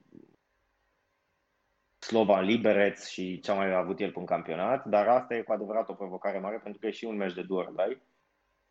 Slovan 1.98 2.44
Liberec 2.44 2.98
și 2.98 3.40
ce 3.40 3.50
a 3.50 3.54
mai 3.54 3.74
avut 3.74 4.00
el 4.00 4.12
pe 4.12 4.18
un 4.18 4.24
campionat, 4.24 4.84
dar 4.84 5.08
asta 5.08 5.34
e 5.34 5.42
cu 5.42 5.52
adevărat 5.52 5.88
o 5.88 5.94
provocare 5.94 6.38
mare 6.38 6.58
pentru 6.62 6.80
că 6.80 6.86
e 6.86 6.90
și 6.90 7.04
un 7.04 7.16
meci 7.16 7.34
de 7.34 7.42
duor 7.42 7.70
dai 7.70 8.02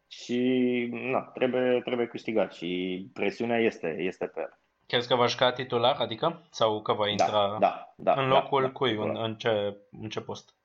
și 0.07 0.89
na, 0.91 1.21
trebuie, 1.21 1.81
trebuie 1.81 2.07
câștigat 2.07 2.53
și 2.53 3.09
presiunea 3.13 3.59
este, 3.59 3.95
este 3.99 4.25
pe 4.25 4.39
el. 4.39 4.59
Crezi 4.87 5.07
că 5.07 5.15
va 5.15 5.25
juca 5.25 5.51
titular, 5.51 5.95
adică? 5.99 6.47
Sau 6.49 6.81
că 6.81 6.93
va 6.93 7.03
da, 7.03 7.09
intra 7.09 7.31
da, 7.31 7.57
da, 7.59 7.93
da, 7.95 8.21
în 8.21 8.27
locul 8.27 8.61
da, 8.61 8.67
da, 8.67 8.73
cui? 8.73 8.95
În, 8.95 9.17
în, 9.17 9.35
ce, 9.35 9.77
în 10.01 10.09
ce 10.09 10.21
post? 10.21 10.55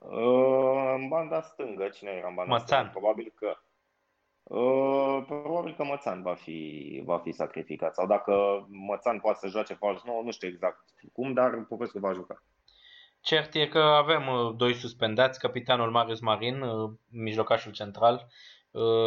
Uh, 0.00 0.92
în 0.94 1.08
banda 1.08 1.40
stângă, 1.40 1.88
cine 1.88 2.10
era 2.10 2.28
în 2.28 2.34
banda 2.34 2.52
Mățan. 2.52 2.66
stângă? 2.66 2.98
Probabil 2.98 3.32
că 3.34 3.56
Uh, 4.50 5.22
probabil 5.26 5.74
că 5.74 5.84
Mățan 5.84 6.22
va 6.22 6.34
fi, 6.34 7.00
va 7.04 7.18
fi 7.18 7.32
sacrificat. 7.32 7.94
Sau 7.94 8.06
dacă 8.06 8.32
Mățan 8.68 9.20
poate 9.20 9.38
să 9.38 9.48
joace 9.48 9.74
fals 9.74 10.02
nou, 10.04 10.22
nu 10.24 10.30
știu 10.30 10.48
exact 10.48 10.84
cum, 11.12 11.32
dar 11.32 11.64
Popescu 11.68 11.98
va 11.98 12.12
juca. 12.12 12.42
Cert 13.20 13.54
e 13.54 13.66
că 13.66 13.78
avem 13.78 14.26
uh, 14.28 14.54
doi 14.56 14.74
suspendați, 14.74 15.38
capitanul 15.38 15.90
Marius 15.90 16.20
Marin, 16.20 16.60
uh, 16.60 16.90
mijlocașul 17.10 17.72
central, 17.72 18.26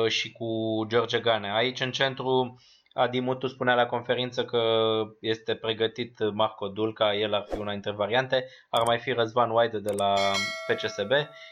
și 0.07 0.31
cu 0.31 0.47
George 0.87 1.19
Gane. 1.19 1.53
Aici 1.53 1.79
în 1.79 1.91
centru 1.91 2.61
Adi 2.93 3.19
Mutu 3.19 3.47
spunea 3.47 3.75
la 3.75 3.85
conferință 3.85 4.45
că 4.45 4.61
este 5.19 5.55
pregătit 5.55 6.31
Marco 6.33 6.67
Dulca, 6.67 7.15
el 7.15 7.33
ar 7.33 7.45
fi 7.49 7.57
una 7.57 7.71
dintre 7.71 7.91
variante, 7.91 8.45
ar 8.69 8.83
mai 8.85 8.99
fi 8.99 9.11
Răzvan 9.11 9.49
White 9.49 9.79
de 9.79 9.91
la 9.91 10.35
FCSB, 10.63 11.11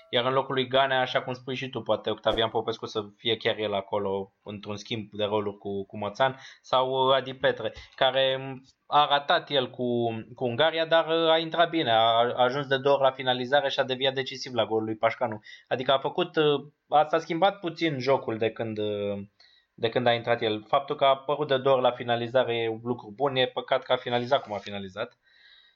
iar 0.10 0.26
în 0.26 0.34
locul 0.34 0.54
lui 0.54 0.68
Gane, 0.68 0.96
așa 0.96 1.22
cum 1.22 1.34
spui 1.34 1.56
și 1.56 1.70
tu, 1.70 1.82
poate 1.82 2.10
Octavian 2.10 2.50
Popescu 2.50 2.86
să 2.86 3.02
fie 3.18 3.38
chiar 3.38 3.58
el 3.58 3.74
acolo 3.74 4.34
într-un 4.44 4.76
schimb 4.76 5.10
de 5.12 5.24
roluri 5.24 5.58
cu, 5.58 5.86
cu 5.86 5.98
Mățan, 5.98 6.40
sau 6.62 7.10
Adi 7.10 7.34
Petre, 7.34 7.74
care 7.96 8.56
a 8.88 9.08
ratat 9.10 9.50
el 9.50 9.70
cu, 9.70 10.10
cu 10.36 10.46
Ungaria, 10.46 10.86
dar 10.86 11.06
a 11.08 11.38
intrat 11.38 11.70
bine, 11.70 11.92
a, 11.92 11.98
a 11.98 12.44
ajuns 12.44 12.68
de 12.68 12.78
două 12.78 12.96
ori 12.96 13.04
la 13.04 13.12
finalizare 13.12 13.70
și 13.70 13.80
a 13.80 13.84
deviat 13.84 14.14
decisiv 14.14 14.54
la 14.54 14.66
golul 14.66 14.84
lui 14.84 14.98
Pașcanu. 14.98 15.40
Adică 15.68 15.92
a 15.92 15.98
făcut, 15.98 16.38
a, 16.88 17.06
s-a 17.10 17.20
schimbat 17.20 17.60
puțin 17.60 18.00
jocul 18.00 18.38
de 18.38 18.50
când 18.50 18.78
de 19.82 19.90
când 19.90 20.08
a 20.08 20.14
intrat 20.14 20.42
el. 20.42 20.64
Faptul 20.68 20.96
că 20.96 21.04
a 21.04 21.08
apărut 21.08 21.48
de 21.48 21.58
două 21.58 21.76
ori 21.76 21.84
la 21.84 21.92
finalizare 21.92 22.56
e 22.56 22.70
un 22.70 22.80
lucru 22.84 23.14
bun, 23.16 23.36
e 23.36 23.48
păcat 23.48 23.84
că 23.84 23.92
a 23.92 23.96
finalizat 23.96 24.44
cum 24.44 24.54
a 24.54 24.58
finalizat. 24.58 25.18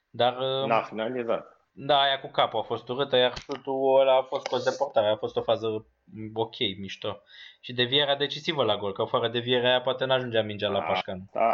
Dar... 0.09 0.37
Uh, 0.37 0.67
N-a 0.67 0.81
finalizat. 0.81 1.53
Da, 1.71 2.01
aia 2.01 2.19
cu 2.19 2.27
capul 2.27 2.59
a 2.59 2.61
fost 2.61 2.89
urâtă, 2.89 3.15
iar 3.15 3.33
șutul 3.37 3.99
ăla 3.99 4.17
a 4.17 4.21
fost 4.21 4.47
cu 4.47 4.57
deportare, 4.57 5.07
a 5.07 5.15
fost 5.15 5.35
o 5.35 5.41
fază 5.41 5.85
ok, 6.33 6.57
mișto. 6.79 7.21
Și 7.59 7.73
devierea 7.73 8.15
decisivă 8.15 8.63
la 8.63 8.77
gol, 8.77 8.93
că 8.93 9.03
fără 9.03 9.27
devierea 9.27 9.69
aia 9.69 9.81
poate 9.81 10.05
n-ajungea 10.05 10.41
mingea 10.41 10.67
da, 10.67 10.73
la 10.73 10.83
Pașcan. 10.83 11.29
Da, 11.31 11.51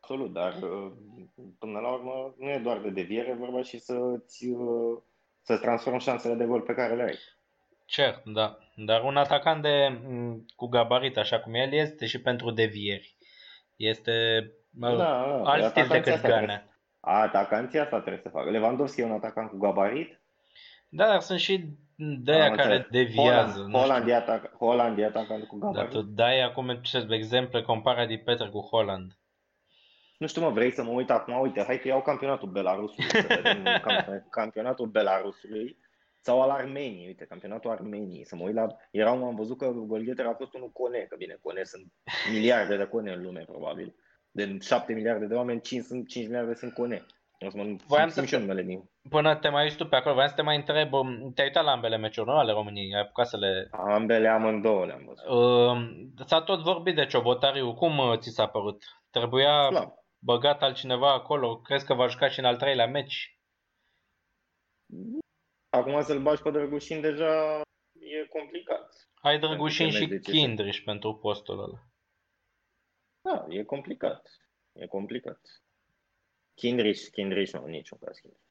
absolut, 0.00 0.32
dar 0.32 0.54
uh, 0.62 0.92
până 1.58 1.78
la 1.80 1.92
urmă 1.92 2.34
nu 2.38 2.50
e 2.50 2.58
doar 2.58 2.78
de 2.78 2.90
deviere, 2.90 3.34
vorba 3.34 3.62
și 3.62 3.78
să-ți, 3.78 4.46
uh, 4.46 4.98
să-ți 5.42 5.60
transformi 5.60 6.00
șansele 6.00 6.34
de 6.34 6.44
gol 6.44 6.60
pe 6.60 6.74
care 6.74 6.94
le 6.94 7.02
ai. 7.02 7.18
Cert, 7.84 8.22
da. 8.24 8.58
Dar 8.76 9.02
un 9.02 9.16
atacant 9.16 9.62
de, 9.62 10.00
cu 10.56 10.66
gabarit, 10.66 11.16
așa 11.16 11.40
cum 11.40 11.54
el, 11.54 11.72
este 11.72 12.06
și 12.06 12.20
pentru 12.20 12.50
devieri. 12.50 13.16
Este 13.76 14.46
da, 14.70 14.94
da, 14.94 15.42
alt 15.44 15.64
stil 15.64 15.86
decât 15.86 16.20
Gana. 16.20 16.62
Atacanții 17.00 17.78
asta 17.78 18.00
trebuie 18.00 18.22
să 18.22 18.28
facă. 18.28 18.50
Lewandowski 18.50 19.00
e 19.00 19.04
un 19.04 19.10
atacant 19.10 19.50
cu 19.50 19.56
gabarit. 19.56 20.20
Da, 20.88 21.06
dar 21.06 21.20
sunt 21.20 21.38
și 21.38 21.64
de 21.96 22.32
aia 22.32 22.50
care 22.50 22.76
înțeles. 22.76 22.86
deviază. 22.90 23.58
Holland, 23.58 23.74
Holland, 23.74 24.08
e 24.08 24.14
atac, 24.14 24.56
Holland 24.56 24.98
e 24.98 25.04
atacant 25.04 25.44
cu 25.44 25.58
gabarit. 25.58 25.90
Dar 25.90 26.00
tu 26.00 26.02
dai 26.02 26.40
acum 26.40 26.78
ce 26.82 27.06
exemple, 27.10 27.62
compara 27.62 28.06
Di 28.06 28.18
Petre 28.18 28.48
cu 28.48 28.60
Holland. 28.60 29.18
Nu 30.18 30.26
știu, 30.26 30.42
mă, 30.42 30.50
vrei 30.50 30.70
să 30.70 30.82
mă 30.82 30.90
uit 30.90 31.10
acum? 31.10 31.40
Uite, 31.40 31.64
hai 31.66 31.78
că 31.78 31.88
iau 31.88 32.02
campionatul 32.02 32.48
Belarusului, 32.48 33.10
să 33.10 33.24
vedem 33.28 33.64
campionatul 34.30 34.86
Belarusului 34.86 35.78
sau 36.24 36.42
al 36.42 36.50
Armeniei, 36.50 37.06
uite, 37.06 37.24
campionatul 37.24 37.70
Armeniei, 37.70 38.24
să 38.24 38.36
mă 38.36 38.44
uit 38.44 38.54
la... 38.54 38.66
Erau, 38.90 39.24
am 39.24 39.34
văzut 39.34 39.58
că 39.58 39.70
Golgheter 39.70 40.26
a 40.26 40.34
fost 40.34 40.54
unul 40.54 40.70
Cone, 40.70 40.98
că 40.98 41.16
bine, 41.18 41.38
Cone 41.42 41.62
sunt 41.62 41.92
miliarde 42.32 42.76
de 42.76 42.84
Cone 42.84 43.12
în 43.12 43.22
lume, 43.22 43.44
probabil. 43.46 43.94
De 44.30 44.56
7 44.60 44.92
miliarde 44.92 45.26
de 45.26 45.34
oameni, 45.34 45.60
5, 45.60 45.84
sunt, 45.84 46.08
5 46.08 46.26
miliarde 46.26 46.54
sunt 46.54 46.72
Cone. 46.72 47.06
O 47.46 47.50
să 47.50 47.56
mă 47.56 47.76
Voiam 47.86 48.08
să 48.08 48.24
și 48.24 48.36
numele 48.36 48.62
din. 48.62 48.90
Până 49.08 49.36
te 49.36 49.48
mai 49.48 49.62
uiți 49.62 49.76
tu 49.76 49.86
pe 49.86 49.96
acolo, 49.96 50.14
vreau 50.14 50.28
să 50.28 50.34
te 50.34 50.42
mai 50.42 50.56
întreb, 50.56 50.92
um, 50.92 51.32
te-ai 51.34 51.46
uitat 51.46 51.64
la 51.64 51.70
ambele 51.70 51.96
meciuri, 51.96 52.28
nu? 52.28 52.36
Ale 52.36 52.52
României, 52.52 52.94
ai 52.94 53.00
apucat 53.00 53.26
să 53.26 53.36
le... 53.36 53.68
Ambele 53.70 54.28
amândouă 54.28 54.86
le-am 54.86 55.04
văzut. 55.06 55.26
Uh, 55.26 56.26
s-a 56.26 56.40
tot 56.40 56.60
vorbit 56.60 56.94
de 56.94 57.06
Ciobotariu, 57.06 57.74
cum 57.74 57.98
uh, 57.98 58.18
ți 58.18 58.30
s-a 58.30 58.46
părut? 58.46 58.82
Trebuia 59.10 59.66
Slav. 59.70 59.88
băgat 60.18 60.62
altcineva 60.62 61.12
acolo, 61.12 61.56
crezi 61.56 61.86
că 61.86 61.94
va 61.94 62.06
juca 62.06 62.28
și 62.28 62.38
în 62.38 62.44
al 62.44 62.56
treilea 62.56 62.86
meci? 62.86 63.38
Acum 65.74 66.02
să-l 66.02 66.22
bagi 66.22 66.42
pe 66.42 66.50
Drăgușin 66.50 67.00
deja 67.00 67.60
e 67.92 68.26
complicat. 68.26 69.08
Ai 69.14 69.38
Drăgușin 69.38 69.90
și 69.90 70.18
Kindriș 70.18 70.80
pentru 70.80 71.14
postul 71.14 71.58
ăla. 71.58 71.82
Da, 73.20 73.46
e 73.48 73.62
complicat. 73.62 74.30
E 74.72 74.86
complicat. 74.86 75.40
Kindrish, 76.54 77.10
Kindrish 77.10 77.52
nu, 77.52 77.66
niciun 77.66 77.98
caz 77.98 78.18
Kindrish. 78.18 78.44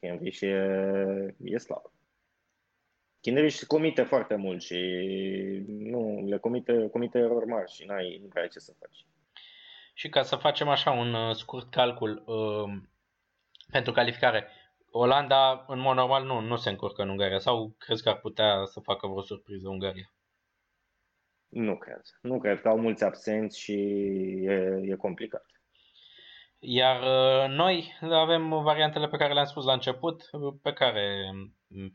Kindrish 0.00 0.40
e, 0.40 1.34
e 1.38 1.58
slab. 1.58 1.92
Kindrish 3.20 3.64
comite 3.66 4.02
foarte 4.02 4.34
mult 4.34 4.62
și 4.62 4.78
nu, 5.66 6.26
le 6.26 6.38
comite, 6.38 6.88
comite 6.88 7.18
erori 7.18 7.46
mari 7.46 7.70
și 7.70 7.84
n-ai, 7.84 8.18
nu 8.22 8.28
prea 8.28 8.42
ai 8.42 8.48
ce 8.48 8.58
să 8.58 8.74
faci. 8.78 9.06
Și 9.94 10.08
ca 10.08 10.22
să 10.22 10.36
facem 10.36 10.68
așa 10.68 10.90
un 10.90 11.14
uh, 11.14 11.34
scurt 11.34 11.70
calcul 11.70 12.22
uh, 12.26 12.82
pentru 13.70 13.92
calificare, 13.92 14.46
Olanda 14.94 15.64
în 15.68 15.78
mod 15.78 15.96
normal 15.96 16.24
nu, 16.24 16.40
nu 16.40 16.56
se 16.56 16.70
încurcă 16.70 17.02
în 17.02 17.08
Ungaria 17.08 17.38
sau 17.38 17.74
crezi 17.78 18.02
că 18.02 18.08
ar 18.08 18.18
putea 18.18 18.64
să 18.64 18.80
facă 18.80 19.06
vreo 19.06 19.22
surpriză 19.22 19.68
Ungaria? 19.68 20.14
Nu 21.48 21.76
cred. 21.76 22.00
Nu 22.22 22.38
cred 22.38 22.60
că 22.60 22.68
au 22.68 22.78
mulți 22.78 23.04
absenți 23.04 23.60
și 23.60 23.72
e, 24.44 24.80
e 24.82 24.94
complicat. 24.94 25.46
Iar 26.58 27.00
uh, 27.00 27.56
noi 27.56 27.98
avem 28.10 28.62
variantele 28.62 29.08
pe 29.08 29.16
care 29.16 29.32
le-am 29.32 29.46
spus 29.46 29.64
la 29.64 29.72
început, 29.72 30.30
pe 30.62 30.72
care 30.72 31.30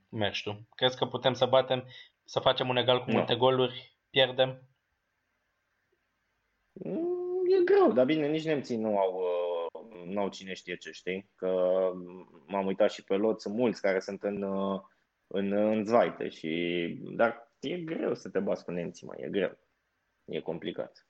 mergi 0.10 0.44
tu. 0.44 0.68
Crezi 0.76 0.98
că 0.98 1.06
putem 1.06 1.34
să 1.34 1.46
batem, 1.46 1.84
să 2.24 2.40
facem 2.40 2.70
un 2.70 2.78
egal 2.78 3.04
cu 3.04 3.12
multe 3.12 3.34
no. 3.34 3.40
goluri, 3.40 3.98
pierdem? 4.10 4.62
Mm, 6.72 7.46
e 7.60 7.64
greu, 7.64 7.92
dar 7.92 8.06
bine, 8.06 8.28
nici 8.28 8.46
nemții 8.46 8.78
nu 8.78 8.98
au, 8.98 9.14
uh, 9.14 9.57
nu 10.08 10.22
au 10.22 10.30
cine 10.30 10.54
știe 10.54 10.76
ce 10.76 10.92
știi, 10.92 11.32
că 11.36 11.82
m-am 12.46 12.66
uitat 12.66 12.92
și 12.92 13.04
pe 13.04 13.16
lot, 13.16 13.42
sunt 13.42 13.56
mulți 13.56 13.82
care 13.82 14.00
sunt 14.00 14.24
în, 14.24 14.42
uh, 14.42 14.82
în, 15.28 15.52
în 15.52 15.86
zvaite, 15.86 16.30
și, 16.30 16.50
dar 17.16 17.52
e 17.60 17.78
greu 17.78 18.16
să 18.16 18.30
te 18.30 18.40
bați 18.40 18.64
cu 18.64 18.72
nemții, 18.72 19.08
mai 19.08 19.18
e 19.20 19.30
greu. 19.30 19.58
E 20.26 20.40
complicat. 20.40 21.08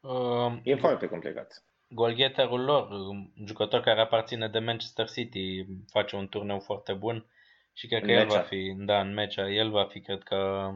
Uh, 0.00 0.58
e 0.62 0.74
foarte 0.74 1.06
complicat 1.06 1.64
golgheterul 1.94 2.64
lor, 2.64 2.90
un 2.90 3.30
jucător 3.46 3.80
care 3.80 4.00
aparține 4.00 4.48
de 4.48 4.58
Manchester 4.58 5.10
City, 5.10 5.66
face 5.90 6.16
un 6.16 6.28
turneu 6.28 6.60
foarte 6.60 6.92
bun 6.92 7.26
și 7.72 7.86
cred 7.86 8.00
că 8.02 8.10
în 8.10 8.16
el 8.16 8.24
mecea. 8.24 8.36
va 8.36 8.42
fi, 8.42 8.74
da, 8.78 9.00
în 9.00 9.12
mecea, 9.14 9.50
el 9.50 9.70
va 9.70 9.84
fi, 9.84 10.00
cred 10.00 10.22
că, 10.22 10.70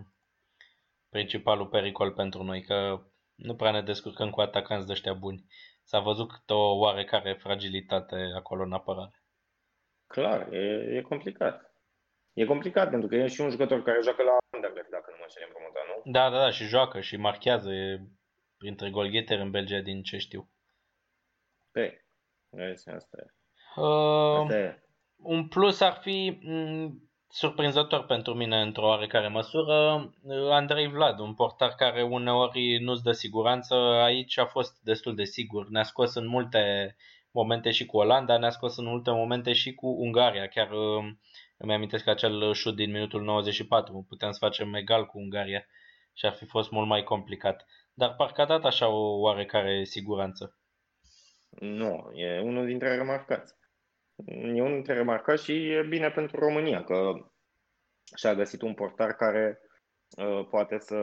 principalul 1.08 1.66
pericol 1.66 2.12
pentru 2.12 2.42
noi, 2.42 2.62
că 2.62 3.02
nu 3.34 3.54
prea 3.54 3.70
ne 3.70 3.82
descurcăm 3.82 4.30
cu 4.30 4.40
atacanți 4.40 4.86
de 4.86 4.92
ăștia 4.92 5.12
buni. 5.12 5.44
S-a 5.88 5.98
văzut 6.00 6.50
o 6.50 6.78
oarecare 6.78 7.32
fragilitate 7.32 8.16
acolo 8.36 8.62
în 8.62 8.72
apărare. 8.72 9.22
Clar, 10.06 10.52
e, 10.52 10.96
e 10.96 11.00
complicat. 11.00 11.74
E 12.32 12.44
complicat 12.44 12.90
pentru 12.90 13.08
că 13.08 13.14
e 13.14 13.26
și 13.26 13.40
un 13.40 13.50
jucător 13.50 13.82
care 13.82 14.02
joacă 14.02 14.22
la 14.22 14.36
Anderlecht, 14.54 14.90
dacă 14.90 15.10
nu 15.10 15.16
mă 15.18 15.22
înșel 15.22 15.48
nu? 16.04 16.12
Da, 16.12 16.30
da, 16.30 16.38
da, 16.38 16.50
și 16.50 16.64
joacă 16.64 17.00
și 17.00 17.16
marchează. 17.16 17.72
E 17.72 18.00
printre 18.56 18.90
golgheteri 18.90 19.40
în 19.40 19.50
Belgia 19.50 19.80
din 19.80 20.02
ce 20.02 20.18
știu. 20.18 20.50
Pe, 21.70 22.04
vezi, 22.48 22.88
asta 22.90 23.16
e. 23.20 23.34
Uh, 23.80 24.40
asta 24.40 24.58
e. 24.58 24.82
Un 25.16 25.48
plus 25.48 25.80
ar 25.80 25.92
fi 25.92 26.38
m- 26.38 26.42
mm, 26.42 27.05
surprinzător 27.36 28.04
pentru 28.04 28.34
mine 28.34 28.60
într-o 28.60 28.86
oarecare 28.86 29.28
măsură 29.28 30.10
uh, 30.22 30.50
Andrei 30.50 30.88
Vlad, 30.88 31.18
un 31.18 31.34
portar 31.34 31.74
care 31.74 32.02
uneori 32.02 32.78
nu-ți 32.80 33.02
dă 33.02 33.12
siguranță. 33.12 33.74
Aici 33.74 34.38
a 34.38 34.46
fost 34.46 34.80
destul 34.82 35.14
de 35.14 35.24
sigur. 35.24 35.68
Ne-a 35.68 35.82
scos 35.82 36.14
în 36.14 36.26
multe 36.26 36.94
momente 37.30 37.70
și 37.70 37.86
cu 37.86 37.96
Olanda, 37.96 38.38
ne-a 38.38 38.50
scos 38.50 38.76
în 38.76 38.84
multe 38.84 39.10
momente 39.10 39.52
și 39.52 39.74
cu 39.74 39.86
Ungaria. 39.86 40.46
Chiar 40.46 40.70
uh, 40.70 41.04
îmi 41.56 41.72
amintesc 41.72 42.06
acel 42.06 42.52
șut 42.52 42.76
din 42.76 42.90
minutul 42.90 43.22
94. 43.22 44.06
Puteam 44.08 44.32
să 44.32 44.38
facem 44.40 44.74
egal 44.74 45.06
cu 45.06 45.18
Ungaria 45.18 45.66
și 46.14 46.26
ar 46.26 46.32
fi 46.32 46.44
fost 46.44 46.70
mult 46.70 46.88
mai 46.88 47.02
complicat. 47.02 47.66
Dar 47.94 48.14
parcă 48.14 48.40
a 48.40 48.46
dat 48.46 48.64
așa 48.64 48.88
o 48.88 49.20
oarecare 49.20 49.84
siguranță. 49.84 50.58
Nu, 51.50 52.10
e 52.14 52.40
unul 52.40 52.66
dintre 52.66 52.96
remarcați. 52.96 53.54
E 54.24 54.60
unul 54.60 54.72
dintre 54.72 54.94
remarcați 54.94 55.44
și 55.44 55.70
e 55.70 55.82
bine 55.82 56.10
pentru 56.10 56.38
România 56.38 56.84
că 56.84 57.12
și-a 58.16 58.34
găsit 58.34 58.62
un 58.62 58.74
portar 58.74 59.12
care 59.12 59.58
uh, 60.16 60.46
poate 60.50 60.78
să 60.78 60.96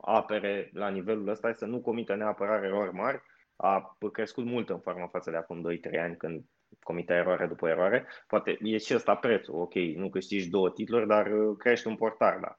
apere 0.00 0.70
la 0.72 0.88
nivelul 0.88 1.28
ăsta, 1.28 1.52
să 1.52 1.64
nu 1.64 1.80
comită 1.80 2.14
neapărat 2.14 2.62
erori 2.62 2.92
mari. 2.92 3.22
A 3.56 3.96
crescut 4.12 4.44
mult 4.44 4.68
în 4.68 4.80
formă 4.80 5.08
față 5.10 5.30
de 5.30 5.36
acum 5.36 5.70
2-3 5.96 6.00
ani 6.00 6.16
când 6.16 6.44
comitea 6.82 7.16
eroare 7.16 7.46
după 7.46 7.68
eroare. 7.68 8.06
Poate 8.26 8.58
e 8.60 8.78
și 8.78 8.94
ăsta 8.94 9.16
prețul, 9.16 9.60
ok, 9.60 9.74
nu 9.74 10.08
câștigi 10.08 10.50
două 10.50 10.70
titluri, 10.70 11.06
dar 11.06 11.26
uh, 11.26 11.56
crești 11.58 11.86
un 11.86 11.96
portar, 11.96 12.38
da. 12.38 12.56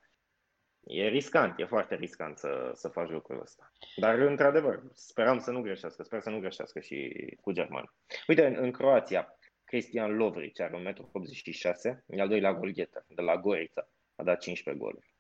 E 0.88 1.08
riscant, 1.08 1.60
e 1.60 1.66
foarte 1.66 1.96
riscant 1.96 2.38
să, 2.38 2.72
să 2.74 2.88
faci 2.88 3.10
lucrul 3.10 3.42
ăsta. 3.42 3.72
Dar, 3.96 4.20
într-adevăr, 4.20 4.84
speram 4.94 5.40
să 5.40 5.52
nu 5.52 5.62
greșească, 5.62 6.04
sper 6.04 6.22
să 6.22 6.30
nu 6.30 6.40
greșească 6.40 6.80
și 6.80 7.38
cu 7.42 7.52
German. 7.52 7.94
Uite, 8.28 8.46
în, 8.46 8.56
în 8.60 8.72
Croația, 8.72 9.38
Cristian 9.64 10.16
Lovric 10.16 10.60
are 10.60 10.94
1,86 10.94 12.04
m, 12.06 12.14
e 12.14 12.22
al 12.22 12.28
doilea 12.28 12.54
golgheter, 12.54 13.06
de 13.08 13.22
la 13.22 13.38
Gorița, 13.38 13.90
a 14.16 14.24
dat 14.24 14.40
15 14.40 14.84
goluri. 14.84 15.16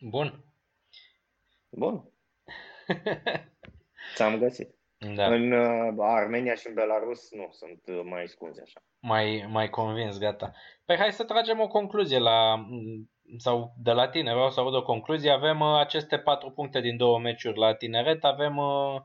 Bun. 0.00 0.44
Bun. 1.70 2.10
Ți-am 4.14 4.38
găsit. 4.38 4.74
Da. 5.14 5.26
În 5.26 5.52
uh, 5.52 5.94
Armenia 5.98 6.54
și 6.54 6.66
în 6.66 6.74
Belarus 6.74 7.30
nu, 7.30 7.48
sunt 7.50 7.82
uh, 7.86 8.00
mai 8.04 8.28
scunzi 8.28 8.60
așa. 8.60 8.82
Mai, 8.98 9.46
mai 9.48 9.70
convins, 9.70 10.18
gata. 10.18 10.52
Păi 10.84 10.96
hai 10.96 11.12
să 11.12 11.24
tragem 11.24 11.60
o 11.60 11.68
concluzie 11.68 12.18
la 12.18 12.66
sau 13.36 13.74
de 13.76 13.92
la 13.92 14.08
tine, 14.08 14.32
vreau 14.32 14.50
să 14.50 14.60
aud 14.60 14.74
o 14.74 14.82
concluzie. 14.82 15.30
Avem 15.30 15.60
uh, 15.60 15.78
aceste 15.78 16.18
patru 16.18 16.50
puncte 16.50 16.80
din 16.80 16.96
două 16.96 17.18
meciuri 17.18 17.58
la 17.58 17.74
tineret, 17.74 18.24
avem 18.24 18.56
uh, 18.56 19.00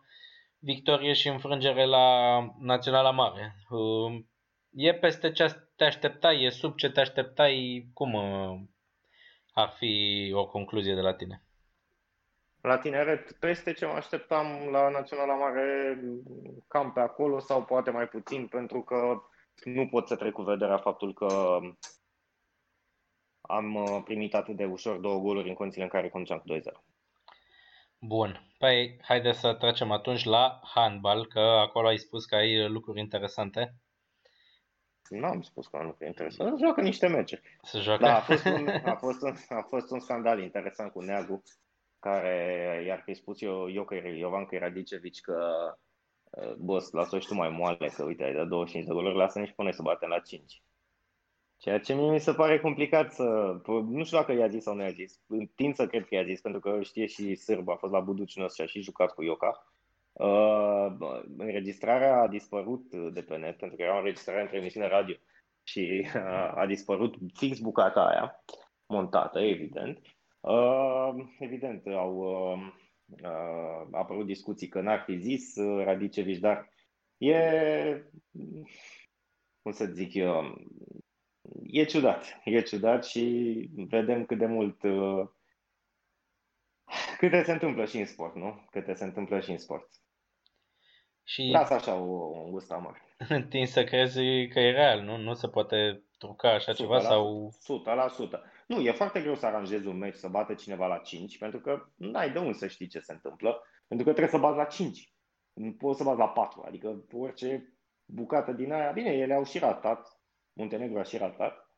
victorie 0.60 1.14
și 1.14 1.28
înfrângere 1.28 1.86
la 1.86 2.40
Naționala 2.60 3.12
Mare. 3.12 3.56
Uh, 3.70 4.24
e 4.72 4.94
peste 4.94 5.32
ce 5.32 5.70
te 5.76 5.84
așteptai, 5.84 6.44
e 6.44 6.50
sub 6.50 6.76
ce 6.76 6.92
te 6.92 7.00
așteptai, 7.00 7.88
cum 7.94 8.14
uh, 8.14 8.60
ar 9.54 9.74
fi 9.78 10.32
o 10.36 10.48
concluzie 10.48 10.94
de 10.94 11.02
la 11.02 11.14
tine? 11.14 11.44
La 12.62 12.78
tineret, 12.78 13.32
peste 13.32 13.74
ce 13.74 13.86
mă 13.86 13.92
așteptam 13.92 14.48
la 14.72 14.90
Naționala 14.90 15.36
Mare, 15.36 16.00
cam 16.68 16.92
pe 16.92 17.00
acolo 17.00 17.40
sau 17.40 17.64
poate 17.64 17.92
mai 17.92 18.08
puțin, 18.08 18.48
pentru 18.48 18.82
că 18.82 19.22
nu 19.64 19.88
pot 19.88 20.08
să 20.08 20.16
trec 20.16 20.32
cu 20.32 20.42
vederea 20.42 20.78
faptul 20.78 21.14
că 21.14 21.60
am 23.48 23.76
uh, 23.76 24.02
primit 24.04 24.34
atât 24.34 24.56
de 24.56 24.66
ușor 24.66 24.98
două 24.98 25.20
goluri 25.20 25.50
în 25.50 25.56
condițiile 25.56 25.86
în 25.86 25.92
care 25.92 26.10
conduceam 26.10 26.40
cu 26.40 26.54
2-0. 26.54 26.62
Bun, 28.00 28.54
păi 28.58 29.00
haide 29.02 29.32
să 29.32 29.54
trecem 29.54 29.92
atunci 29.92 30.24
la 30.24 30.60
handbal, 30.64 31.28
că 31.28 31.40
acolo 31.40 31.88
ai 31.88 31.98
spus 31.98 32.26
că 32.26 32.36
ai 32.36 32.68
lucruri 32.70 33.00
interesante. 33.00 33.76
Nu 35.10 35.26
am 35.26 35.42
spus 35.42 35.68
că 35.68 35.78
am 35.78 35.86
lucruri 35.86 36.10
interesante, 36.10 36.64
joacă 36.64 36.82
niște 36.82 37.08
meciuri. 37.08 37.42
Se 37.62 37.80
joacă? 37.80 38.04
Da, 38.04 38.16
a 38.16 38.22
fost, 38.22 38.46
un, 38.46 38.68
a, 38.86 38.96
fost 38.96 39.22
un, 39.22 39.34
a 39.50 39.62
fost 39.68 39.92
un 39.92 40.00
scandal 40.00 40.42
interesant 40.42 40.92
cu 40.92 41.02
Neagu, 41.02 41.44
care 42.00 42.84
i-ar 42.88 43.02
fi 43.06 43.14
spus 43.14 43.42
eu, 43.42 43.72
eu 43.72 43.86
că 43.86 43.96
Iovanca 43.96 44.58
Radicevici 44.58 45.22
că 45.22 45.38
uh, 46.30 46.54
boss, 46.54 46.92
lasă-o 46.92 47.20
și 47.20 47.28
tu 47.28 47.34
mai 47.34 47.50
moale, 47.50 47.88
că 47.88 48.04
uite, 48.04 48.24
ai 48.24 48.34
dat 48.34 48.48
25 48.48 48.88
de 48.88 48.94
goluri, 48.94 49.16
lasă-ne 49.16 49.46
și 49.46 49.54
pune 49.54 49.72
să 49.72 49.82
batem 49.82 50.10
la 50.10 50.20
5. 50.20 50.62
Ceea 51.58 51.80
ce 51.80 51.94
mie 51.94 52.12
mi 52.12 52.20
se 52.20 52.34
pare 52.34 52.60
complicat 52.60 53.14
să... 53.14 53.58
Nu 53.68 54.04
știu 54.04 54.18
dacă 54.18 54.32
i-a 54.32 54.48
zis 54.48 54.64
sau 54.64 54.76
nu 54.76 54.82
i-a 54.82 54.92
zis. 54.92 55.22
Tind 55.56 55.76
să 55.76 55.88
cred 55.88 56.06
că 56.06 56.16
i-a 56.16 56.24
zis, 56.24 56.42
pentru 56.42 56.60
că 56.62 56.82
știe 56.82 57.06
și 57.06 57.36
Sârb, 57.36 57.70
a 57.70 57.76
fost 57.76 57.94
la 57.94 58.00
Buducinos 58.00 58.54
și 58.54 58.62
a 58.62 58.66
și 58.66 58.82
jucat 58.82 59.14
cu 59.14 59.24
Ioca. 59.24 59.74
Uh, 60.12 60.96
înregistrarea 61.38 62.22
a 62.22 62.28
dispărut 62.28 62.96
de 63.14 63.22
pe 63.22 63.38
net, 63.38 63.58
pentru 63.58 63.78
că 63.78 63.84
era 63.84 63.96
o 63.96 63.98
înregistrare 63.98 64.42
între 64.42 64.58
emisiune 64.58 64.88
radio 64.88 65.16
și 65.64 66.08
uh, 66.16 66.52
a 66.56 66.66
dispărut 66.68 67.16
fix 67.34 67.60
bucata 67.60 68.06
aia, 68.06 68.44
montată, 68.86 69.40
evident. 69.40 70.00
Uh, 70.40 71.14
evident, 71.40 71.88
au, 71.88 72.18
uh, 72.18 72.74
Uh, 73.06 73.88
a 73.92 73.98
apărut 73.98 74.26
discuții 74.26 74.68
că 74.68 74.82
n-ar 74.82 75.04
fi 75.06 75.18
zis 75.18 75.56
uh, 75.56 75.84
Radicevici, 75.84 76.40
dar 76.40 76.70
e, 77.18 77.40
cum 79.62 79.72
să 79.72 79.86
zic 79.86 80.14
eu, 80.14 80.58
e 81.64 81.84
ciudat. 81.84 82.42
E 82.44 82.62
ciudat 82.62 83.06
și 83.06 83.70
vedem 83.76 84.26
cât 84.26 84.38
de 84.38 84.46
mult 84.46 84.84
uh, 84.84 85.28
câte 87.18 87.44
se 87.44 87.52
întâmplă 87.52 87.86
și 87.86 87.98
în 87.98 88.06
sport, 88.06 88.36
nu? 88.36 88.66
Câte 88.72 88.94
se 88.94 89.04
întâmplă 89.04 89.40
și 89.40 89.52
în 89.52 89.58
sport. 89.58 89.90
Și 91.24 91.50
Lasă 91.52 91.74
așa 91.74 91.96
o, 91.96 92.40
un 92.44 92.52
gust 92.52 92.72
amar. 92.72 93.02
Tin 93.50 93.66
să 93.66 93.84
crezi 93.84 94.48
că 94.48 94.60
e 94.60 94.72
real, 94.72 95.02
nu? 95.02 95.18
Nu 95.18 95.34
se 95.34 95.48
poate 95.48 96.04
truca 96.18 96.54
așa 96.54 96.74
ceva 96.74 97.00
sau... 97.00 97.54
100%. 98.28 98.40
Nu, 98.68 98.80
e 98.80 98.92
foarte 98.92 99.22
greu 99.22 99.36
să 99.36 99.46
aranjezi 99.46 99.88
un 99.88 99.98
meci 99.98 100.16
să 100.16 100.28
bată 100.28 100.54
cineva 100.54 100.88
la 100.88 100.98
5, 100.98 101.38
pentru 101.38 101.60
că 101.60 101.86
nu 101.96 102.18
ai 102.18 102.32
de 102.32 102.40
unde 102.40 102.54
să 102.54 102.68
știi 102.68 102.88
ce 102.88 103.00
se 103.00 103.12
întâmplă, 103.12 103.62
pentru 103.88 104.06
că 104.06 104.12
trebuie 104.12 104.40
să 104.40 104.48
bați 104.48 104.58
la 104.58 104.64
5. 104.64 105.14
Nu 105.54 105.72
poți 105.72 105.98
să 105.98 106.04
bați 106.04 106.20
la 106.20 106.28
4, 106.28 106.64
adică 106.68 107.06
orice 107.12 107.74
bucată 108.06 108.52
din 108.52 108.72
aia, 108.72 108.92
bine, 108.92 109.12
ele 109.12 109.34
au 109.34 109.46
și 109.46 109.60
ratat, 109.60 110.15
Muntenegru 110.58 111.00
a 111.00 111.04
și 111.04 111.18
ratat, 111.18 111.70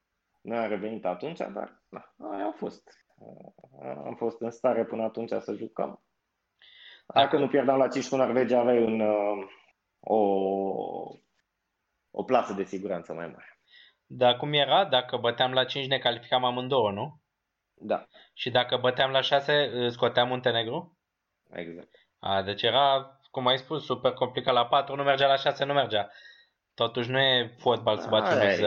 noi 0.41 0.57
am 0.57 0.69
revenit 0.69 1.05
atunci, 1.05 1.37
dar 1.37 1.83
na, 1.89 2.15
aia 2.31 2.45
a 2.45 2.51
fost. 2.51 2.89
Am 3.81 4.15
fost 4.15 4.41
în 4.41 4.51
stare 4.51 4.85
până 4.85 5.03
atunci 5.03 5.29
să 5.29 5.53
jucăm. 5.53 6.01
Dacă 7.13 7.37
nu 7.37 7.47
pierdeam 7.47 7.77
la 7.77 7.87
5 7.87 8.07
cu 8.09 8.15
Norvegia, 8.15 8.59
aveai 8.59 8.83
un, 8.83 8.99
uh, 8.99 9.47
o, 9.99 10.17
o 12.11 12.23
plasă 12.23 12.53
de 12.53 12.63
siguranță 12.63 13.13
mai 13.13 13.27
mare. 13.27 13.59
Dar 14.05 14.35
cum 14.35 14.53
era? 14.53 14.85
Dacă 14.85 15.17
băteam 15.17 15.53
la 15.53 15.65
5 15.65 15.87
ne 15.87 15.97
calificam 15.97 16.45
amândouă, 16.45 16.91
nu? 16.91 17.21
Da. 17.73 18.07
Și 18.33 18.49
dacă 18.49 18.77
băteam 18.77 19.11
la 19.11 19.21
6 19.21 19.87
scoteam 19.89 20.27
Muntenegru? 20.27 20.97
Exact. 21.51 21.89
A, 22.19 22.41
deci 22.41 22.61
era, 22.61 23.17
cum 23.31 23.47
ai 23.47 23.57
spus, 23.57 23.85
super 23.85 24.11
complicat. 24.11 24.53
La 24.53 24.65
4 24.65 24.95
nu 24.95 25.03
mergea, 25.03 25.27
la 25.27 25.35
6 25.35 25.65
nu 25.65 25.73
mergea. 25.73 26.09
Totuși 26.83 27.09
nu 27.09 27.19
e 27.19 27.53
fotbal 27.57 27.97
să 27.97 28.07
bați 28.09 28.59
1-0, 28.59 28.63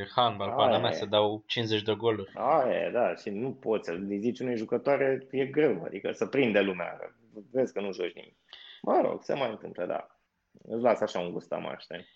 e 0.00 0.08
handbal, 0.14 0.50
pana 0.56 0.78
mea 0.78 0.92
să 0.92 1.06
dau 1.06 1.42
50 1.46 1.82
de 1.82 1.94
goluri. 1.94 2.32
Aia, 2.34 2.90
da, 2.90 3.14
și 3.14 3.30
nu 3.30 3.52
poți 3.52 3.88
să 3.88 3.98
zici 4.18 4.40
unei 4.40 4.56
jucătoare, 4.56 5.26
e 5.30 5.44
greu, 5.44 5.82
adică 5.84 6.12
să 6.12 6.26
prinde 6.26 6.60
lumea, 6.60 6.98
vezi 7.52 7.72
că 7.72 7.80
nu 7.80 7.92
joci 7.92 8.14
nimic. 8.14 8.36
Mă 8.82 9.00
rog, 9.04 9.22
se 9.22 9.34
mai 9.34 9.50
întâmplă, 9.50 9.86
da. 9.86 10.06
Îți 10.68 10.82
las 10.82 11.00
așa 11.00 11.18
un 11.18 11.32
gust 11.32 11.52
amarș, 11.52 11.82
știi? 11.82 12.06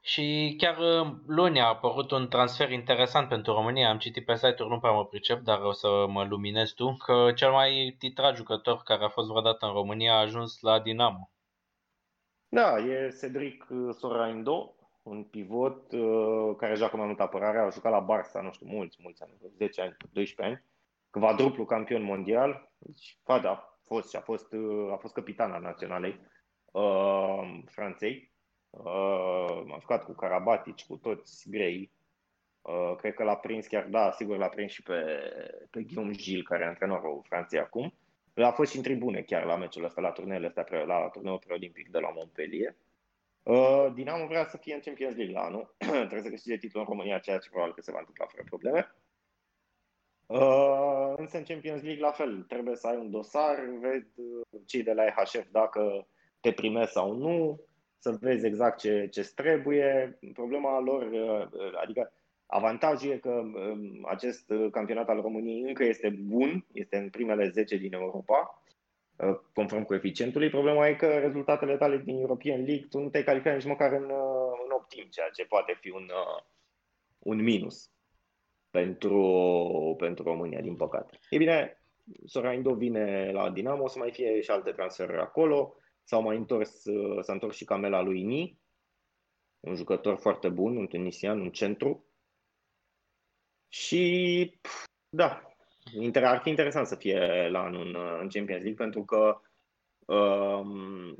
Și 0.00 0.54
chiar 0.58 0.78
uh, 0.78 1.12
luni 1.26 1.60
a 1.60 1.66
apărut 1.66 2.10
un 2.10 2.28
transfer 2.28 2.70
interesant 2.70 3.28
pentru 3.28 3.52
România. 3.52 3.88
Am 3.88 3.98
citit 3.98 4.24
pe 4.24 4.34
site-uri, 4.34 4.70
nu 4.70 4.78
prea 4.78 4.92
mă 4.92 5.04
pricep, 5.04 5.40
dar 5.40 5.60
o 5.60 5.72
să 5.72 5.88
mă 6.08 6.24
luminez 6.24 6.70
tu, 6.70 6.96
că 6.96 7.32
cel 7.34 7.50
mai 7.50 7.96
titrat 7.98 8.36
jucător 8.36 8.82
care 8.82 9.04
a 9.04 9.08
fost 9.08 9.28
vreodată 9.28 9.66
în 9.66 9.72
România 9.72 10.12
a 10.14 10.20
ajuns 10.20 10.60
la 10.60 10.80
Dinamo. 10.80 11.30
Da, 12.54 12.78
e 12.78 13.14
Cedric 13.20 13.66
uh, 13.68 13.94
Soraindo, 13.94 14.74
un 15.02 15.24
pivot 15.24 15.92
uh, 15.92 16.56
care 16.56 16.74
joacă 16.74 16.96
mai 16.96 17.06
mult 17.06 17.20
apărare, 17.20 17.58
a 17.58 17.68
jucat 17.68 17.92
la 17.92 18.06
Barça, 18.06 18.42
nu 18.42 18.52
știu, 18.52 18.66
mulți, 18.66 18.98
mulți 19.02 19.22
ani, 19.22 19.32
10 19.56 19.80
ani, 19.80 19.96
12 20.12 20.42
ani, 20.42 20.64
quadruplu 21.10 21.64
campion 21.64 22.02
mondial, 22.02 22.72
deci, 22.78 23.18
da, 23.24 23.50
a 23.50 23.78
fost 23.82 24.10
și 24.10 24.16
a 24.16 24.20
fost, 24.20 24.52
uh, 24.52 24.92
a 24.92 24.96
fost 24.96 25.14
capitan 25.14 25.52
al 25.52 25.62
naționalei 25.62 26.20
uh, 26.72 27.62
Franței, 27.66 28.32
uh, 28.70 29.72
a 29.74 29.76
jucat 29.80 30.04
cu 30.04 30.12
Karabatic, 30.12 30.80
cu 30.80 30.96
toți 30.96 31.50
grei, 31.50 31.90
uh, 32.62 32.96
cred 32.96 33.14
că 33.14 33.24
l-a 33.24 33.36
prins 33.36 33.66
chiar, 33.66 33.86
da, 33.86 34.10
sigur 34.10 34.36
l-a 34.36 34.48
prins 34.48 34.72
și 34.72 34.82
pe, 34.82 35.02
pe 35.70 35.82
Guillaume 35.82 36.12
Gilles, 36.12 36.46
care 36.46 36.64
e 36.64 36.66
antrenorul 36.66 37.24
Franței 37.28 37.60
acum, 37.60 37.94
a 38.42 38.50
fost 38.50 38.70
și 38.70 38.76
în 38.76 38.82
tribune 38.82 39.20
chiar 39.20 39.44
la 39.44 39.56
meciul 39.56 39.84
ăsta, 39.84 40.00
la 40.00 40.10
turneele 40.10 40.46
astea, 40.46 40.84
la 40.84 41.08
turneul 41.08 41.38
preolimpic 41.38 41.90
de 41.90 41.98
la 41.98 42.10
Montpellier. 42.10 42.74
Uh, 43.42 43.86
Dinamo 43.94 44.26
vrea 44.26 44.44
să 44.44 44.56
fie 44.56 44.74
în 44.74 44.80
Champions 44.80 45.16
League 45.16 45.34
la 45.34 45.44
anul. 45.44 45.74
Trebuie 45.78 46.22
să 46.22 46.28
câștige 46.28 46.56
titlul 46.56 46.82
în 46.82 46.88
România, 46.88 47.18
ceea 47.18 47.38
ce 47.38 47.48
probabil 47.48 47.74
că 47.74 47.80
se 47.80 47.92
va 47.92 47.98
întâmpla 47.98 48.26
fără 48.26 48.42
probleme. 48.44 48.94
Uh, 50.26 51.14
însă 51.16 51.36
în 51.36 51.42
Champions 51.42 51.82
League 51.82 52.02
la 52.02 52.10
fel, 52.10 52.42
trebuie 52.42 52.76
să 52.76 52.86
ai 52.86 52.96
un 52.96 53.10
dosar, 53.10 53.64
vezi 53.80 54.20
uh, 54.20 54.60
cei 54.66 54.82
de 54.82 54.92
la 54.92 55.04
EHF 55.04 55.50
dacă 55.50 56.06
te 56.40 56.52
primesc 56.52 56.92
sau 56.92 57.12
nu, 57.12 57.60
să 57.98 58.10
vezi 58.20 58.46
exact 58.46 58.78
ce 58.78 59.08
ce 59.10 59.32
trebuie. 59.34 60.18
Problema 60.32 60.80
lor, 60.80 61.02
uh, 61.02 61.78
adică 61.82 62.12
avantajul 62.54 63.10
e 63.10 63.18
că 63.18 63.30
um, 63.30 64.06
acest 64.08 64.52
campionat 64.70 65.08
al 65.08 65.20
României 65.20 65.60
încă 65.60 65.84
este 65.84 66.08
bun, 66.22 66.66
este 66.72 66.96
în 66.96 67.10
primele 67.10 67.48
10 67.48 67.76
din 67.76 67.92
Europa, 67.92 68.64
Uh, 69.16 69.38
conform 69.52 69.84
coeficientului. 69.84 70.50
Problema 70.50 70.88
e 70.88 70.94
că 70.94 71.18
rezultatele 71.18 71.76
tale 71.76 71.96
din 71.98 72.18
European 72.18 72.64
League, 72.64 72.86
tu 72.90 72.98
nu 72.98 73.08
te-ai 73.08 73.24
calificat 73.24 73.54
nici 73.54 73.64
măcar 73.64 73.92
în, 73.92 74.02
uh, 74.02 74.52
în 74.64 74.70
optim, 74.70 75.06
ceea 75.10 75.28
ce 75.28 75.44
poate 75.44 75.78
fi 75.80 75.90
un, 75.90 76.02
uh, 76.02 76.42
un 77.18 77.42
minus 77.42 77.90
pentru, 78.70 79.94
pentru 79.98 80.24
România, 80.24 80.60
din 80.60 80.76
păcate. 80.76 81.18
E 81.30 81.36
bine, 81.36 81.82
Soraindo 82.24 82.74
vine 82.74 83.30
la 83.32 83.50
Dinamo, 83.50 83.82
o 83.82 83.88
să 83.88 83.98
mai 83.98 84.12
fie 84.12 84.40
și 84.40 84.50
alte 84.50 84.70
transferuri 84.70 85.20
acolo. 85.20 85.74
S-au 86.04 86.22
mai 86.22 86.36
întors, 86.36 86.82
s-a 87.20 87.32
întors 87.32 87.56
și 87.56 87.64
Camela 87.64 88.00
lui 88.00 88.22
Ni, 88.22 88.58
un 89.60 89.74
jucător 89.74 90.16
foarte 90.16 90.48
bun, 90.48 90.76
un 90.76 90.86
tunisian, 90.86 91.40
un 91.40 91.50
centru. 91.50 92.06
Și 93.74 94.58
da, 95.08 95.42
ar 96.14 96.40
fi 96.42 96.48
interesant 96.48 96.86
să 96.86 96.94
fie 96.94 97.48
la 97.50 97.62
anul 97.62 97.86
în, 97.86 97.96
în 98.20 98.28
Champions 98.28 98.62
League 98.62 98.74
pentru 98.74 99.04
că 99.04 99.40
um, 100.14 101.16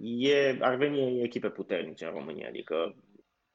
e, 0.00 0.58
ar 0.60 0.74
veni 0.74 1.22
echipe 1.22 1.50
puternice 1.50 2.04
în 2.04 2.10
România, 2.10 2.48
adică 2.48 2.96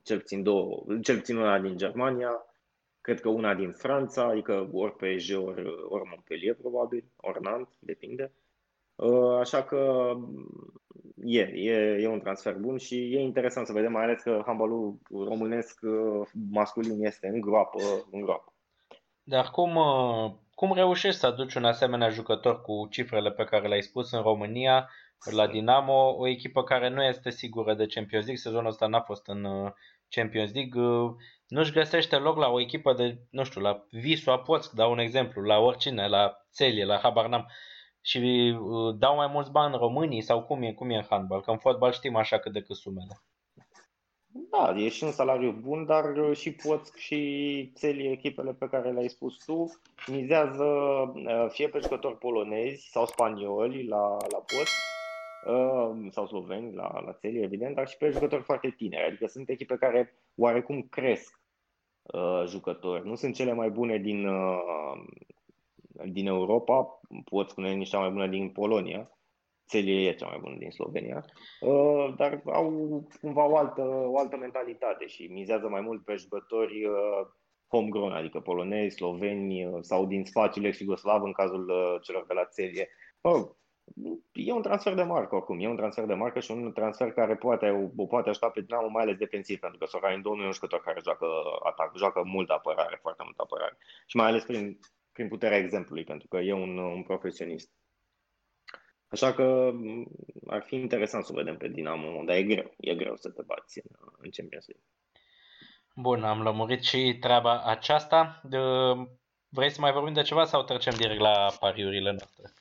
cel 0.04 0.20
puțin, 0.20 0.44
două, 0.44 0.84
cel 1.02 1.18
puțin 1.18 1.36
una 1.38 1.60
din 1.60 1.78
Germania, 1.78 2.46
cred 3.02 3.20
că 3.20 3.30
una 3.30 3.56
din 3.56 3.72
Franța, 3.72 4.24
adică 4.24 4.70
ori 4.74 4.96
PSG, 4.96 5.38
ori, 5.38 5.66
ori 5.90 6.08
Montpellier 6.10 6.56
probabil, 6.56 7.04
ori 7.16 7.42
Nantes, 7.42 7.78
depinde. 7.80 8.32
Uh, 8.96 9.38
așa 9.40 9.64
că 9.64 10.14
e, 11.24 11.42
e, 11.42 12.02
e 12.02 12.08
un 12.08 12.20
transfer 12.20 12.54
bun 12.54 12.78
și 12.78 12.96
e 12.96 13.20
interesant 13.20 13.68
să 13.68 13.74
vedem, 13.74 13.92
mai 13.92 14.04
ales 14.04 14.22
că 14.22 14.42
handbalul 14.46 15.00
românesc 15.10 15.80
uh, 15.82 16.28
masculin 16.52 17.06
este 17.06 17.28
în 17.28 17.42
groapă, 17.42 17.80
în 18.12 18.22
groapă. 18.22 18.54
Dar 19.24 19.50
cum, 19.50 19.76
uh, 19.76 20.32
cum 20.56 20.74
reușești 20.74 21.20
să 21.20 21.26
aduci 21.26 21.54
un 21.54 21.66
asemenea 21.66 22.10
jucător 22.10 22.62
cu 22.62 22.88
cifrele 22.90 23.32
pe 23.32 23.44
care 23.44 23.68
le-ai 23.68 23.82
spus 23.82 24.12
în 24.12 24.22
România, 24.22 24.90
la 25.32 25.48
Dinamo, 25.48 26.16
o 26.18 26.28
echipă 26.28 26.64
care 26.64 26.90
nu 26.90 27.04
este 27.04 27.30
sigură 27.30 27.74
de 27.74 27.86
Champions 27.86 28.26
League, 28.26 28.44
sezonul 28.44 28.70
ăsta 28.70 28.88
n-a 28.88 29.02
fost 29.02 29.28
în 29.28 29.44
uh, 29.44 29.72
Champions 30.10 30.54
League, 30.54 30.82
uh, 30.82 31.12
nu-și 31.48 31.72
găsește 31.72 32.16
loc 32.16 32.38
la 32.38 32.50
o 32.50 32.60
echipă 32.60 32.94
de, 32.94 33.18
nu 33.30 33.44
știu, 33.44 33.62
la 33.62 33.86
Visu 33.90 34.32
Apoțc, 34.32 34.72
dau 34.72 34.92
un 34.92 35.00
exemplu, 35.00 35.42
la 35.42 35.58
oricine, 35.58 36.08
la 36.08 36.46
Celie, 36.54 36.86
la 36.86 36.98
Habarnam, 36.98 37.48
și 38.02 38.58
dau 38.98 39.16
mai 39.16 39.28
mulți 39.28 39.52
bani 39.52 39.78
românii 39.78 40.22
sau 40.22 40.44
cum 40.44 40.62
e, 40.62 40.74
cum 40.74 40.90
e 40.90 40.96
în 40.96 41.06
handbal, 41.10 41.42
că 41.42 41.52
în 41.52 41.58
fotbal 41.58 41.92
știm 41.92 42.16
așa 42.16 42.40
cât 42.40 42.52
de 42.52 42.62
cât 42.62 42.76
sumele. 42.76 43.22
Da, 44.34 44.74
e 44.78 44.90
și 44.90 45.04
un 45.04 45.12
salariu 45.12 45.52
bun, 45.52 45.86
dar 45.86 46.18
uh, 46.18 46.38
și 46.38 46.52
poți 46.52 47.00
și 47.00 47.72
țeli 47.76 48.12
echipele 48.12 48.54
pe 48.54 48.68
care 48.68 48.92
le-ai 48.92 49.08
spus 49.08 49.44
tu, 49.46 49.66
mizează 50.08 50.64
uh, 50.64 51.46
fie 51.50 51.68
pe 51.68 51.80
jucători 51.80 52.18
polonezi 52.18 52.90
sau 52.90 53.06
spanioli 53.06 53.88
la, 53.88 54.18
la 54.32 54.38
post, 54.38 54.86
uh, 55.40 56.08
sau 56.10 56.28
sloveni 56.28 56.76
la, 56.76 57.02
la 57.06 57.14
țeli, 57.14 57.44
evident, 57.44 57.76
dar 57.76 57.88
și 57.88 57.98
pe 57.98 58.10
jucători 58.10 58.44
foarte 58.44 58.74
tineri. 58.78 59.08
Adică 59.08 59.28
sunt 59.28 59.50
echipe 59.50 59.76
care 59.76 60.14
oarecum 60.36 60.82
cresc 60.82 61.40
jucători. 62.48 63.08
Nu 63.08 63.16
sunt 63.16 63.36
cele 63.36 63.54
mai 63.54 63.70
bune 63.70 63.98
din, 63.98 64.28
din 66.06 66.28
Europa, 66.28 67.01
pot 67.30 67.50
spune 67.50 67.74
niște 67.74 67.98
mai 67.98 68.10
bune 68.10 68.28
din 68.28 68.50
Polonia, 68.50 69.12
Celie 69.68 70.08
e 70.08 70.14
cea 70.14 70.28
mai 70.28 70.40
bună 70.42 70.56
din 70.58 70.72
Slovenia, 70.72 71.26
uh, 71.60 72.14
dar 72.18 72.42
au 72.46 72.70
cumva 73.22 73.46
o 73.46 73.58
altă, 73.58 73.82
o 74.08 74.18
altă 74.18 74.38
mentalitate 74.38 75.08
și 75.08 75.28
mizează 75.28 75.68
mai 75.68 75.82
mult 75.82 76.04
pe 76.04 76.16
jucători 76.16 76.86
uh, 76.86 77.28
homegrown, 77.68 78.12
adică 78.12 78.40
polonezi, 78.40 78.96
sloveni 78.96 79.66
uh, 79.66 79.78
sau 79.82 80.06
din 80.06 80.26
spațiul 80.26 80.66
ex-Iugoslav 80.66 81.24
în 81.24 81.32
cazul 81.32 81.72
celor 82.02 82.26
de 82.28 82.34
la 82.34 82.48
Celie. 82.56 82.90
Oh, 83.22 83.50
e 84.32 84.54
un 84.54 84.62
transfer 84.62 84.94
de 84.94 85.04
marcă 85.04 85.36
oricum, 85.36 85.60
e 85.60 85.68
un 85.68 85.76
transfer 85.76 86.06
de 86.06 86.14
marcă 86.14 86.40
și 86.40 86.52
un 86.52 86.72
transfer 86.72 87.12
care 87.12 87.36
poate, 87.36 87.92
o 87.98 88.06
poate 88.06 88.30
ajuta 88.30 88.50
pe 88.50 88.62
Dinamo, 88.62 88.88
mai 88.88 89.04
ales 89.04 89.18
defensiv, 89.18 89.60
pentru 89.60 89.78
că 89.80 89.86
Sorin 89.86 90.22
nu 90.24 90.42
e 90.42 90.46
un 90.46 90.52
jucător 90.52 90.82
care 90.82 91.00
joacă 91.04 91.26
atac, 91.64 91.98
joacă 91.98 92.22
mult 92.26 92.50
apărare, 92.50 93.00
foarte 93.02 93.24
mult 93.24 93.40
apărare. 93.40 93.78
Și 94.06 94.16
mai 94.16 94.28
ales 94.28 94.44
prin, 94.44 94.80
prin 95.22 95.34
puterea 95.34 95.58
exemplului, 95.58 96.04
pentru 96.04 96.28
că 96.28 96.38
e 96.38 96.54
un, 96.54 96.78
un 96.78 97.04
profesionist. 97.04 97.70
Așa 99.08 99.34
că 99.34 99.72
ar 100.48 100.64
fi 100.64 100.76
interesant 100.76 101.26
să 101.26 101.34
vedem 101.34 101.58
pe 101.58 101.68
Dinamo, 101.68 102.24
dar 102.26 102.36
e 102.36 102.44
greu, 102.44 102.74
e 102.78 102.96
greu 102.96 103.16
să 103.16 103.30
te 103.30 103.42
bați 103.42 103.80
în, 103.84 103.96
în 104.18 104.30
Champions 104.30 104.68
League. 104.68 104.86
Bun, 105.96 106.24
am 106.24 106.42
lămurit 106.42 106.84
și 106.84 107.18
treaba 107.20 107.64
aceasta. 107.66 108.42
De... 108.44 108.58
Vrei 109.50 109.70
să 109.70 109.82
mai 109.82 109.92
vorbim 109.92 110.14
de 110.14 110.22
ceva 110.22 110.46
sau 110.46 110.64
trecem 110.64 110.94
direct 110.94 111.20
la 111.20 111.52
pariurile 111.60 112.12
noastre? 112.12 112.54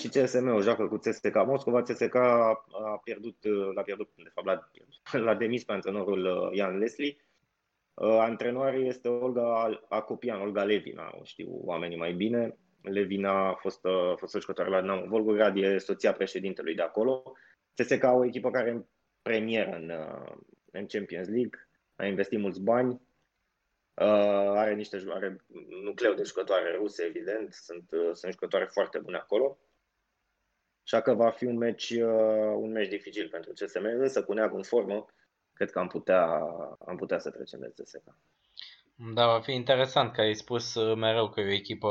și 0.00 0.08
CSM-ul 0.08 0.62
joacă 0.62 0.86
cu 0.86 0.96
CSK 0.96 1.34
Moscova. 1.46 1.82
CSK 1.82 2.14
a 2.14 3.00
pierdut, 3.04 3.36
l-a 3.74 3.82
pierdut, 3.82 4.10
de 4.16 4.30
fapt, 4.34 4.46
l-a, 4.46 4.70
l-a 5.18 5.34
demis 5.34 5.64
pe 5.64 5.72
antrenorul 5.72 6.50
Ian 6.54 6.78
Leslie. 6.78 7.16
Antrenor 7.94 8.74
este 8.74 9.08
Olga 9.08 9.80
Acopian, 9.88 10.40
Olga 10.40 10.64
Levina, 10.64 11.10
o 11.20 11.24
știu 11.24 11.60
oamenii 11.64 11.96
mai 11.96 12.12
bine. 12.12 12.56
Levina 12.82 13.48
a 13.48 13.54
fost, 13.54 13.84
a 13.84 14.14
fost 14.16 14.40
jucătoare 14.40 14.70
la 14.70 14.80
Dinamo 14.80 15.06
Volgograd, 15.06 15.56
e 15.56 15.78
soția 15.78 16.12
președintelui 16.12 16.74
de 16.74 16.82
acolo. 16.82 17.32
CSK 17.74 18.02
o 18.02 18.24
echipă 18.24 18.50
care 18.50 18.70
în 18.70 18.84
premieră 19.22 19.76
în, 19.76 19.92
în 20.70 20.86
Champions 20.86 21.28
League, 21.28 21.68
a 21.96 22.06
investit 22.06 22.38
mulți 22.38 22.60
bani, 22.62 23.00
Uh, 23.94 24.56
are 24.56 24.74
niște 24.74 25.04
are 25.08 25.36
nucleu 25.82 26.14
de 26.14 26.22
jucătoare 26.22 26.76
ruse, 26.76 27.04
evident, 27.04 27.52
sunt, 27.52 27.90
uh, 27.92 28.10
sunt 28.12 28.32
jucătoare 28.32 28.64
foarte 28.64 28.98
bune 28.98 29.16
acolo. 29.16 29.58
Așa 30.82 31.00
că 31.00 31.14
va 31.14 31.30
fi 31.30 31.44
un 31.44 31.56
meci, 31.56 31.90
uh, 31.90 32.54
un 32.56 32.70
meci 32.70 32.88
dificil 32.88 33.28
pentru 33.28 33.52
CSM, 33.52 33.84
însă 33.84 34.24
cu 34.24 34.32
Neagu 34.32 34.56
în 34.56 34.62
formă, 34.62 35.06
cred 35.54 35.70
că 35.70 35.78
am 35.78 35.86
putea, 35.86 36.24
am 36.86 36.96
putea 36.96 37.18
să 37.18 37.30
trecem 37.30 37.60
de 37.60 37.72
CSK. 37.82 38.16
Da, 39.14 39.26
va 39.26 39.40
fi 39.40 39.52
interesant 39.52 40.12
că 40.12 40.20
ai 40.20 40.34
spus 40.34 40.74
uh, 40.74 40.96
mereu 40.96 41.28
că 41.28 41.40
e 41.40 41.48
o 41.48 41.52
echipă 41.52 41.90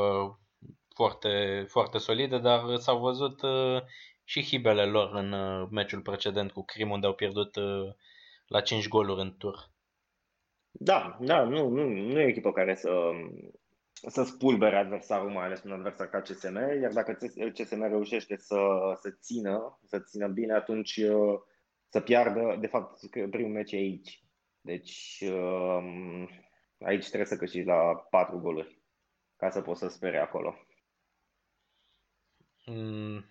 foarte, 0.96 1.66
foarte 1.68 1.98
solidă, 1.98 2.38
dar 2.38 2.76
s-au 2.76 3.00
văzut 3.00 3.42
uh, 3.42 3.82
și 4.24 4.44
hibele 4.44 4.86
lor 4.86 5.16
în 5.16 5.32
uh, 5.32 5.68
meciul 5.72 6.02
precedent 6.02 6.52
cu 6.52 6.64
Crim, 6.64 6.90
unde 6.90 7.08
au 7.08 7.14
pierdut 7.14 7.56
la 8.48 8.62
5 8.62 8.88
goluri 8.88 9.22
în 9.22 9.36
tur. 9.38 9.70
Da, 10.72 11.18
da, 11.22 11.44
nu, 11.44 11.70
nu, 11.70 11.88
nu 11.88 12.20
e 12.20 12.24
o 12.24 12.28
echipă 12.28 12.52
care 12.52 12.76
să, 12.76 12.90
să 14.08 14.24
spulbere 14.24 14.76
adversarul, 14.76 15.30
mai 15.30 15.46
ales 15.46 15.64
un 15.64 15.72
adversar 15.72 16.10
ca 16.10 16.22
CSM, 16.22 16.56
iar 16.82 16.92
dacă 16.92 17.18
CSM 17.54 17.82
reușește 17.82 18.36
să, 18.38 18.58
să 19.02 19.10
țină, 19.22 19.80
să 19.86 20.00
țină 20.00 20.28
bine, 20.28 20.54
atunci 20.54 21.00
să 21.92 22.02
piardă, 22.02 22.58
de 22.60 22.68
fapt, 22.68 23.10
primul 23.10 23.52
meci 23.52 23.72
e 23.72 23.76
aici. 23.76 24.24
Deci 24.62 25.24
aici 26.80 27.06
trebuie 27.08 27.26
să 27.26 27.38
câștigi 27.38 27.66
la 27.66 27.96
4 28.10 28.40
goluri 28.40 28.80
ca 29.36 29.50
să 29.50 29.62
poți 29.62 29.80
să 29.80 29.88
spere 29.88 30.18
acolo. 30.18 30.56
Mm, 32.66 33.26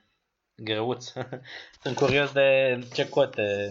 greuț. 0.57 1.13
Sunt 1.83 1.97
curios 1.97 2.33
de 2.33 2.79
ce 2.95 3.09
cote 3.09 3.71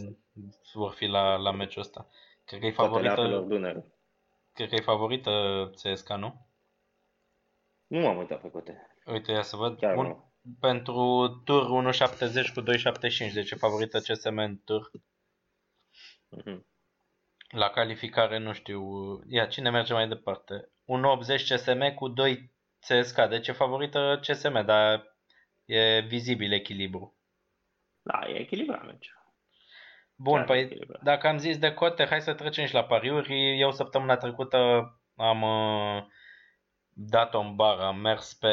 vor 0.74 0.92
fi 0.92 1.06
la, 1.06 1.36
la 1.36 1.52
meciul 1.52 1.82
ăsta. 1.82 2.08
Cred 2.46 2.60
că 2.60 2.66
e 2.66 2.72
favorită... 2.72 3.48
Cred 4.54 4.70
că 4.70 4.76
e 4.76 4.82
favorită 4.82 5.32
CSKA, 5.76 6.16
nu? 6.16 6.48
Nu 7.88 8.00
m-am 8.00 8.18
uitat 8.18 8.42
pe 8.42 8.50
cote. 8.50 8.88
Uite, 9.06 9.32
ia 9.32 9.42
să 9.42 9.56
văd. 9.56 9.78
Chiar 9.78 9.96
Bun. 9.96 10.06
Nu. 10.06 10.29
Pentru 10.60 11.28
tur 11.46 11.94
1.70 11.94 12.54
cu 12.54 12.62
2.75, 12.62 13.34
deci 13.34 13.52
e 13.52 13.56
favorită 13.56 14.00
CSM 14.00 14.38
în 14.38 14.58
tur. 14.66 14.92
Mm-hmm. 16.38 16.60
La 17.50 17.70
calificare 17.70 18.38
nu 18.38 18.54
știu. 18.54 18.82
Ia, 19.28 19.46
cine 19.46 19.70
merge 19.70 19.94
mai 19.94 20.08
departe? 20.08 20.70
1.80 21.36 21.44
CSM 21.48 21.94
cu 21.94 22.08
2 22.08 22.52
CSK, 22.80 23.28
deci 23.30 23.48
e 23.48 23.52
favorită 23.52 24.20
CSM, 24.22 24.66
dar 24.66 25.16
e 25.66 26.00
vizibil 26.00 26.52
echilibru. 26.52 27.18
Da, 28.02 28.28
e 28.28 28.40
echilibrat 28.40 28.86
meciul. 28.86 29.18
Bun, 30.16 30.36
Chiar 30.36 30.46
păi 30.46 30.60
echilibrat. 30.60 31.02
dacă 31.02 31.28
am 31.28 31.38
zis 31.38 31.58
de 31.58 31.74
cote, 31.74 32.06
hai 32.06 32.22
să 32.22 32.34
trecem 32.34 32.66
și 32.66 32.74
la 32.74 32.84
pariuri. 32.84 33.60
Eu 33.60 33.72
săptămâna 33.72 34.18
trecută 34.18 34.58
am 35.16 35.42
uh, 35.42 36.06
dat-o 36.90 37.40
în 37.40 37.56
bar, 37.56 37.80
am 37.80 38.00
mers 38.00 38.34
pe 38.34 38.50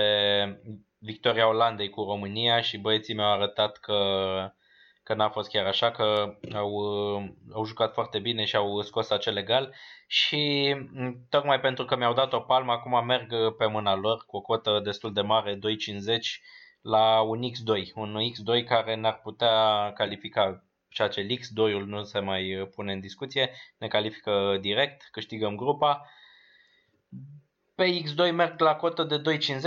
victoria 1.06 1.48
Olandei 1.48 1.90
cu 1.90 2.02
România 2.02 2.60
și 2.60 2.78
băieții 2.78 3.14
mi-au 3.14 3.32
arătat 3.32 3.76
că, 3.76 3.98
că 5.02 5.14
n-a 5.14 5.28
fost 5.28 5.48
chiar 5.48 5.66
așa, 5.66 5.90
că 5.90 6.36
au, 6.54 6.70
uh, 6.70 7.28
au 7.52 7.64
jucat 7.64 7.92
foarte 7.92 8.18
bine 8.18 8.44
și 8.44 8.56
au 8.56 8.80
scos 8.80 9.10
acel 9.10 9.36
egal. 9.36 9.74
Și 10.06 10.74
mm, 10.92 11.26
tocmai 11.30 11.60
pentru 11.60 11.84
că 11.84 11.96
mi-au 11.96 12.12
dat 12.12 12.32
o 12.32 12.40
palmă, 12.40 12.72
acum 12.72 13.06
merg 13.06 13.56
pe 13.56 13.66
mâna 13.66 13.94
lor 13.94 14.24
cu 14.26 14.36
o 14.36 14.40
cotă 14.40 14.80
destul 14.84 15.12
de 15.12 15.20
mare, 15.20 15.54
2,50 15.54 15.60
la 16.80 17.20
un 17.20 17.40
X2, 17.42 17.92
un 17.94 18.18
X2 18.32 18.64
care 18.64 18.96
n-ar 18.96 19.20
putea 19.22 19.92
califica 19.94 20.64
ceea 20.96 21.08
ce 21.08 21.26
X2-ul 21.26 21.84
nu 21.84 22.02
se 22.02 22.18
mai 22.18 22.60
uh, 22.60 22.68
pune 22.74 22.92
în 22.92 23.00
discuție, 23.00 23.50
ne 23.78 23.88
califică 23.88 24.58
direct, 24.60 25.08
câștigăm 25.10 25.56
grupa. 25.56 26.10
Pe 27.76 28.02
X2 28.02 28.32
merg 28.32 28.60
la 28.60 28.76
cotă 28.76 29.04
de 29.04 29.20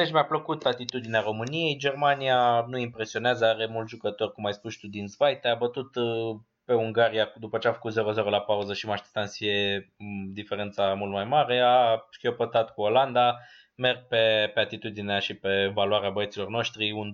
2.50, 0.05 0.11
mi-a 0.11 0.25
plăcut 0.25 0.65
atitudinea 0.65 1.21
României, 1.21 1.77
Germania 1.77 2.65
nu 2.67 2.77
impresionează, 2.77 3.45
are 3.45 3.65
mulți 3.65 3.89
jucători, 3.89 4.31
cum 4.31 4.45
ai 4.45 4.53
spus 4.53 4.75
tu, 4.75 4.87
din 4.87 5.07
Zweite, 5.07 5.47
a 5.47 5.55
bătut 5.55 5.95
uh, 5.95 6.39
pe 6.65 6.73
Ungaria 6.73 7.33
după 7.39 7.57
ce 7.57 7.67
a 7.67 7.73
făcut 7.73 7.91
0-0 7.91 7.95
la 8.29 8.41
pauză 8.41 8.73
și 8.73 8.85
mă 8.85 8.91
așteptam 8.91 9.25
să 9.25 9.35
fie 9.37 9.93
mm, 9.97 10.33
diferența 10.33 10.93
mult 10.93 11.11
mai 11.11 11.25
mare, 11.25 11.59
a 11.59 12.07
șchiopătat 12.11 12.73
cu 12.73 12.81
Olanda, 12.81 13.37
merg 13.75 14.07
pe, 14.07 14.51
pe 14.53 14.59
atitudinea 14.59 15.19
și 15.19 15.35
pe 15.35 15.71
valoarea 15.73 16.09
băieților 16.09 16.47
noștri, 16.47 16.91
un 16.91 17.11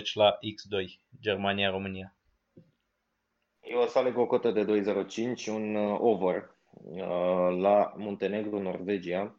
2.50 0.00 0.12
la 0.14 0.38
X2, 0.38 0.84
Germania-România. 1.20 2.16
Eu 3.60 3.80
o 3.80 3.86
să 3.86 3.98
aleg 3.98 4.18
o 4.18 4.26
cotă 4.26 4.50
de 4.50 4.64
2.05, 4.64 5.46
un 5.46 5.74
uh, 5.74 5.98
over 6.00 6.50
uh, 6.72 7.58
la 7.60 7.92
Muntenegru, 7.96 8.58
Norvegia. 8.58 9.36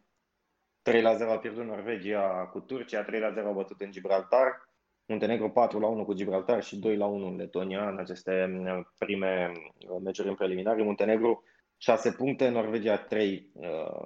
3 0.83 1.01
la 1.01 1.13
0 1.13 1.31
a 1.31 1.37
pierdut 1.37 1.65
Norvegia 1.65 2.49
cu 2.51 2.59
Turcia, 2.59 3.03
3 3.03 3.19
la 3.19 3.31
0 3.31 3.47
a 3.47 3.51
bătut 3.51 3.81
în 3.81 3.91
Gibraltar, 3.91 4.71
Muntenegru 5.05 5.49
4 5.49 5.79
la 5.79 5.87
1 5.87 6.05
cu 6.05 6.13
Gibraltar 6.13 6.63
și 6.63 6.77
2 6.77 6.97
la 6.97 7.05
1 7.05 7.27
în 7.27 7.35
Letonia 7.35 7.89
în 7.89 7.97
aceste 7.97 8.61
uh, 8.65 8.85
prime 8.97 9.51
meciuri 10.03 10.27
în 10.27 10.35
preliminare. 10.35 10.83
Muntenegru 10.83 11.43
6 11.77 12.11
puncte, 12.11 12.49
Norvegia 12.49 12.97
3 12.97 13.51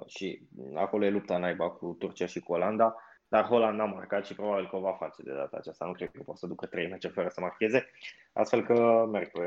și 0.06 0.48
acolo 0.74 1.04
e 1.04 1.10
lupta 1.10 1.38
naiba 1.38 1.70
cu 1.70 1.96
Turcia 1.98 2.26
și 2.26 2.40
cu 2.40 2.52
Olanda. 2.52 2.94
Dar 3.28 3.44
Holland 3.44 3.78
n-a 3.78 3.84
marcat 3.84 4.26
și 4.26 4.34
probabil 4.34 4.68
că 4.68 4.76
o 4.76 4.80
va 4.80 4.92
face 4.92 5.22
de 5.22 5.32
data 5.32 5.56
aceasta. 5.56 5.84
Nu 5.84 5.92
cred 5.92 6.10
că 6.10 6.22
poate 6.24 6.40
să 6.40 6.46
ducă 6.46 6.66
3 6.66 6.88
meciuri 6.88 7.12
fără 7.12 7.28
să 7.28 7.40
marcheze. 7.40 7.90
Astfel 8.32 8.64
că 8.64 9.06
merg 9.10 9.30
pe 9.30 9.44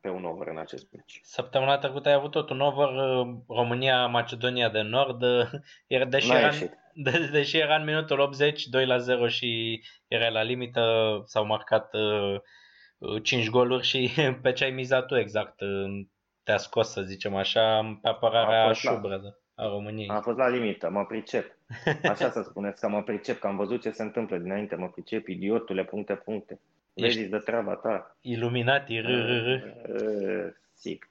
pe 0.00 0.08
un 0.08 0.24
over 0.24 0.46
în 0.46 0.58
acest 0.58 0.92
meci. 0.92 1.20
Săptămâna 1.22 1.78
trecută 1.78 2.08
ai 2.08 2.14
avut 2.14 2.30
tot 2.30 2.50
un 2.50 2.60
over 2.60 2.88
uh, 2.88 3.34
România-Macedonia 3.48 4.68
de 4.68 4.80
Nord, 4.80 5.22
iar 5.86 6.02
uh, 6.02 6.08
deși 6.08 6.32
era, 6.32 6.50
de, 6.92 7.28
deși 7.32 7.58
era 7.58 7.76
în 7.76 7.84
minutul 7.84 8.18
80, 8.18 8.66
2 8.66 8.86
la 8.86 8.98
0 8.98 9.28
și 9.28 9.82
era 10.08 10.28
la 10.28 10.42
limită, 10.42 10.82
s-au 11.24 11.46
marcat 11.46 11.94
uh, 11.94 13.22
5 13.22 13.50
goluri 13.50 13.86
și 13.86 14.10
pe 14.42 14.52
ce 14.52 14.64
ai 14.64 14.70
mizat 14.70 15.06
tu 15.06 15.16
exact 15.16 15.60
uh, 15.60 16.06
te-a 16.42 16.56
scos, 16.56 16.90
să 16.90 17.02
zicem 17.02 17.34
așa, 17.34 17.98
pe 18.02 18.08
apărarea 18.08 18.72
șubredă 18.72 19.38
a 19.54 19.68
României. 19.68 20.08
A 20.08 20.20
fost 20.20 20.38
la 20.38 20.48
limită, 20.48 20.90
mă 20.90 21.04
pricep. 21.04 21.56
Așa 22.02 22.30
să 22.30 22.42
spuneți, 22.42 22.80
că 22.80 22.88
mă 22.88 23.02
pricep, 23.02 23.38
că 23.38 23.46
am 23.46 23.56
văzut 23.56 23.80
ce 23.80 23.90
se 23.90 24.02
întâmplă 24.02 24.38
dinainte, 24.38 24.74
mă 24.74 24.88
pricep, 24.88 25.26
idiotule, 25.26 25.84
puncte, 25.84 26.14
puncte. 26.14 26.60
Ești 27.06 27.22
de 27.22 27.38
treaba 27.38 27.74
ta. 27.74 28.16
Iluminati, 28.20 29.00
r, 29.00 29.06
r, 29.06 29.62
r. 29.92 30.56
Sic. 30.74 31.10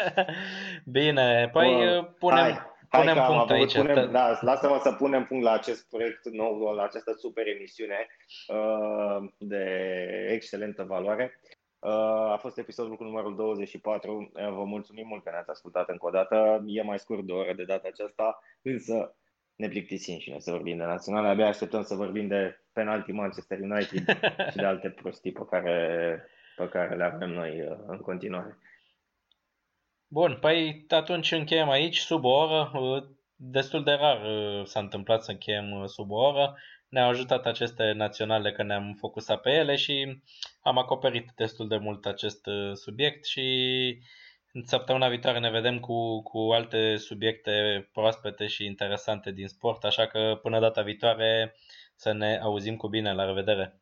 Bine, 0.96 1.48
păi 1.52 1.98
uh, 1.98 2.06
punem, 2.18 2.38
hai, 2.38 2.58
punem 2.88 3.16
hai 3.16 3.26
punct 3.26 3.50
aici. 3.50 3.76
Punem, 3.76 4.10
da, 4.10 4.38
lasă-mă 4.40 4.78
să 4.82 4.92
punem 4.92 5.24
punct 5.24 5.44
la 5.44 5.52
acest 5.52 5.88
proiect 5.88 6.28
nou, 6.28 6.72
la 6.74 6.82
această 6.82 7.12
super 7.12 7.46
emisiune 7.46 8.06
uh, 8.48 9.28
de 9.38 9.64
excelentă 10.30 10.82
valoare. 10.82 11.40
Uh, 11.78 12.32
a 12.32 12.36
fost 12.40 12.58
episodul 12.58 12.96
cu 12.96 13.04
numărul 13.04 13.36
24. 13.36 14.30
Uh, 14.34 14.48
vă 14.48 14.64
mulțumim 14.64 15.06
mult 15.06 15.24
că 15.24 15.30
ne-ați 15.30 15.50
ascultat 15.50 15.88
încă 15.88 16.06
o 16.06 16.10
dată. 16.10 16.62
E 16.66 16.82
mai 16.82 16.98
scurt 16.98 17.22
de 17.22 17.32
o 17.32 17.36
oră 17.36 17.52
de 17.52 17.64
data 17.64 17.88
aceasta, 17.88 18.42
însă 18.62 19.14
ne 19.56 19.68
plictisim 19.68 20.18
și 20.18 20.30
noi 20.30 20.40
să 20.40 20.50
vorbim 20.50 20.76
de 20.76 20.84
naționale. 20.84 21.28
Abia 21.28 21.46
așteptăm 21.46 21.82
să 21.82 21.94
vorbim 21.94 22.26
de 22.26 22.60
penalti 22.72 23.12
Manchester 23.12 23.58
United 23.60 24.18
și 24.50 24.56
de 24.56 24.64
alte 24.64 24.88
prostii 24.88 25.32
pe 25.32 25.44
care, 25.50 26.20
pe 26.56 26.68
care 26.68 26.96
le 26.96 27.04
avem 27.04 27.30
noi 27.30 27.60
uh, 27.60 27.76
în 27.86 27.98
continuare. 27.98 28.58
Bun, 30.08 30.38
păi 30.40 30.84
atunci 30.88 31.32
încheiem 31.32 31.68
aici 31.68 31.98
sub 31.98 32.24
o 32.24 32.28
oră. 32.28 32.70
Uh, 32.74 33.02
destul 33.34 33.84
de 33.84 33.92
rar 33.92 34.22
uh, 34.22 34.64
s-a 34.64 34.80
întâmplat 34.80 35.22
să 35.22 35.30
încheiem 35.30 35.86
sub 35.86 36.10
o 36.10 36.16
oră. 36.16 36.56
Ne-au 36.88 37.08
ajutat 37.08 37.46
aceste 37.46 37.92
naționale 37.92 38.52
că 38.52 38.62
ne-am 38.62 38.96
focusat 38.98 39.40
pe 39.40 39.50
ele 39.50 39.76
și 39.76 40.22
am 40.60 40.78
acoperit 40.78 41.32
destul 41.36 41.68
de 41.68 41.76
mult 41.76 42.06
acest 42.06 42.40
subiect 42.72 43.24
și 43.24 43.42
în 43.90 44.25
săptămâna 44.64 45.08
viitoare 45.08 45.38
ne 45.38 45.50
vedem 45.50 45.80
cu, 45.80 46.22
cu 46.22 46.38
alte 46.38 46.96
subiecte 46.96 47.88
proaspete 47.92 48.46
și 48.46 48.64
interesante 48.64 49.30
din 49.30 49.48
sport, 49.48 49.84
așa 49.84 50.06
că 50.06 50.38
până 50.42 50.60
data 50.60 50.82
viitoare 50.82 51.54
să 51.94 52.12
ne 52.12 52.38
auzim 52.42 52.76
cu 52.76 52.88
bine. 52.88 53.12
La 53.12 53.24
revedere! 53.24 53.80